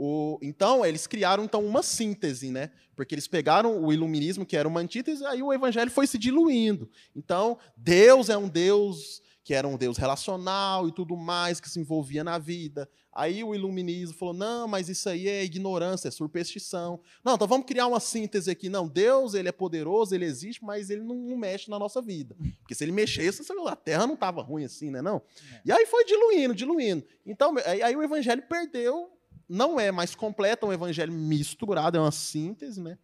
o, 0.00 0.38
então, 0.40 0.86
eles 0.86 1.08
criaram 1.08 1.42
então 1.42 1.66
uma 1.66 1.82
síntese, 1.82 2.52
né? 2.52 2.70
Porque 2.94 3.16
eles 3.16 3.26
pegaram 3.26 3.82
o 3.82 3.92
iluminismo, 3.92 4.46
que 4.46 4.56
era 4.56 4.68
uma 4.68 4.78
antítese, 4.78 5.26
aí 5.26 5.42
o 5.42 5.52
evangelho 5.52 5.90
foi 5.90 6.06
se 6.06 6.16
diluindo. 6.16 6.88
Então, 7.16 7.58
Deus 7.76 8.28
é 8.28 8.38
um 8.38 8.48
Deus 8.48 9.20
que 9.42 9.54
era 9.54 9.66
um 9.66 9.78
Deus 9.78 9.96
relacional 9.96 10.86
e 10.86 10.92
tudo 10.92 11.16
mais, 11.16 11.58
que 11.58 11.70
se 11.70 11.80
envolvia 11.80 12.22
na 12.22 12.38
vida. 12.38 12.88
Aí 13.12 13.42
o 13.42 13.54
iluminismo 13.54 14.14
falou: 14.14 14.34
não, 14.34 14.68
mas 14.68 14.88
isso 14.88 15.08
aí 15.08 15.26
é 15.26 15.42
ignorância, 15.42 16.06
é 16.06 16.10
superstição. 16.10 17.00
Não, 17.24 17.34
então 17.34 17.48
vamos 17.48 17.66
criar 17.66 17.86
uma 17.86 17.98
síntese 17.98 18.50
aqui. 18.50 18.68
Não, 18.68 18.86
Deus 18.86 19.34
ele 19.34 19.48
é 19.48 19.52
poderoso, 19.52 20.14
ele 20.14 20.26
existe, 20.26 20.62
mas 20.62 20.90
ele 20.90 21.02
não, 21.02 21.16
não 21.16 21.36
mexe 21.36 21.70
na 21.70 21.78
nossa 21.78 22.00
vida. 22.00 22.36
Porque 22.60 22.74
se 22.74 22.84
ele 22.84 22.92
mexesse, 22.92 23.42
a 23.66 23.74
terra 23.74 24.06
não 24.06 24.14
estava 24.14 24.42
ruim 24.42 24.64
assim, 24.64 24.90
né? 24.90 25.02
Não? 25.02 25.22
É. 25.50 25.62
E 25.64 25.72
aí 25.72 25.86
foi 25.86 26.04
diluindo, 26.04 26.54
diluindo. 26.54 27.04
Então, 27.26 27.54
aí, 27.64 27.82
aí 27.82 27.96
o 27.96 28.02
evangelho 28.02 28.42
perdeu, 28.48 29.10
não 29.48 29.80
é 29.80 29.90
mais 29.90 30.14
completo, 30.14 30.66
é 30.66 30.68
um 30.68 30.72
evangelho 30.72 31.12
misturado, 31.12 31.96
é 31.96 32.00
uma 32.00 32.12
síntese, 32.12 32.80
né? 32.80 32.98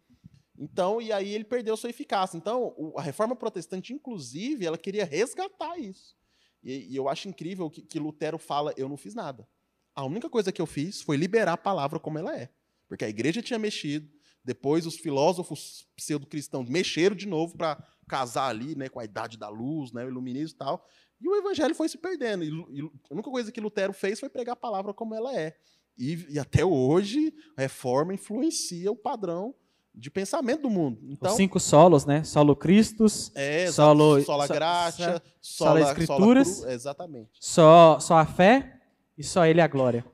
Então, 0.57 1.01
e 1.01 1.13
aí 1.13 1.35
ele 1.35 1.45
perdeu 1.45 1.77
sua 1.77 1.91
eficácia. 1.91 2.37
Então, 2.37 2.75
a 2.97 3.03
reforma 3.03 3.35
protestante, 3.35 3.93
inclusive, 3.93 4.65
ela 4.65 4.79
queria 4.79 5.05
resgatar 5.05 5.79
isso. 5.79 6.17
E, 6.63 6.93
e 6.93 6.97
eu 6.97 7.09
acho 7.09 7.29
incrível 7.29 7.69
que, 7.69 7.83
que 7.83 7.99
Lutero 7.99 8.39
fala: 8.39 8.73
eu 8.77 8.89
não 8.89 8.97
fiz 8.97 9.15
nada. 9.15 9.49
A 9.95 10.05
única 10.05 10.29
coisa 10.29 10.53
que 10.53 10.61
eu 10.61 10.67
fiz 10.67 11.01
foi 11.01 11.17
liberar 11.17 11.55
a 11.55 11.57
palavra 11.57 11.99
como 11.99 12.19
ela 12.19 12.37
é. 12.37 12.51
Porque 12.89 13.05
a 13.05 13.09
igreja 13.09 13.43
tinha 13.43 13.59
mexido, 13.59 14.11
depois 14.45 14.87
os 14.87 14.97
filósofos 14.97 15.89
pseudo-cristãos 15.97 16.69
mexeram 16.69 17.17
de 17.17 17.27
novo 17.27 17.57
para 17.57 17.83
casar 18.07 18.49
ali 18.49 18.75
né, 18.75 18.89
com 18.89 19.01
a 19.01 19.05
idade 19.05 19.39
da 19.39 19.49
luz, 19.49 19.93
né, 19.93 20.05
o 20.05 20.09
iluminismo 20.09 20.55
e 20.55 20.59
tal. 20.59 20.87
E 21.21 21.29
o 21.29 21.37
evangelho 21.37 21.75
foi 21.75 21.89
se 21.89 21.97
perdendo. 21.97 22.45
E, 22.45 22.49
e 22.49 22.81
a 22.83 23.15
única 23.15 23.31
coisa 23.31 23.51
que 23.51 23.61
Lutero 23.61 23.93
fez 23.93 24.21
foi 24.21 24.29
pregar 24.29 24.53
a 24.53 24.57
palavra 24.57 24.93
como 24.93 25.15
ela 25.15 25.35
é. 25.35 25.57
E, 25.97 26.27
e 26.31 26.39
até 26.39 26.65
hoje, 26.65 27.33
a 27.57 27.63
reforma 27.63 28.13
influencia 28.13 28.91
o 28.91 28.97
padrão 28.97 29.55
de 29.95 30.11
pensamento 30.11 30.63
do 30.63 30.71
mundo. 30.71 31.01
Então, 31.05 31.31
Os 31.31 31.37
cinco 31.37 31.61
solos, 31.61 32.05
né? 32.05 32.25
Solo 32.25 32.57
Christus, 32.57 33.31
é, 33.35 33.71
solo, 33.71 34.21
sola 34.23 34.49
graça, 34.49 35.23
sola, 35.41 35.81
sola 35.81 35.81
escrituras, 35.81 36.49
sola 36.49 36.73
exatamente. 36.73 37.31
Só, 37.39 38.01
só 38.01 38.17
a 38.17 38.27
fé 38.27 38.81
e 39.17 39.23
só 39.23 39.47
ele 39.47 39.61
a 39.61 39.69
glória. 39.69 40.05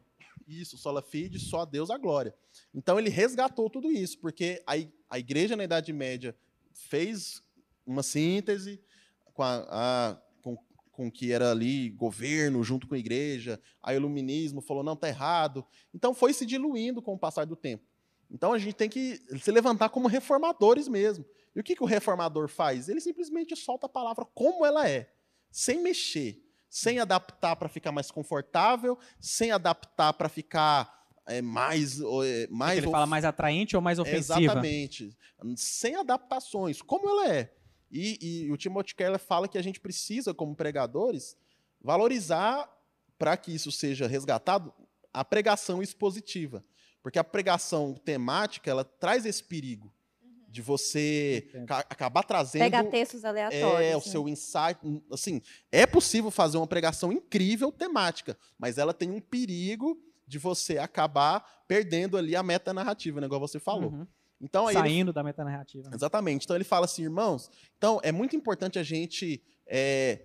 Isso, 0.47 0.77
sola 0.77 1.01
fide, 1.01 1.39
só 1.39 1.61
a 1.61 1.65
Deus 1.65 1.91
a 1.91 1.97
glória. 1.97 2.35
Então 2.75 2.99
ele 2.99 3.09
resgatou 3.09 3.71
tudo 3.71 3.91
isso, 3.91 4.19
porque 4.19 4.63
a, 4.67 4.75
a 5.09 5.19
igreja 5.19 5.57
na 5.57 5.65
Idade 5.65 5.93
Média 5.93 6.37
fez 6.73 7.43
uma 7.87 8.03
síntese 8.03 8.83
com 9.33 9.43
a, 9.43 9.67
a 9.71 10.23
com, 11.01 11.05
com 11.05 11.11
que 11.11 11.33
era 11.33 11.51
ali 11.51 11.89
governo 11.89 12.63
junto 12.63 12.87
com 12.87 12.95
a 12.95 12.99
igreja, 12.99 13.59
a 13.83 13.95
iluminismo 13.95 14.61
falou 14.61 14.83
não 14.83 14.95
tá 14.95 15.09
errado. 15.09 15.65
Então 15.95 16.13
foi 16.13 16.35
se 16.35 16.45
diluindo 16.45 17.01
com 17.01 17.15
o 17.15 17.19
passar 17.19 17.47
do 17.47 17.57
tempo. 17.57 17.85
Então 18.31 18.53
a 18.53 18.59
gente 18.59 18.75
tem 18.75 18.89
que 18.89 19.19
se 19.41 19.51
levantar 19.51 19.89
como 19.89 20.07
reformadores 20.07 20.87
mesmo. 20.89 21.25
E 21.57 21.61
o 21.61 21.63
que, 21.63 21.75
que 21.75 21.83
o 21.83 21.87
reformador 21.87 22.49
faz? 22.49 22.89
Ele 22.89 23.01
simplesmente 23.01 23.57
solta 23.57 23.87
a 23.87 23.89
palavra 23.89 24.27
como 24.35 24.67
ela 24.67 24.89
é, 24.89 25.11
sem 25.51 25.81
mexer, 25.81 26.39
sem 26.69 27.01
adaptar 27.01 27.57
para 27.57 27.69
ficar 27.69 27.91
mais 27.91 28.11
confortável, 28.11 28.99
sem 29.19 29.51
adaptar 29.51 30.13
para 30.13 30.29
ficar 30.29 31.01
é, 31.27 31.41
mais. 31.41 31.99
É, 32.01 32.47
mais 32.51 32.79
ele 32.79 32.91
fala 32.91 33.07
mais 33.07 33.25
atraente 33.25 33.75
ou 33.75 33.83
mais 33.83 33.99
ofensiva? 33.99 34.39
Exatamente. 34.39 35.17
Sem 35.57 35.97
adaptações, 35.97 36.83
como 36.83 37.09
ela 37.09 37.35
é. 37.35 37.53
E, 37.91 38.45
e 38.47 38.53
o 38.53 38.57
Timothy 38.57 38.95
Keller 38.95 39.19
fala 39.19 39.49
que 39.49 39.59
a 39.59 39.63
gente 39.63 39.81
precisa, 39.81 40.33
como 40.33 40.55
pregadores, 40.55 41.37
valorizar, 41.81 42.71
para 43.19 43.37
que 43.37 43.55
isso 43.55 43.73
seja 43.73 44.07
resgatado, 44.07 44.73
a 45.13 45.25
pregação 45.25 45.83
expositiva. 45.83 46.65
Porque 47.03 47.19
a 47.19 47.25
pregação 47.25 47.95
temática, 47.95 48.71
ela 48.71 48.85
traz 48.85 49.27
esse 49.27 49.43
perigo 49.43 49.93
de 50.49 50.61
você 50.61 51.49
acabar 51.89 52.25
trazendo 52.25 52.63
Pega 52.63 52.85
textos 52.85 53.25
aleatórios. 53.25 53.81
É, 53.81 53.97
o 53.97 54.01
seu 54.01 54.29
insight, 54.29 54.79
assim, 55.11 55.41
é 55.71 55.87
possível 55.87 56.31
fazer 56.31 56.57
uma 56.57 56.67
pregação 56.67 57.13
incrível 57.13 57.71
temática, 57.71 58.37
mas 58.59 58.77
ela 58.77 58.93
tem 58.93 59.11
um 59.11 59.21
perigo 59.21 59.99
de 60.27 60.39
você 60.39 60.79
acabar 60.79 61.65
perdendo 61.69 62.17
ali 62.17 62.35
a 62.35 62.43
meta 62.43 62.73
narrativa, 62.73 63.21
né, 63.21 63.27
igual 63.27 63.41
você 63.41 63.61
falou. 63.61 63.91
Uhum. 63.91 64.07
Então, 64.41 64.73
Saindo 64.73 65.11
ele... 65.11 65.15
da 65.15 65.23
meta 65.23 65.45
narrativa. 65.45 65.91
Né? 65.91 65.97
Exatamente. 65.97 66.45
Então 66.45 66.57
ele 66.57 66.65
fala 66.65 66.87
assim, 66.87 67.03
irmãos, 67.03 67.51
então 67.77 68.01
é 68.03 68.11
muito 68.11 68.35
importante 68.35 68.79
a 68.79 68.83
gente 68.83 69.43
é, 69.67 70.21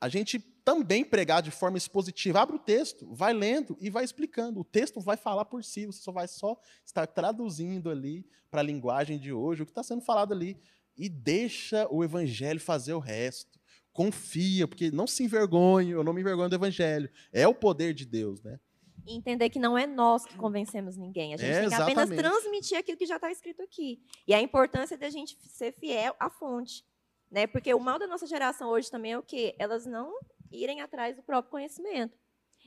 a 0.00 0.08
gente 0.08 0.38
também 0.68 1.04
pregar 1.04 1.42
de 1.42 1.50
forma 1.50 1.78
expositiva. 1.78 2.40
Abre 2.40 2.56
o 2.56 2.58
texto, 2.58 3.12
vai 3.14 3.32
lendo 3.32 3.76
e 3.80 3.88
vai 3.88 4.04
explicando. 4.04 4.60
O 4.60 4.64
texto 4.64 5.00
vai 5.00 5.16
falar 5.16 5.46
por 5.46 5.64
si, 5.64 5.86
você 5.86 6.00
só 6.00 6.12
vai 6.12 6.28
só 6.28 6.60
estar 6.84 7.06
traduzindo 7.06 7.90
ali 7.90 8.26
para 8.50 8.60
a 8.60 8.64
linguagem 8.64 9.18
de 9.18 9.32
hoje 9.32 9.62
o 9.62 9.64
que 9.64 9.72
está 9.72 9.82
sendo 9.82 10.02
falado 10.02 10.32
ali. 10.32 10.60
E 10.96 11.08
deixa 11.08 11.86
o 11.90 12.04
evangelho 12.04 12.60
fazer 12.60 12.92
o 12.92 12.98
resto. 12.98 13.58
Confia, 13.92 14.68
porque 14.68 14.90
não 14.90 15.06
se 15.06 15.24
envergonhe, 15.24 15.90
eu 15.90 16.04
não 16.04 16.12
me 16.12 16.20
envergonho 16.20 16.48
do 16.48 16.56
evangelho. 16.56 17.10
É 17.32 17.48
o 17.48 17.54
poder 17.54 17.94
de 17.94 18.04
Deus, 18.04 18.42
né? 18.42 18.60
E 19.08 19.16
entender 19.16 19.48
que 19.48 19.58
não 19.58 19.76
é 19.76 19.86
nós 19.86 20.26
que 20.26 20.36
convencemos 20.36 20.96
ninguém. 20.96 21.32
A 21.32 21.36
gente 21.38 21.50
é, 21.50 21.60
tem 21.60 21.68
que 21.68 21.74
apenas 21.74 22.10
transmitir 22.10 22.76
aquilo 22.76 22.98
que 22.98 23.06
já 23.06 23.16
está 23.16 23.30
escrito 23.30 23.62
aqui. 23.62 24.02
E 24.26 24.34
a 24.34 24.40
importância 24.40 24.98
da 24.98 25.08
gente 25.08 25.34
ser 25.48 25.72
fiel 25.72 26.14
à 26.20 26.28
fonte. 26.28 26.84
Né? 27.30 27.46
Porque 27.46 27.72
o 27.72 27.80
mal 27.80 27.98
da 27.98 28.06
nossa 28.06 28.26
geração 28.26 28.68
hoje 28.68 28.90
também 28.90 29.12
é 29.12 29.18
o 29.18 29.22
quê? 29.22 29.54
Elas 29.58 29.86
não 29.86 30.12
irem 30.52 30.82
atrás 30.82 31.16
do 31.16 31.22
próprio 31.22 31.50
conhecimento. 31.50 32.18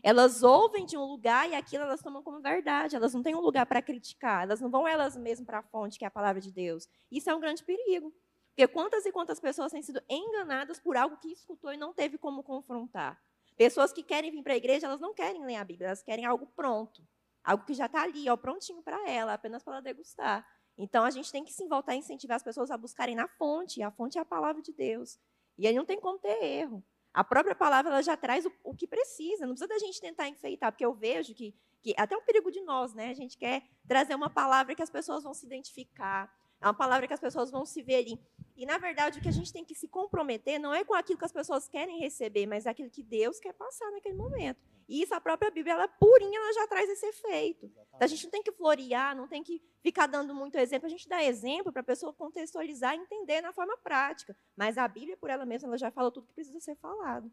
Elas 0.03 0.41
ouvem 0.41 0.83
de 0.83 0.97
um 0.97 1.05
lugar 1.05 1.47
e 1.47 1.53
aquilo 1.53 1.83
elas 1.83 2.01
tomam 2.01 2.23
como 2.23 2.41
verdade. 2.41 2.95
Elas 2.95 3.13
não 3.13 3.21
têm 3.21 3.35
um 3.35 3.39
lugar 3.39 3.67
para 3.67 3.81
criticar. 3.81 4.43
Elas 4.43 4.59
não 4.59 4.69
vão 4.69 4.87
elas 4.87 5.15
mesmas 5.15 5.45
para 5.45 5.59
a 5.59 5.63
fonte, 5.63 5.99
que 5.99 6.05
é 6.05 6.07
a 6.07 6.11
palavra 6.11 6.41
de 6.41 6.51
Deus. 6.51 6.87
Isso 7.11 7.29
é 7.29 7.35
um 7.35 7.39
grande 7.39 7.63
perigo. 7.63 8.11
Porque 8.49 8.67
quantas 8.67 9.05
e 9.05 9.11
quantas 9.11 9.39
pessoas 9.39 9.71
têm 9.71 9.81
sido 9.81 10.01
enganadas 10.09 10.79
por 10.79 10.97
algo 10.97 11.17
que 11.17 11.31
escutou 11.31 11.71
e 11.71 11.77
não 11.77 11.93
teve 11.93 12.17
como 12.17 12.43
confrontar. 12.43 13.21
Pessoas 13.57 13.93
que 13.93 14.03
querem 14.03 14.31
vir 14.31 14.43
para 14.43 14.53
a 14.53 14.57
igreja, 14.57 14.87
elas 14.87 14.99
não 14.99 15.13
querem 15.13 15.45
ler 15.45 15.55
a 15.55 15.63
Bíblia, 15.63 15.87
elas 15.87 16.01
querem 16.01 16.25
algo 16.25 16.47
pronto. 16.47 17.01
Algo 17.43 17.65
que 17.65 17.73
já 17.73 17.85
está 17.85 18.03
ali, 18.03 18.29
ó, 18.29 18.37
prontinho 18.37 18.81
para 18.81 19.09
ela, 19.09 19.33
apenas 19.33 19.63
para 19.63 19.73
ela 19.73 19.81
degustar. 19.81 20.47
Então, 20.77 21.03
a 21.03 21.11
gente 21.11 21.31
tem 21.31 21.43
que 21.43 21.53
sim 21.53 21.67
voltar 21.67 21.93
a 21.93 21.95
incentivar 21.95 22.35
as 22.35 22.43
pessoas 22.43 22.71
a 22.71 22.77
buscarem 22.77 23.15
na 23.15 23.27
fonte. 23.27 23.83
A 23.83 23.91
fonte 23.91 24.17
é 24.17 24.21
a 24.21 24.25
palavra 24.25 24.61
de 24.61 24.73
Deus. 24.73 25.19
E 25.57 25.67
aí 25.67 25.75
não 25.75 25.85
tem 25.85 25.99
como 25.99 26.17
ter 26.17 26.43
erro. 26.43 26.83
A 27.13 27.23
própria 27.23 27.53
palavra 27.53 27.91
ela 27.91 28.01
já 28.01 28.15
traz 28.15 28.45
o, 28.45 28.51
o, 28.63 28.73
que 28.73 28.87
precisa, 28.87 29.45
não 29.45 29.53
precisa 29.53 29.67
da 29.67 29.79
gente 29.79 29.99
tentar 29.99 30.29
enfeitar, 30.29 30.71
porque 30.71 30.85
eu 30.85 30.93
vejo 30.93 31.35
que, 31.35 31.53
que 31.81 31.93
até 31.97 32.15
um 32.15 32.21
perigo 32.21 32.49
de 32.49 32.61
nós, 32.61 32.93
né? 32.93 33.09
A 33.09 33.13
gente 33.13 33.37
quer 33.37 33.63
trazer 33.85 34.15
uma 34.15 34.29
palavra 34.29 34.73
que 34.73 34.81
as 34.81 34.89
pessoas 34.89 35.23
vão 35.23 35.33
se 35.33 35.45
identificar, 35.45 36.33
é 36.61 36.67
uma 36.67 36.73
palavra 36.73 37.07
que 37.07 37.13
as 37.13 37.19
pessoas 37.19 37.49
vão 37.49 37.65
se 37.65 37.81
ver 37.81 37.95
ali. 37.95 38.19
E, 38.55 38.65
na 38.65 38.77
verdade, 38.77 39.17
o 39.17 39.21
que 39.21 39.27
a 39.27 39.31
gente 39.31 39.51
tem 39.51 39.65
que 39.65 39.73
se 39.73 39.87
comprometer 39.87 40.59
não 40.59 40.71
é 40.71 40.83
com 40.83 40.93
aquilo 40.93 41.17
que 41.17 41.25
as 41.25 41.31
pessoas 41.31 41.67
querem 41.67 41.99
receber, 41.99 42.45
mas 42.45 42.67
aquilo 42.67 42.89
que 42.89 43.01
Deus 43.01 43.39
quer 43.39 43.53
passar 43.53 43.89
naquele 43.91 44.15
momento. 44.15 44.59
E 44.87 45.01
isso, 45.01 45.15
a 45.15 45.19
própria 45.19 45.49
Bíblia, 45.49 45.73
ela 45.73 45.87
purinha, 45.87 46.37
ela 46.37 46.53
já 46.53 46.67
traz 46.67 46.87
esse 46.87 47.05
efeito. 47.07 47.65
Então, 47.65 47.99
a 48.01 48.07
gente 48.07 48.23
não 48.25 48.31
tem 48.31 48.43
que 48.43 48.51
florear, 48.51 49.15
não 49.15 49.27
tem 49.27 49.41
que 49.41 49.59
ficar 49.81 50.05
dando 50.05 50.35
muito 50.35 50.55
exemplo. 50.57 50.85
A 50.85 50.89
gente 50.89 51.09
dá 51.09 51.23
exemplo 51.23 51.71
para 51.71 51.81
a 51.81 51.85
pessoa 51.85 52.13
contextualizar 52.13 52.93
e 52.93 52.99
entender 52.99 53.41
na 53.41 53.51
forma 53.51 53.75
prática. 53.77 54.37
Mas 54.55 54.77
a 54.77 54.87
Bíblia, 54.87 55.17
por 55.17 55.31
ela 55.31 55.45
mesma, 55.45 55.69
ela 55.69 55.77
já 55.77 55.89
fala 55.89 56.11
tudo 56.11 56.27
que 56.27 56.33
precisa 56.33 56.59
ser 56.59 56.75
falado. 56.75 57.31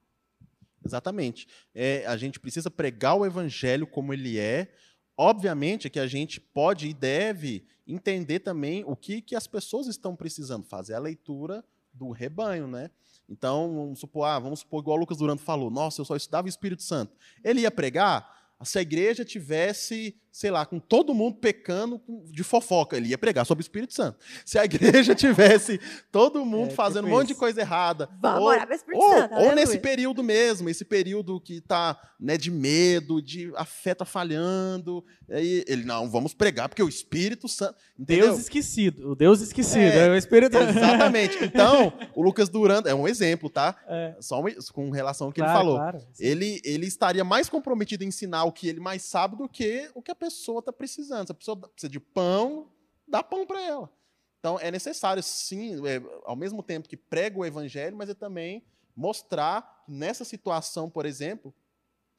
Exatamente. 0.82 1.46
É, 1.74 2.06
a 2.06 2.16
gente 2.16 2.40
precisa 2.40 2.70
pregar 2.70 3.16
o 3.16 3.26
evangelho 3.26 3.86
como 3.86 4.14
ele 4.14 4.38
é. 4.38 4.72
Obviamente 5.16 5.90
que 5.90 5.98
a 5.98 6.06
gente 6.06 6.40
pode 6.40 6.88
e 6.88 6.94
deve 6.94 7.66
entender 7.88 8.40
também 8.40 8.84
o 8.86 8.94
que, 8.94 9.22
que 9.22 9.34
as 9.34 9.46
pessoas 9.46 9.86
estão 9.86 10.14
precisando, 10.14 10.64
fazer 10.64 10.94
a 10.94 10.98
leitura 10.98 11.64
do 11.92 12.10
rebanho, 12.10 12.68
né? 12.68 12.90
Então, 13.28 13.74
vamos 13.74 13.98
supor, 13.98 14.24
ah, 14.24 14.38
vamos 14.38 14.60
supor, 14.60 14.82
igual 14.82 14.96
o 14.96 15.00
Lucas 15.00 15.18
Durando 15.18 15.40
falou, 15.40 15.70
nossa, 15.70 16.00
eu 16.00 16.04
só 16.04 16.14
estudava 16.14 16.46
o 16.46 16.48
Espírito 16.48 16.82
Santo. 16.82 17.16
Ele 17.42 17.62
ia 17.62 17.70
pregar, 17.70 18.54
se 18.62 18.78
a 18.78 18.82
igreja 18.82 19.24
tivesse, 19.24 20.16
sei 20.38 20.52
lá, 20.52 20.64
com 20.64 20.78
todo 20.78 21.12
mundo 21.12 21.34
pecando 21.34 22.00
de 22.26 22.44
fofoca, 22.44 22.96
ele 22.96 23.08
ia 23.08 23.18
pregar 23.18 23.44
sobre 23.44 23.60
o 23.60 23.64
Espírito 23.64 23.92
Santo. 23.92 24.20
Se 24.44 24.56
a 24.56 24.64
igreja 24.64 25.12
tivesse 25.16 25.80
todo 26.12 26.44
mundo 26.44 26.70
é, 26.70 26.74
fazendo 26.74 27.08
um 27.08 27.10
monte 27.10 27.28
de 27.28 27.34
coisa 27.34 27.60
errada, 27.60 28.08
Vamos 28.22 28.42
ou, 28.42 28.54
Espírito 28.54 29.02
ou, 29.02 29.18
Santo, 29.18 29.34
ou 29.34 29.52
nesse 29.56 29.80
período 29.80 30.22
mesmo, 30.22 30.68
esse 30.68 30.84
período 30.84 31.40
que 31.40 31.54
está 31.54 32.00
né, 32.20 32.36
de 32.36 32.52
medo, 32.52 33.20
de 33.20 33.52
a 33.56 33.64
fé 33.64 33.96
tá 33.96 34.04
falhando, 34.04 35.04
aí 35.28 35.64
ele 35.66 35.82
não, 35.84 36.08
vamos 36.08 36.34
pregar 36.34 36.68
porque 36.68 36.84
o 36.84 36.88
Espírito 36.88 37.48
Santo, 37.48 37.74
entendeu? 37.98 38.26
Deus 38.26 38.38
esquecido, 38.38 39.10
o 39.10 39.16
Deus 39.16 39.40
esquecido, 39.40 39.80
é, 39.80 40.06
é 40.06 40.10
o 40.10 40.16
Espírito. 40.16 40.56
Exatamente. 40.56 41.36
Então, 41.48 41.92
o 42.14 42.22
Lucas 42.22 42.48
Durando 42.48 42.88
é 42.88 42.94
um 42.94 43.08
exemplo, 43.08 43.48
tá? 43.48 43.74
É. 43.88 44.14
Só 44.20 44.42
com 44.72 44.90
relação 44.90 45.28
ao 45.28 45.32
que 45.32 45.40
claro, 45.40 45.52
ele 45.52 45.58
falou. 45.58 45.76
Claro, 45.76 45.98
ele 46.20 46.60
ele 46.62 46.86
estaria 46.86 47.24
mais 47.24 47.48
comprometido 47.48 48.04
em 48.04 48.08
ensinar 48.08 48.44
o 48.44 48.52
que 48.52 48.68
ele 48.68 48.80
mais 48.80 49.02
sabe 49.02 49.36
do 49.36 49.48
que 49.48 49.88
o 49.94 50.02
que 50.02 50.10
a 50.10 50.14
pessoa 50.14 50.27
está 50.28 50.72
precisando. 50.72 51.26
Se 51.26 51.32
a 51.32 51.34
pessoa 51.34 51.56
precisa 51.56 51.90
de 51.90 52.00
pão, 52.00 52.70
dá 53.06 53.22
pão 53.22 53.46
para 53.46 53.60
ela. 53.60 53.92
Então, 54.38 54.58
é 54.60 54.70
necessário, 54.70 55.22
sim, 55.22 55.74
é, 55.86 56.00
ao 56.24 56.36
mesmo 56.36 56.62
tempo 56.62 56.88
que 56.88 56.96
prega 56.96 57.38
o 57.38 57.44
evangelho, 57.44 57.96
mas 57.96 58.08
é 58.08 58.14
também 58.14 58.64
mostrar 58.94 59.82
que 59.84 59.92
nessa 59.92 60.24
situação, 60.24 60.88
por 60.88 61.06
exemplo, 61.06 61.54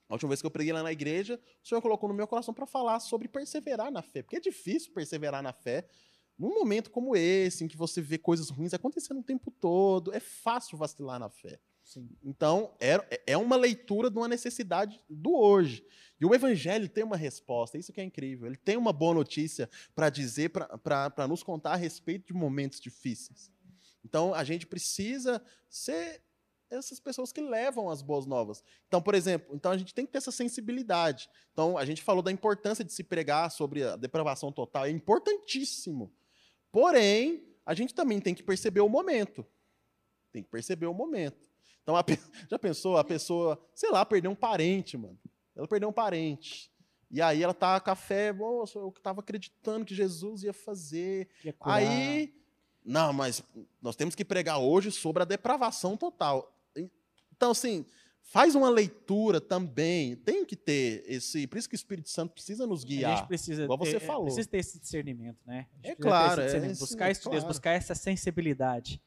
a 0.09 0.13
última 0.15 0.29
vez 0.29 0.41
que 0.41 0.47
eu 0.47 0.51
preguei 0.51 0.73
lá 0.73 0.81
na 0.81 0.91
igreja, 0.91 1.39
o 1.63 1.67
Senhor 1.67 1.81
colocou 1.81 2.09
no 2.09 2.15
meu 2.15 2.27
coração 2.27 2.53
para 2.53 2.65
falar 2.65 2.99
sobre 2.99 3.27
perseverar 3.27 3.91
na 3.91 4.01
fé. 4.01 4.23
Porque 4.23 4.37
é 4.37 4.39
difícil 4.39 4.91
perseverar 4.91 5.43
na 5.43 5.53
fé 5.53 5.87
num 6.37 6.53
momento 6.53 6.89
como 6.89 7.15
esse, 7.15 7.63
em 7.63 7.67
que 7.67 7.77
você 7.77 8.01
vê 8.01 8.17
coisas 8.17 8.49
ruins 8.49 8.73
acontecendo 8.73 9.19
o 9.19 9.23
tempo 9.23 9.51
todo. 9.51 10.13
É 10.13 10.19
fácil 10.19 10.77
vacilar 10.77 11.19
na 11.19 11.29
fé. 11.29 11.59
Sim. 11.89 12.07
Então, 12.23 12.75
é, 12.79 13.21
é 13.25 13.35
uma 13.35 13.55
leitura 13.55 14.11
de 14.11 14.17
uma 14.19 14.27
necessidade 14.27 15.03
do 15.09 15.35
hoje. 15.35 15.83
E 16.21 16.25
o 16.25 16.35
Evangelho 16.35 16.87
tem 16.87 17.03
uma 17.03 17.17
resposta, 17.17 17.79
isso 17.79 17.91
que 17.91 17.99
é 17.99 18.03
incrível. 18.03 18.45
Ele 18.45 18.57
tem 18.57 18.77
uma 18.77 18.93
boa 18.93 19.15
notícia 19.15 19.67
para 19.95 20.07
dizer, 20.11 20.51
para 20.51 21.27
nos 21.27 21.41
contar 21.41 21.71
a 21.71 21.75
respeito 21.75 22.27
de 22.27 22.33
momentos 22.33 22.79
difíceis. 22.79 23.51
Então, 24.05 24.35
a 24.35 24.43
gente 24.43 24.67
precisa 24.67 25.43
ser 25.67 26.21
essas 26.69 26.99
pessoas 26.99 27.31
que 27.31 27.41
levam 27.41 27.89
as 27.89 28.03
boas 28.03 28.27
novas. 28.27 28.63
Então, 28.87 29.01
por 29.01 29.15
exemplo, 29.15 29.55
então 29.55 29.71
a 29.71 29.77
gente 29.77 29.91
tem 29.91 30.05
que 30.05 30.11
ter 30.11 30.19
essa 30.19 30.31
sensibilidade. 30.31 31.27
Então, 31.53 31.75
a 31.75 31.85
gente 31.85 32.03
falou 32.03 32.21
da 32.21 32.31
importância 32.31 32.85
de 32.85 32.93
se 32.93 33.03
pregar 33.03 33.49
sobre 33.49 33.81
a 33.81 33.95
depravação 33.95 34.51
total, 34.51 34.85
é 34.85 34.91
importantíssimo. 34.91 36.13
Porém, 36.71 37.47
a 37.65 37.73
gente 37.73 37.95
também 37.95 38.21
tem 38.21 38.35
que 38.35 38.43
perceber 38.43 38.81
o 38.81 38.89
momento. 38.89 39.43
Tem 40.31 40.43
que 40.43 40.49
perceber 40.51 40.85
o 40.85 40.93
momento. 40.93 41.48
Então, 41.83 41.95
a, 41.95 42.03
já 42.49 42.59
pensou 42.59 42.97
a 42.97 43.03
pessoa, 43.03 43.59
sei 43.73 43.91
lá, 43.91 44.05
perdeu 44.05 44.31
um 44.31 44.35
parente, 44.35 44.97
mano. 44.97 45.17
Ela 45.55 45.67
perdeu 45.67 45.89
um 45.89 45.93
parente. 45.93 46.71
E 47.11 47.21
aí 47.21 47.41
ela 47.41 47.53
tá 47.53 47.79
com 47.79 47.89
a 47.89 47.95
fé, 47.95 48.31
moça, 48.31 48.77
eu 48.77 48.93
estava 48.95 49.21
acreditando 49.21 49.85
que 49.85 49.95
Jesus 49.95 50.43
ia 50.43 50.53
fazer. 50.53 51.27
Ia 51.43 51.55
aí, 51.61 52.33
não, 52.85 53.11
mas 53.11 53.43
nós 53.81 53.95
temos 53.95 54.15
que 54.15 54.23
pregar 54.23 54.59
hoje 54.59 54.91
sobre 54.91 55.23
a 55.23 55.25
depravação 55.25 55.97
total. 55.97 56.55
Então, 57.35 57.51
assim, 57.51 57.85
faz 58.21 58.53
uma 58.55 58.69
leitura 58.69 59.41
também. 59.41 60.15
Tem 60.15 60.45
que 60.45 60.55
ter 60.55 61.03
esse. 61.07 61.47
Por 61.47 61.57
isso 61.57 61.69
que 61.69 61.75
o 61.75 61.77
Espírito 61.77 62.09
Santo 62.09 62.33
precisa 62.33 62.67
nos 62.67 62.83
guiar. 62.83 63.13
A 63.13 63.15
gente 63.15 63.27
precisa 63.27 63.63
igual 63.63 63.79
ter, 63.79 63.91
você 63.91 63.99
falou. 63.99 64.25
Precisa 64.25 64.47
ter 64.47 64.57
esse 64.57 64.79
discernimento, 64.79 65.39
né? 65.45 65.67
É 65.83 65.95
claro. 65.95 66.41
É, 66.41 66.73
buscar 66.73 67.09
esse 67.09 67.29
Deus, 67.29 67.43
buscar 67.43 67.71
essa 67.71 67.95
sensibilidade. 67.95 69.01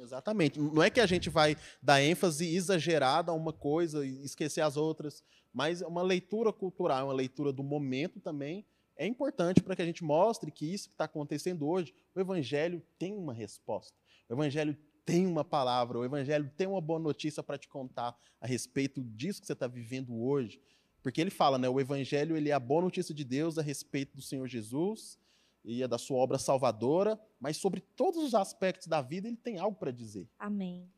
Exatamente. 0.00 0.58
Não 0.58 0.82
é 0.82 0.90
que 0.90 1.00
a 1.00 1.06
gente 1.06 1.28
vai 1.28 1.56
dar 1.82 2.02
ênfase 2.02 2.46
exagerada 2.54 3.32
a 3.32 3.34
uma 3.34 3.52
coisa 3.52 4.06
e 4.06 4.24
esquecer 4.24 4.60
as 4.60 4.76
outras, 4.76 5.24
mas 5.52 5.82
uma 5.82 6.02
leitura 6.02 6.52
cultural, 6.52 7.06
uma 7.06 7.14
leitura 7.14 7.52
do 7.52 7.62
momento 7.62 8.20
também 8.20 8.64
é 8.96 9.06
importante 9.06 9.62
para 9.62 9.76
que 9.76 9.82
a 9.82 9.86
gente 9.86 10.02
mostre 10.02 10.50
que 10.50 10.72
isso 10.72 10.88
que 10.88 10.94
está 10.94 11.04
acontecendo 11.04 11.66
hoje, 11.66 11.94
o 12.14 12.20
Evangelho 12.20 12.82
tem 12.98 13.14
uma 13.14 13.32
resposta. 13.32 13.96
O 14.28 14.34
Evangelho 14.34 14.76
tem 15.04 15.26
uma 15.26 15.44
palavra, 15.44 15.98
o 15.98 16.04
Evangelho 16.04 16.50
tem 16.56 16.66
uma 16.66 16.80
boa 16.80 16.98
notícia 16.98 17.42
para 17.42 17.56
te 17.56 17.68
contar 17.68 18.16
a 18.40 18.46
respeito 18.46 19.02
disso 19.02 19.40
que 19.40 19.46
você 19.46 19.52
está 19.52 19.66
vivendo 19.66 20.20
hoje. 20.20 20.60
Porque 21.02 21.20
ele 21.20 21.30
fala, 21.30 21.58
né, 21.58 21.68
o 21.68 21.80
Evangelho 21.80 22.36
ele 22.36 22.50
é 22.50 22.52
a 22.52 22.60
boa 22.60 22.82
notícia 22.82 23.14
de 23.14 23.24
Deus 23.24 23.56
a 23.56 23.62
respeito 23.62 24.16
do 24.16 24.22
Senhor 24.22 24.46
Jesus 24.48 25.18
e 25.64 25.82
é 25.82 25.88
da 25.88 25.98
sua 25.98 26.18
obra 26.18 26.38
salvadora, 26.38 27.18
mas 27.40 27.56
sobre 27.56 27.80
todos 27.80 28.22
os 28.22 28.34
aspectos 28.34 28.86
da 28.86 29.02
vida 29.02 29.28
ele 29.28 29.36
tem 29.36 29.58
algo 29.58 29.76
para 29.76 29.90
dizer. 29.90 30.28
Amém. 30.38 30.88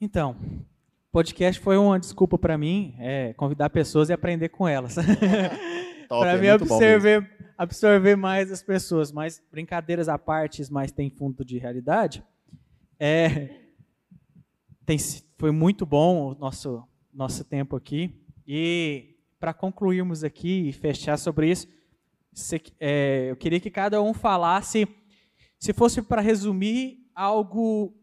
Então, 0.00 0.36
podcast 1.10 1.60
foi 1.60 1.76
uma 1.76 1.98
desculpa 1.98 2.36
para 2.36 2.58
mim 2.58 2.94
é, 2.98 3.32
convidar 3.34 3.70
pessoas 3.70 4.08
e 4.08 4.12
aprender 4.12 4.48
com 4.48 4.66
elas. 4.66 4.96
para 6.08 6.32
é 6.32 6.40
mim 6.40 6.48
absorver, 6.48 7.54
absorver 7.56 8.16
mais 8.16 8.50
as 8.52 8.62
pessoas. 8.62 9.10
Mas 9.12 9.42
brincadeiras 9.50 10.08
à 10.08 10.18
parte, 10.18 10.62
mas 10.70 10.92
tem 10.92 11.10
fundo 11.10 11.44
de 11.44 11.58
realidade. 11.58 12.22
É, 12.98 13.60
tem, 14.84 14.98
foi 15.38 15.50
muito 15.50 15.86
bom 15.86 16.32
o 16.32 16.34
nosso, 16.34 16.86
nosso 17.12 17.44
tempo 17.44 17.76
aqui. 17.76 18.14
E 18.46 19.16
para 19.40 19.54
concluirmos 19.54 20.24
aqui 20.24 20.68
e 20.68 20.72
fechar 20.72 21.16
sobre 21.16 21.50
isso, 21.50 21.68
se, 22.34 22.60
é, 22.80 23.30
eu 23.30 23.36
queria 23.36 23.60
que 23.60 23.70
cada 23.70 24.02
um 24.02 24.12
falasse, 24.12 24.86
se 25.58 25.72
fosse 25.72 26.02
para 26.02 26.20
resumir 26.20 27.08
algo 27.14 27.94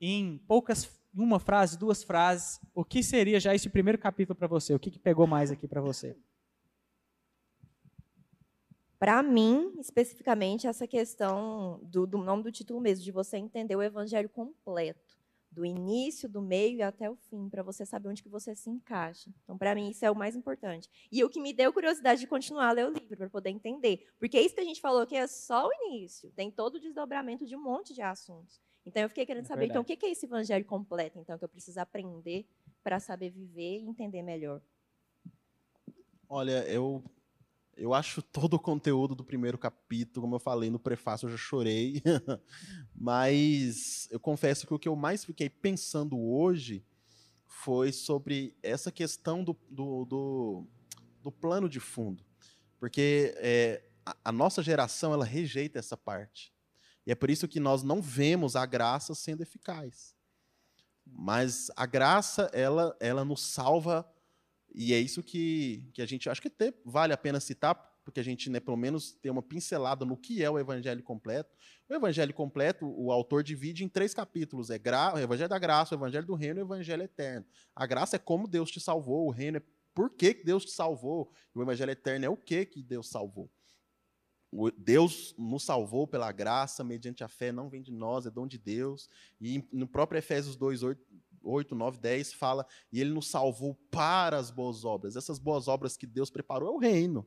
em 0.00 0.38
poucas, 0.46 0.88
uma 1.14 1.38
frase, 1.38 1.78
duas 1.78 2.02
frases, 2.02 2.60
o 2.74 2.84
que 2.84 3.02
seria 3.02 3.38
já 3.38 3.54
esse 3.54 3.68
primeiro 3.68 3.98
capítulo 3.98 4.36
para 4.36 4.46
você? 4.46 4.74
O 4.74 4.78
que, 4.78 4.90
que 4.90 4.98
pegou 4.98 5.26
mais 5.26 5.50
aqui 5.50 5.68
para 5.68 5.80
você? 5.80 6.16
Para 8.98 9.20
mim, 9.20 9.74
especificamente, 9.80 10.68
essa 10.68 10.86
questão 10.86 11.80
do, 11.82 12.06
do, 12.06 12.18
nome 12.18 12.44
do 12.44 12.52
título 12.52 12.80
mesmo, 12.80 13.04
de 13.04 13.10
você 13.10 13.36
entender 13.36 13.74
o 13.74 13.82
evangelho 13.82 14.28
completo, 14.28 15.11
do 15.52 15.66
início, 15.66 16.28
do 16.28 16.40
meio 16.40 16.78
e 16.78 16.82
até 16.82 17.10
o 17.10 17.14
fim, 17.14 17.48
para 17.48 17.62
você 17.62 17.84
saber 17.84 18.08
onde 18.08 18.22
que 18.22 18.28
você 18.28 18.54
se 18.56 18.70
encaixa. 18.70 19.30
Então, 19.44 19.58
para 19.58 19.74
mim, 19.74 19.90
isso 19.90 20.04
é 20.04 20.10
o 20.10 20.16
mais 20.16 20.34
importante. 20.34 20.88
E 21.10 21.22
o 21.22 21.28
que 21.28 21.40
me 21.40 21.52
deu 21.52 21.72
curiosidade 21.72 22.20
de 22.20 22.26
continuar 22.26 22.68
a 22.68 22.72
ler 22.72 22.86
o 22.86 22.92
livro, 22.92 23.16
para 23.16 23.28
poder 23.28 23.50
entender. 23.50 24.08
Porque 24.18 24.40
isso 24.40 24.54
que 24.54 24.60
a 24.60 24.64
gente 24.64 24.80
falou 24.80 25.02
aqui 25.02 25.14
é 25.14 25.26
só 25.26 25.68
o 25.68 25.72
início, 25.86 26.30
tem 26.32 26.50
todo 26.50 26.76
o 26.76 26.80
desdobramento 26.80 27.46
de 27.46 27.54
um 27.54 27.62
monte 27.62 27.92
de 27.92 28.00
assuntos. 28.00 28.60
Então, 28.84 29.02
eu 29.02 29.08
fiquei 29.08 29.26
querendo 29.26 29.44
é 29.44 29.48
saber, 29.48 29.66
então, 29.66 29.82
o 29.82 29.84
que 29.84 29.98
é 30.04 30.10
esse 30.10 30.26
evangelho 30.26 30.64
completo, 30.64 31.18
então, 31.18 31.38
que 31.38 31.44
eu 31.44 31.48
preciso 31.48 31.78
aprender 31.78 32.46
para 32.82 32.98
saber 32.98 33.30
viver 33.30 33.78
e 33.78 33.88
entender 33.88 34.22
melhor. 34.22 34.60
Olha, 36.28 36.66
eu 36.66 37.04
eu 37.76 37.94
acho 37.94 38.22
todo 38.22 38.54
o 38.54 38.58
conteúdo 38.58 39.14
do 39.14 39.24
primeiro 39.24 39.58
capítulo, 39.58 40.22
como 40.22 40.36
eu 40.36 40.40
falei 40.40 40.70
no 40.70 40.78
prefácio, 40.78 41.26
eu 41.26 41.30
já 41.30 41.36
chorei. 41.36 42.02
Mas 42.94 44.08
eu 44.10 44.20
confesso 44.20 44.66
que 44.66 44.74
o 44.74 44.78
que 44.78 44.88
eu 44.88 44.96
mais 44.96 45.24
fiquei 45.24 45.48
pensando 45.48 46.18
hoje 46.18 46.84
foi 47.44 47.92
sobre 47.92 48.56
essa 48.62 48.90
questão 48.90 49.42
do, 49.42 49.56
do, 49.70 50.04
do, 50.04 50.66
do 51.22 51.32
plano 51.32 51.68
de 51.68 51.80
fundo. 51.80 52.24
Porque 52.78 53.34
é, 53.36 53.84
a, 54.04 54.16
a 54.26 54.32
nossa 54.32 54.62
geração 54.62 55.12
ela 55.12 55.24
rejeita 55.24 55.78
essa 55.78 55.96
parte. 55.96 56.52
E 57.06 57.12
é 57.12 57.14
por 57.14 57.30
isso 57.30 57.48
que 57.48 57.60
nós 57.60 57.82
não 57.82 58.00
vemos 58.00 58.56
a 58.56 58.66
graça 58.66 59.14
sendo 59.14 59.42
eficaz. 59.42 60.14
Mas 61.06 61.70
a 61.76 61.84
graça, 61.84 62.50
ela, 62.52 62.96
ela 63.00 63.24
nos 63.24 63.42
salva 63.42 64.08
e 64.74 64.94
é 64.94 64.98
isso 64.98 65.22
que, 65.22 65.88
que 65.92 66.00
a 66.00 66.06
gente 66.06 66.28
acho 66.28 66.40
que 66.40 66.48
até 66.48 66.72
vale 66.84 67.12
a 67.12 67.16
pena 67.16 67.40
citar, 67.40 67.74
porque 68.04 68.20
a 68.20 68.22
gente, 68.22 68.50
né, 68.50 68.58
pelo 68.58 68.76
menos, 68.76 69.12
tem 69.12 69.30
uma 69.30 69.42
pincelada 69.42 70.04
no 70.04 70.16
que 70.16 70.42
é 70.42 70.50
o 70.50 70.58
Evangelho 70.58 71.02
completo. 71.02 71.54
O 71.88 71.94
Evangelho 71.94 72.32
completo, 72.34 72.86
o 72.86 73.12
autor 73.12 73.42
divide 73.42 73.84
em 73.84 73.88
três 73.88 74.12
capítulos: 74.14 74.70
é 74.70 74.78
gra, 74.78 75.14
o 75.14 75.18
Evangelho 75.18 75.48
da 75.48 75.58
Graça, 75.58 75.94
o 75.94 75.98
Evangelho 75.98 76.26
do 76.26 76.34
Reino 76.34 76.60
e 76.60 76.62
o 76.62 76.66
Evangelho 76.66 77.02
Eterno. 77.02 77.46
A 77.76 77.86
graça 77.86 78.16
é 78.16 78.18
como 78.18 78.48
Deus 78.48 78.70
te 78.70 78.80
salvou, 78.80 79.26
o 79.26 79.30
reino 79.30 79.58
é 79.58 79.62
por 79.94 80.10
que 80.10 80.32
Deus 80.34 80.64
te 80.64 80.72
salvou, 80.72 81.30
e 81.54 81.58
o 81.58 81.62
Evangelho 81.62 81.90
Eterno 81.90 82.24
é 82.24 82.28
o 82.28 82.36
que 82.36 82.64
que 82.64 82.82
Deus 82.82 83.08
salvou. 83.08 83.50
Deus 84.76 85.34
nos 85.38 85.64
salvou 85.64 86.06
pela 86.06 86.30
graça, 86.30 86.84
mediante 86.84 87.24
a 87.24 87.28
fé, 87.28 87.50
não 87.50 87.70
vem 87.70 87.80
de 87.80 87.90
nós, 87.90 88.26
é 88.26 88.30
dom 88.30 88.46
de 88.46 88.58
Deus. 88.58 89.08
E 89.40 89.66
no 89.72 89.88
próprio 89.88 90.18
Efésios 90.18 90.56
2, 90.56 90.82
8, 90.82 91.02
8, 91.42 91.74
9, 91.74 91.98
10 91.98 92.32
fala, 92.32 92.66
e 92.92 93.00
ele 93.00 93.10
nos 93.10 93.28
salvou 93.28 93.74
para 93.90 94.36
as 94.36 94.50
boas 94.50 94.84
obras. 94.84 95.16
Essas 95.16 95.38
boas 95.38 95.68
obras 95.68 95.96
que 95.96 96.06
Deus 96.06 96.30
preparou 96.30 96.68
é 96.68 96.72
o 96.72 96.78
reino. 96.78 97.26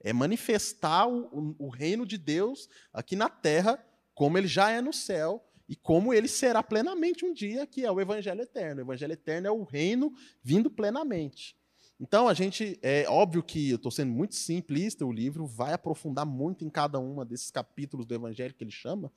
É 0.00 0.12
manifestar 0.12 1.06
o, 1.06 1.54
o, 1.58 1.68
reino 1.68 2.06
de 2.06 2.16
Deus 2.16 2.68
aqui 2.92 3.14
na 3.14 3.28
terra, 3.28 3.84
como 4.14 4.38
ele 4.38 4.48
já 4.48 4.70
é 4.70 4.80
no 4.80 4.92
céu, 4.92 5.44
e 5.68 5.76
como 5.76 6.12
ele 6.12 6.26
será 6.26 6.62
plenamente 6.62 7.24
um 7.24 7.32
dia, 7.32 7.66
que 7.66 7.84
é 7.84 7.92
o 7.92 8.00
Evangelho 8.00 8.40
Eterno. 8.40 8.80
O 8.80 8.84
Evangelho 8.84 9.12
Eterno 9.12 9.46
é 9.46 9.50
o 9.50 9.62
reino 9.62 10.12
vindo 10.42 10.70
plenamente. 10.70 11.56
Então, 12.00 12.28
a 12.28 12.32
gente, 12.32 12.78
é 12.82 13.04
óbvio 13.10 13.42
que 13.42 13.68
eu 13.68 13.76
estou 13.76 13.92
sendo 13.92 14.10
muito 14.10 14.34
simplista, 14.34 15.04
o 15.04 15.12
livro 15.12 15.46
vai 15.46 15.74
aprofundar 15.74 16.24
muito 16.24 16.64
em 16.64 16.70
cada 16.70 16.98
uma 16.98 17.26
desses 17.26 17.50
capítulos 17.50 18.06
do 18.06 18.14
Evangelho 18.14 18.54
que 18.54 18.64
ele 18.64 18.70
chama, 18.70 19.12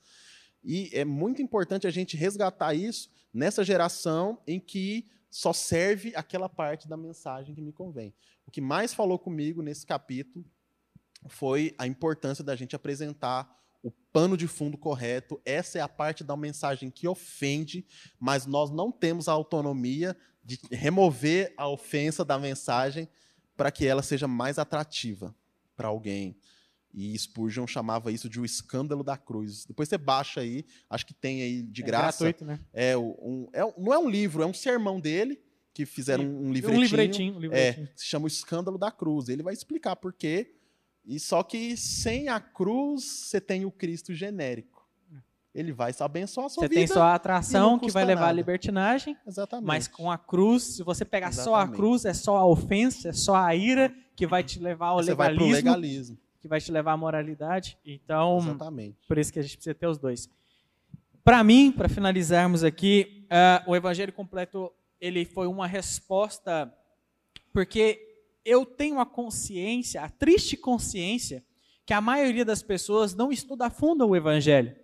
e 0.64 0.90
é 0.92 1.04
muito 1.04 1.42
importante 1.42 1.86
a 1.86 1.90
gente 1.90 2.16
resgatar 2.16 2.74
isso 2.74 3.10
nessa 3.32 3.62
geração 3.62 4.40
em 4.46 4.58
que 4.58 5.06
só 5.30 5.52
serve 5.52 6.12
aquela 6.14 6.48
parte 6.48 6.88
da 6.88 6.96
mensagem 6.96 7.54
que 7.54 7.60
me 7.60 7.72
convém. 7.72 8.14
O 8.46 8.50
que 8.50 8.60
mais 8.60 8.94
falou 8.94 9.18
comigo 9.18 9.62
nesse 9.62 9.84
capítulo 9.84 10.44
foi 11.28 11.74
a 11.76 11.86
importância 11.86 12.44
da 12.44 12.54
gente 12.54 12.76
apresentar 12.76 13.60
o 13.82 13.90
pano 13.90 14.36
de 14.36 14.46
fundo 14.46 14.78
correto. 14.78 15.40
Essa 15.44 15.78
é 15.78 15.80
a 15.82 15.88
parte 15.88 16.24
da 16.24 16.36
mensagem 16.36 16.90
que 16.90 17.06
ofende, 17.06 17.84
mas 18.18 18.46
nós 18.46 18.70
não 18.70 18.90
temos 18.90 19.28
a 19.28 19.32
autonomia 19.32 20.16
de 20.42 20.58
remover 20.70 21.52
a 21.56 21.68
ofensa 21.68 22.24
da 22.24 22.38
mensagem 22.38 23.08
para 23.56 23.70
que 23.70 23.86
ela 23.86 24.02
seja 24.02 24.26
mais 24.26 24.58
atrativa 24.58 25.34
para 25.76 25.88
alguém. 25.88 26.36
E 26.96 27.18
Spurgeon 27.18 27.66
chamava 27.66 28.12
isso 28.12 28.28
de 28.28 28.40
o 28.40 28.44
escândalo 28.44 29.02
da 29.02 29.16
cruz. 29.16 29.64
Depois 29.64 29.88
você 29.88 29.98
baixa 29.98 30.40
aí, 30.40 30.64
acho 30.88 31.04
que 31.04 31.12
tem 31.12 31.42
aí 31.42 31.62
de 31.62 31.82
é 31.82 31.84
graça. 31.84 32.24
Gratuito, 32.24 32.44
né? 32.44 32.60
É, 32.72 32.96
um, 32.96 33.48
é, 33.52 33.60
não 33.76 33.92
é 33.92 33.98
um 33.98 34.08
livro, 34.08 34.44
é 34.44 34.46
um 34.46 34.54
sermão 34.54 35.00
dele, 35.00 35.42
que 35.72 35.84
fizeram 35.84 36.24
um 36.24 36.46
Um 36.46 36.52
livretinho, 36.52 36.82
livretinho. 36.84 37.34
Um 37.36 37.40
livretinho. 37.40 37.88
É, 37.88 37.92
se 37.96 38.06
chama 38.06 38.26
o 38.26 38.28
Escândalo 38.28 38.78
da 38.78 38.92
Cruz. 38.92 39.28
Ele 39.28 39.42
vai 39.42 39.52
explicar 39.52 39.96
por 39.96 40.12
quê. 40.12 40.54
E 41.04 41.18
só 41.18 41.42
que 41.42 41.76
sem 41.76 42.28
a 42.28 42.38
cruz, 42.38 43.02
você 43.04 43.40
tem 43.40 43.64
o 43.64 43.72
Cristo 43.72 44.14
genérico. 44.14 44.74
Ele 45.54 45.72
vai 45.72 45.92
abençoar 46.00 46.46
a 46.46 46.48
sua 46.48 46.62
Você 46.62 46.68
vida. 46.68 46.80
tem 46.80 46.86
só 46.88 47.04
a 47.04 47.12
e 47.12 47.14
atração 47.14 47.78
que 47.78 47.90
vai 47.90 48.04
levar 48.04 48.22
à 48.22 48.26
nada. 48.26 48.36
libertinagem, 48.36 49.16
Exatamente. 49.24 49.66
mas 49.66 49.86
com 49.86 50.10
a 50.10 50.18
cruz, 50.18 50.64
se 50.64 50.82
você 50.82 51.04
pegar 51.04 51.30
só 51.30 51.54
a 51.54 51.58
Exatamente. 51.58 51.76
cruz, 51.76 52.04
é 52.04 52.12
só 52.12 52.36
a 52.36 52.46
ofensa, 52.46 53.10
é 53.10 53.12
só 53.12 53.36
a 53.36 53.54
ira 53.54 53.94
que 54.16 54.26
vai 54.26 54.42
te 54.42 54.58
levar 54.58 54.88
ao 54.88 54.96
você 54.96 55.14
vai 55.14 55.32
pro 55.32 55.44
legalismo, 55.44 55.70
legalismo. 55.70 56.18
Que 56.44 56.48
vai 56.48 56.60
te 56.60 56.70
levar 56.70 56.92
à 56.92 56.96
moralidade. 56.98 57.78
Então, 57.86 58.36
Exatamente. 58.36 58.98
por 59.08 59.16
isso 59.16 59.32
que 59.32 59.38
a 59.38 59.42
gente 59.42 59.56
precisa 59.56 59.74
ter 59.74 59.86
os 59.86 59.96
dois. 59.96 60.28
Para 61.24 61.42
mim, 61.42 61.72
para 61.72 61.88
finalizarmos 61.88 62.62
aqui, 62.62 63.26
ah, 63.30 63.64
o 63.66 63.74
Evangelho 63.74 64.12
completo 64.12 64.70
ele 65.00 65.24
foi 65.24 65.46
uma 65.46 65.66
resposta 65.66 66.70
porque 67.50 67.98
eu 68.44 68.66
tenho 68.66 69.00
a 69.00 69.06
consciência, 69.06 70.02
a 70.02 70.10
triste 70.10 70.54
consciência, 70.54 71.42
que 71.86 71.94
a 71.94 72.00
maioria 72.02 72.44
das 72.44 72.62
pessoas 72.62 73.14
não 73.14 73.32
estuda 73.32 73.68
a 73.68 73.70
fundo 73.70 74.06
o 74.06 74.14
Evangelho. 74.14 74.76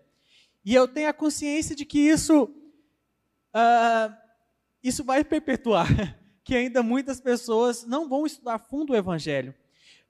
E 0.65 0.75
eu 0.75 0.89
tenho 0.89 1.11
a 1.11 1.13
consciência 1.13 1.77
de 1.77 1.85
que 1.85 1.99
isso, 1.99 2.51
ah, 3.53 4.17
isso 4.83 5.05
vai 5.05 5.23
perpetuar, 5.23 5.87
que 6.43 6.57
ainda 6.57 6.83
muitas 6.83 7.21
pessoas 7.21 7.85
não 7.85 8.09
vão 8.09 8.25
estudar 8.25 8.55
a 8.55 8.59
fundo 8.59 8.95
o 8.95 8.97
Evangelho. 8.97 9.55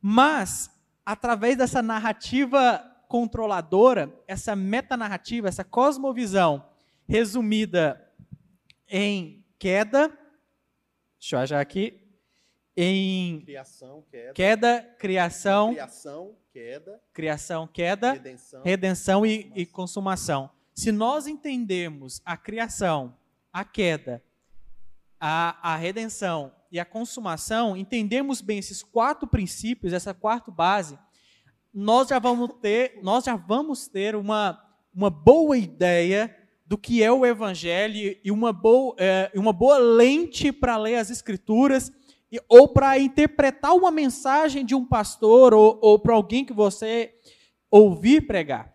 Mas, 0.00 0.70
através 1.10 1.56
dessa 1.56 1.82
narrativa 1.82 2.78
controladora, 3.08 4.14
essa 4.28 4.54
metanarrativa, 4.54 5.48
essa 5.48 5.64
cosmovisão 5.64 6.64
resumida 7.08 8.08
em 8.88 9.44
queda, 9.58 10.08
deixa 11.18 11.34
eu 11.36 11.40
achar 11.40 11.60
aqui, 11.60 12.00
em 12.76 13.40
Criação, 13.40 14.04
queda. 14.08 14.32
queda, 14.32 14.94
criação, 15.00 15.72
Criação, 15.72 16.36
queda. 16.52 17.02
criação, 17.12 17.66
queda, 17.66 18.12
Redenção. 18.12 18.62
redenção 18.62 19.26
e, 19.26 19.52
e 19.56 19.66
consumação. 19.66 20.48
Se 20.72 20.92
nós 20.92 21.26
entendemos 21.26 22.22
a 22.24 22.36
criação, 22.36 23.16
a 23.52 23.64
queda, 23.64 24.22
a, 25.18 25.72
a 25.72 25.76
redenção 25.76 26.52
e 26.70 26.78
a 26.78 26.84
consumação, 26.84 27.76
entendemos 27.76 28.40
bem 28.40 28.58
esses 28.58 28.82
quatro 28.82 29.26
princípios, 29.26 29.92
essa 29.92 30.14
quarta 30.14 30.50
base, 30.50 30.98
nós 31.72 32.08
já 32.08 32.18
vamos 32.18 32.50
ter, 32.60 32.98
nós 33.02 33.24
já 33.24 33.36
vamos 33.36 33.88
ter 33.88 34.14
uma, 34.14 34.60
uma 34.94 35.10
boa 35.10 35.56
ideia 35.56 36.36
do 36.66 36.78
que 36.78 37.02
é 37.02 37.10
o 37.10 37.26
evangelho 37.26 38.16
e 38.22 38.30
uma 38.30 38.52
boa, 38.52 38.94
é, 38.98 39.30
uma 39.34 39.52
boa 39.52 39.78
lente 39.78 40.52
para 40.52 40.76
ler 40.76 40.96
as 40.96 41.10
escrituras 41.10 41.90
e- 42.30 42.40
ou 42.48 42.68
para 42.68 42.98
interpretar 42.98 43.74
uma 43.74 43.90
mensagem 43.90 44.64
de 44.64 44.74
um 44.74 44.84
pastor 44.84 45.52
ou, 45.52 45.78
ou 45.82 45.98
para 45.98 46.14
alguém 46.14 46.44
que 46.44 46.52
você 46.52 47.12
ouvir 47.70 48.26
pregar. 48.26 48.72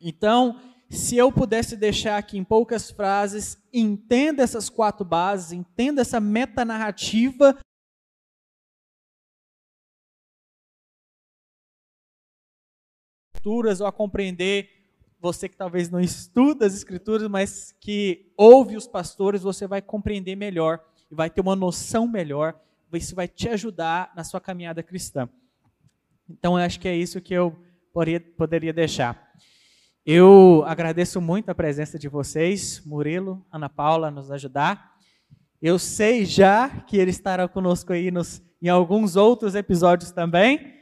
Então, 0.00 0.56
se 0.96 1.16
eu 1.16 1.32
pudesse 1.32 1.76
deixar 1.76 2.18
aqui 2.18 2.36
em 2.36 2.44
poucas 2.44 2.90
frases, 2.90 3.58
entenda 3.72 4.42
essas 4.42 4.68
quatro 4.68 5.04
bases, 5.04 5.52
entenda 5.52 6.02
essa 6.02 6.20
metanarrativa. 6.20 7.58
Ou 13.44 13.86
a 13.86 13.90
compreender 13.90 14.70
você 15.18 15.48
que 15.48 15.56
talvez 15.56 15.88
não 15.88 16.00
estuda 16.00 16.66
as 16.66 16.74
escrituras, 16.74 17.28
mas 17.28 17.72
que 17.80 18.32
ouve 18.36 18.76
os 18.76 18.86
pastores, 18.86 19.42
você 19.42 19.66
vai 19.66 19.80
compreender 19.80 20.36
melhor 20.36 20.84
e 21.10 21.14
vai 21.14 21.30
ter 21.30 21.40
uma 21.40 21.56
noção 21.56 22.06
melhor. 22.06 22.60
Isso 22.92 23.14
vai 23.14 23.26
te 23.26 23.48
ajudar 23.48 24.12
na 24.14 24.22
sua 24.24 24.40
caminhada 24.40 24.82
cristã. 24.82 25.28
Então, 26.28 26.58
eu 26.58 26.64
acho 26.64 26.78
que 26.78 26.86
é 26.86 26.94
isso 26.94 27.20
que 27.20 27.34
eu 27.34 27.56
poderia 28.36 28.72
deixar. 28.72 29.31
Eu 30.04 30.64
agradeço 30.66 31.20
muito 31.20 31.48
a 31.48 31.54
presença 31.54 31.96
de 31.96 32.08
vocês, 32.08 32.82
Murilo, 32.84 33.46
Ana 33.52 33.68
Paula, 33.68 34.10
nos 34.10 34.32
ajudar. 34.32 34.96
Eu 35.60 35.78
sei 35.78 36.24
já 36.24 36.68
que 36.68 36.96
ele 36.96 37.12
estará 37.12 37.46
conosco 37.46 37.92
aí 37.92 38.10
nos, 38.10 38.42
em 38.60 38.68
alguns 38.68 39.14
outros 39.14 39.54
episódios 39.54 40.10
também. 40.10 40.74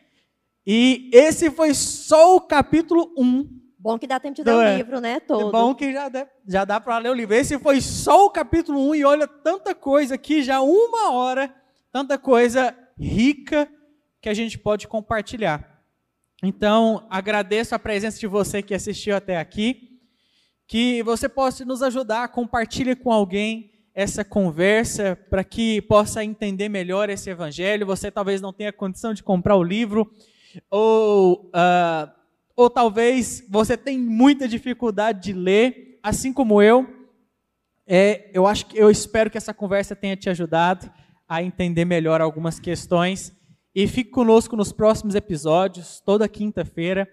E 0.67 1.11
esse 1.13 1.51
foi 1.51 1.75
só 1.75 2.37
o 2.37 2.41
capítulo 2.41 3.13
1. 3.19 3.61
Bom 3.79 3.99
que 3.99 4.07
dá 4.07 4.19
tempo 4.19 4.37
de 4.37 4.43
ler 4.43 4.53
é? 4.55 4.75
o 4.75 4.77
livro, 4.79 5.01
né? 5.03 5.13
É 5.13 5.21
Todo. 5.21 5.53
bom 5.53 5.75
que 5.75 5.93
já 5.93 6.09
dá, 6.09 6.27
já 6.47 6.65
dá 6.65 6.81
para 6.81 6.97
ler 6.97 7.11
o 7.11 7.15
livro. 7.15 7.35
Esse 7.35 7.59
foi 7.59 7.83
só 7.83 8.25
o 8.25 8.31
capítulo 8.31 8.89
1 8.89 8.95
e 8.95 9.05
olha 9.05 9.29
tanta 9.29 9.75
coisa 9.75 10.15
aqui, 10.15 10.43
já 10.43 10.63
uma 10.63 11.13
hora, 11.13 11.55
tanta 11.93 12.17
coisa 12.17 12.75
rica 12.99 13.69
que 14.19 14.31
a 14.31 14.35
gente 14.35 14.59
pode 14.59 14.89
compartilhar. 14.89 15.80
Então, 16.43 17.07
agradeço 17.11 17.75
a 17.75 17.79
presença 17.79 18.19
de 18.19 18.27
você 18.27 18.63
que 18.63 18.75
assistiu 18.75 19.15
até 19.15 19.39
aqui, 19.39 20.01
que 20.67 21.03
você 21.03 21.29
possa 21.29 21.65
nos 21.65 21.83
ajudar, 21.83 22.29
compartilhe 22.29 22.97
com 22.97 23.13
alguém 23.13 23.71
essa 23.95 24.25
conversa 24.25 25.19
para 25.29 25.45
que 25.45 25.83
possa 25.83 26.25
entender 26.25 26.69
melhor 26.69 27.11
esse 27.11 27.29
evangelho. 27.29 27.87
Você 27.87 28.11
talvez 28.11 28.41
não 28.41 28.53
tenha 28.53 28.73
condição 28.73 29.13
de 29.13 29.23
comprar 29.23 29.57
o 29.57 29.63
livro, 29.63 30.11
ou 30.71 31.51
ah, 31.53 32.11
ou 32.57 32.69
talvez 32.69 33.45
você 33.49 33.77
tenha 33.77 33.99
muita 33.99 34.47
dificuldade 34.47 35.23
de 35.23 35.33
ler, 35.33 35.99
assim 36.03 36.33
como 36.33 36.61
eu. 36.61 36.87
É, 37.87 38.31
eu 38.33 38.47
acho 38.47 38.67
que 38.67 38.79
eu 38.79 38.91
espero 38.91 39.31
que 39.31 39.39
essa 39.39 39.55
conversa 39.55 39.97
tenha 39.97 40.17
te 40.17 40.29
ajudado 40.29 40.91
a 41.29 41.43
entender 41.43 41.85
melhor 41.85 42.21
algumas 42.21 42.61
questões. 42.61 43.33
E 43.75 43.87
fique 43.87 44.11
conosco 44.11 44.57
nos 44.57 44.73
próximos 44.73 45.15
episódios, 45.15 46.01
toda 46.05 46.29
quinta-feira, 46.29 47.09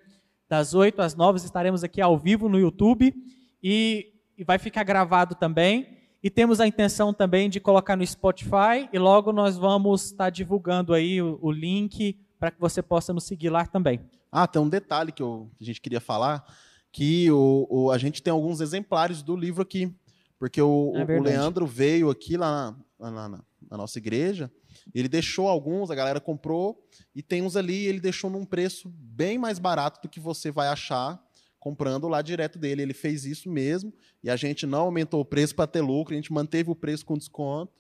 das 0.50 0.74
8 0.74 1.02
às 1.02 1.16
9, 1.16 1.38
estaremos 1.40 1.84
aqui 1.84 2.02
ao 2.02 2.18
vivo 2.18 2.48
no 2.50 2.58
YouTube 2.60 3.14
e, 3.62 4.14
e 4.38 4.44
vai 4.44 4.58
ficar 4.58 4.84
gravado 4.84 5.36
também. 5.36 5.98
E 6.24 6.30
temos 6.30 6.60
a 6.60 6.66
intenção 6.68 7.14
também 7.14 7.50
de 7.50 7.60
colocar 7.60 7.96
no 7.96 8.06
Spotify 8.06 8.90
e 8.92 8.98
logo 8.98 9.32
nós 9.32 9.56
vamos 9.58 10.06
estar 10.06 10.30
divulgando 10.30 10.94
aí 10.94 11.22
o, 11.22 11.38
o 11.42 11.52
link 11.52 12.18
para 12.40 12.50
que 12.50 12.60
você 12.60 12.82
possa 12.82 13.14
nos 13.14 13.26
seguir 13.26 13.50
lá 13.50 13.66
também. 13.66 14.00
Ah, 14.32 14.48
tem 14.48 14.62
um 14.62 14.70
detalhe 14.70 15.12
que, 15.12 15.22
eu- 15.22 15.50
que 15.58 15.64
a 15.64 15.68
gente 15.68 15.80
queria 15.82 16.02
falar, 16.02 16.44
que 16.92 17.30
o, 17.32 17.68
o- 17.70 17.92
a 17.92 17.98
gente 17.98 18.24
tem 18.24 18.32
alguns 18.32 18.62
exemplares 18.62 19.22
do 19.22 19.36
livro 19.36 19.62
aqui, 19.62 19.94
porque 20.40 20.62
o, 20.62 20.94
É 20.96 21.20
o-. 21.20 21.22
Leandro 21.24 21.66
veio 21.68 22.10
aqui 22.10 22.36
lá 22.36 22.76
na, 23.00 23.12
na- 23.12 23.30
na- 23.30 23.44
na 23.70 23.78
nossa 23.78 23.98
igreja, 24.00 24.52
ele 24.94 25.08
deixou 25.08 25.48
alguns, 25.48 25.90
a 25.92 25.96
galera 25.96 26.20
comprou, 26.20 26.84
e 27.16 27.22
tem 27.22 27.42
uns 27.42 27.56
ali, 27.56 27.86
ele 27.86 28.00
deixou 28.00 28.30
num 28.30 28.46
preço 28.46 28.90
bem 28.90 29.38
mais 29.38 29.60
barato 29.60 30.02
do 30.02 30.10
que 30.10 30.20
você 30.20 30.52
vai 30.52 30.68
achar 30.68 31.22
comprando 31.60 32.08
lá 32.08 32.22
direto 32.22 32.58
dele. 32.58 32.82
Ele 32.82 32.94
fez 32.94 33.26
isso 33.26 33.50
mesmo, 33.50 33.94
e 34.24 34.30
a 34.30 34.36
gente 34.36 34.66
não 34.66 34.82
aumentou 34.82 35.20
o 35.20 35.26
preço 35.26 35.54
para 35.56 35.68
ter 35.68 35.82
lucro, 35.82 36.14
a 36.14 36.18
gente 36.18 36.32
manteve 36.32 36.70
o 36.70 36.76
preço 36.76 37.06
com 37.06 37.18
desconto, 37.18 37.74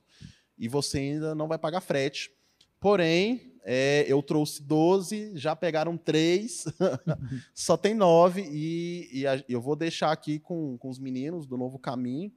e 0.57 0.67
você 0.67 0.97
ainda 0.99 1.33
não 1.35 1.47
vai 1.47 1.57
pagar 1.57 1.79
frete. 1.81 2.31
Porém, 2.79 3.53
é, 3.63 4.05
eu 4.07 4.21
trouxe 4.21 4.61
12, 4.63 5.31
já 5.35 5.55
pegaram 5.55 5.97
3, 5.97 6.65
só 7.53 7.75
tem 7.75 7.93
9, 7.93 8.41
e, 8.51 9.09
e 9.11 9.27
a- 9.27 9.43
eu 9.49 9.61
vou 9.61 9.75
deixar 9.75 10.11
aqui 10.11 10.39
com, 10.39 10.77
com 10.77 10.89
os 10.89 10.99
meninos 10.99 11.45
do 11.45 11.57
Novo 11.57 11.77
Caminho. 11.79 12.31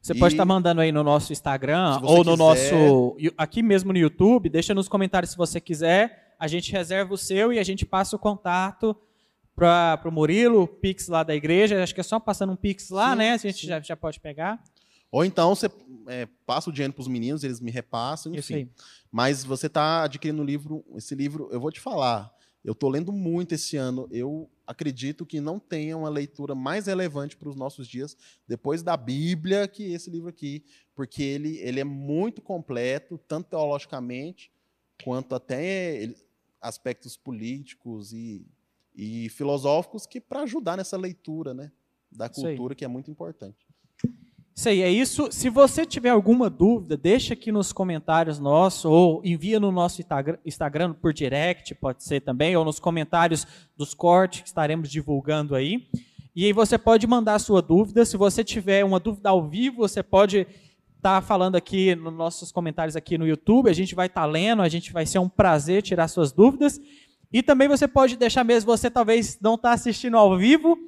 Você 0.00 0.12
E- 0.12 0.18
pode 0.18 0.34
estar 0.34 0.44
mandando 0.44 0.80
aí 0.80 0.92
no 0.92 1.02
nosso 1.02 1.32
Instagram 1.32 2.00
ou 2.02 2.18
no 2.24 2.32
quiser. 2.32 2.36
nosso. 2.36 3.16
aqui 3.36 3.62
mesmo 3.62 3.92
no 3.92 3.98
YouTube. 3.98 4.48
Deixa 4.48 4.74
nos 4.74 4.88
comentários 4.88 5.30
se 5.32 5.36
você 5.36 5.60
quiser. 5.60 6.34
A 6.38 6.46
gente 6.46 6.70
reserva 6.70 7.12
o 7.14 7.18
seu 7.18 7.52
e 7.52 7.58
a 7.58 7.62
gente 7.64 7.84
passa 7.86 8.14
o 8.14 8.18
contato 8.18 8.96
para 9.54 10.00
o 10.04 10.10
Murilo, 10.12 10.62
o 10.62 10.68
Pix 10.68 11.08
lá 11.08 11.22
da 11.22 11.34
igreja. 11.34 11.82
Acho 11.82 11.94
que 11.94 12.00
é 12.00 12.04
só 12.04 12.20
passando 12.20 12.52
um 12.52 12.56
Pix 12.56 12.90
lá, 12.90 13.12
Sim, 13.12 13.18
né? 13.18 13.32
A 13.32 13.36
gente 13.38 13.66
já, 13.66 13.80
já 13.80 13.96
pode 13.96 14.20
pegar. 14.20 14.62
Ou 15.10 15.24
então 15.24 15.54
você 15.54 15.70
é, 16.08 16.28
passa 16.44 16.68
o 16.68 16.72
dinheiro 16.72 16.92
para 16.92 17.00
os 17.00 17.08
meninos, 17.08 17.42
eles 17.42 17.60
me 17.60 17.70
repassam, 17.70 18.34
enfim. 18.34 18.68
Mas 19.10 19.44
você 19.44 19.66
está 19.66 20.02
adquirindo 20.04 20.42
um 20.42 20.44
livro, 20.44 20.84
esse 20.94 21.14
livro, 21.14 21.48
eu 21.50 21.58
vou 21.60 21.70
te 21.72 21.80
falar, 21.80 22.30
eu 22.62 22.72
estou 22.72 22.90
lendo 22.90 23.12
muito 23.12 23.54
esse 23.54 23.76
ano. 23.76 24.06
Eu 24.10 24.50
acredito 24.66 25.24
que 25.24 25.40
não 25.40 25.58
tenha 25.58 25.96
uma 25.96 26.08
leitura 26.08 26.54
mais 26.54 26.86
relevante 26.86 27.36
para 27.36 27.48
os 27.48 27.56
nossos 27.56 27.86
dias 27.86 28.16
depois 28.46 28.82
da 28.82 28.96
Bíblia 28.96 29.68
que 29.68 29.92
esse 29.92 30.10
livro 30.10 30.28
aqui, 30.28 30.64
porque 30.94 31.22
ele, 31.22 31.58
ele 31.58 31.80
é 31.80 31.84
muito 31.84 32.42
completo, 32.42 33.18
tanto 33.28 33.50
teologicamente 33.50 34.50
quanto 35.04 35.34
até 35.34 36.14
aspectos 36.60 37.16
políticos 37.16 38.12
e, 38.12 38.44
e 38.94 39.28
filosóficos 39.30 40.06
que 40.06 40.20
para 40.20 40.42
ajudar 40.42 40.76
nessa 40.76 40.96
leitura, 40.96 41.54
né, 41.54 41.70
da 42.10 42.28
cultura 42.28 42.74
que 42.74 42.84
é 42.84 42.88
muito 42.88 43.10
importante. 43.10 43.65
Isso 44.56 44.70
aí, 44.70 44.80
é 44.80 44.90
isso. 44.90 45.28
Se 45.30 45.50
você 45.50 45.84
tiver 45.84 46.08
alguma 46.08 46.48
dúvida, 46.48 46.96
deixa 46.96 47.34
aqui 47.34 47.52
nos 47.52 47.74
comentários 47.74 48.38
nossos, 48.38 48.86
ou 48.86 49.20
envia 49.22 49.60
no 49.60 49.70
nosso 49.70 50.02
Instagram, 50.46 50.94
por 50.94 51.12
direct, 51.12 51.74
pode 51.74 52.02
ser 52.02 52.22
também, 52.22 52.56
ou 52.56 52.64
nos 52.64 52.80
comentários 52.80 53.46
dos 53.76 53.92
cortes 53.92 54.40
que 54.40 54.48
estaremos 54.48 54.88
divulgando 54.88 55.54
aí. 55.54 55.86
E 56.34 56.46
aí 56.46 56.54
você 56.54 56.78
pode 56.78 57.06
mandar 57.06 57.34
a 57.34 57.38
sua 57.38 57.60
dúvida. 57.60 58.06
Se 58.06 58.16
você 58.16 58.42
tiver 58.42 58.82
uma 58.82 58.98
dúvida 58.98 59.28
ao 59.28 59.46
vivo, 59.46 59.78
você 59.78 60.02
pode 60.02 60.46
está 60.96 61.20
falando 61.20 61.54
aqui 61.54 61.94
nos 61.94 62.14
nossos 62.14 62.50
comentários 62.50 62.96
aqui 62.96 63.18
no 63.18 63.28
YouTube. 63.28 63.68
A 63.68 63.74
gente 63.74 63.94
vai 63.94 64.06
estar 64.06 64.22
tá 64.22 64.26
lendo, 64.26 64.62
a 64.62 64.68
gente 64.70 64.90
vai 64.90 65.04
ser 65.04 65.18
um 65.18 65.28
prazer 65.28 65.82
tirar 65.82 66.08
suas 66.08 66.32
dúvidas. 66.32 66.80
E 67.30 67.42
também 67.42 67.68
você 67.68 67.86
pode 67.86 68.16
deixar 68.16 68.42
mesmo, 68.42 68.74
você 68.74 68.90
talvez 68.90 69.38
não 69.38 69.56
está 69.56 69.72
assistindo 69.72 70.16
ao 70.16 70.36
vivo, 70.38 70.78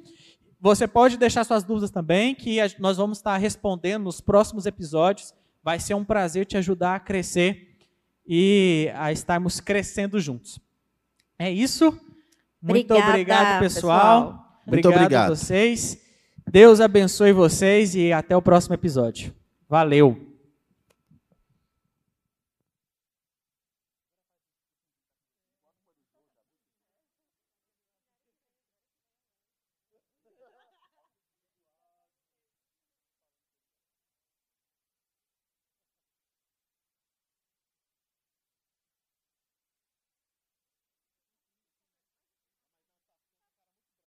você 0.59 0.87
pode 0.87 1.17
deixar 1.17 1.43
suas 1.43 1.63
dúvidas 1.63 1.89
também, 1.89 2.35
que 2.35 2.57
nós 2.79 2.97
vamos 2.97 3.19
estar 3.19 3.37
respondendo 3.37 4.03
nos 4.03 4.19
próximos 4.19 4.65
episódios. 4.65 5.33
Vai 5.63 5.79
ser 5.79 5.93
um 5.93 6.03
prazer 6.03 6.45
te 6.45 6.57
ajudar 6.57 6.95
a 6.95 6.99
crescer 6.99 7.77
e 8.27 8.91
a 8.95 9.11
estarmos 9.11 9.59
crescendo 9.59 10.19
juntos. 10.19 10.59
É 11.37 11.49
isso. 11.49 11.97
Muito 12.61 12.93
Obrigada, 12.93 13.09
obrigado, 13.09 13.59
pessoal. 13.59 13.99
pessoal. 13.99 14.61
Obrigado, 14.67 14.73
Muito 14.73 14.89
obrigado 14.89 15.31
a 15.31 15.35
vocês. 15.35 15.97
Deus 16.51 16.81
abençoe 16.81 17.31
vocês 17.31 17.95
e 17.95 18.11
até 18.11 18.35
o 18.35 18.41
próximo 18.41 18.73
episódio. 18.73 19.33
Valeu! 19.67 20.28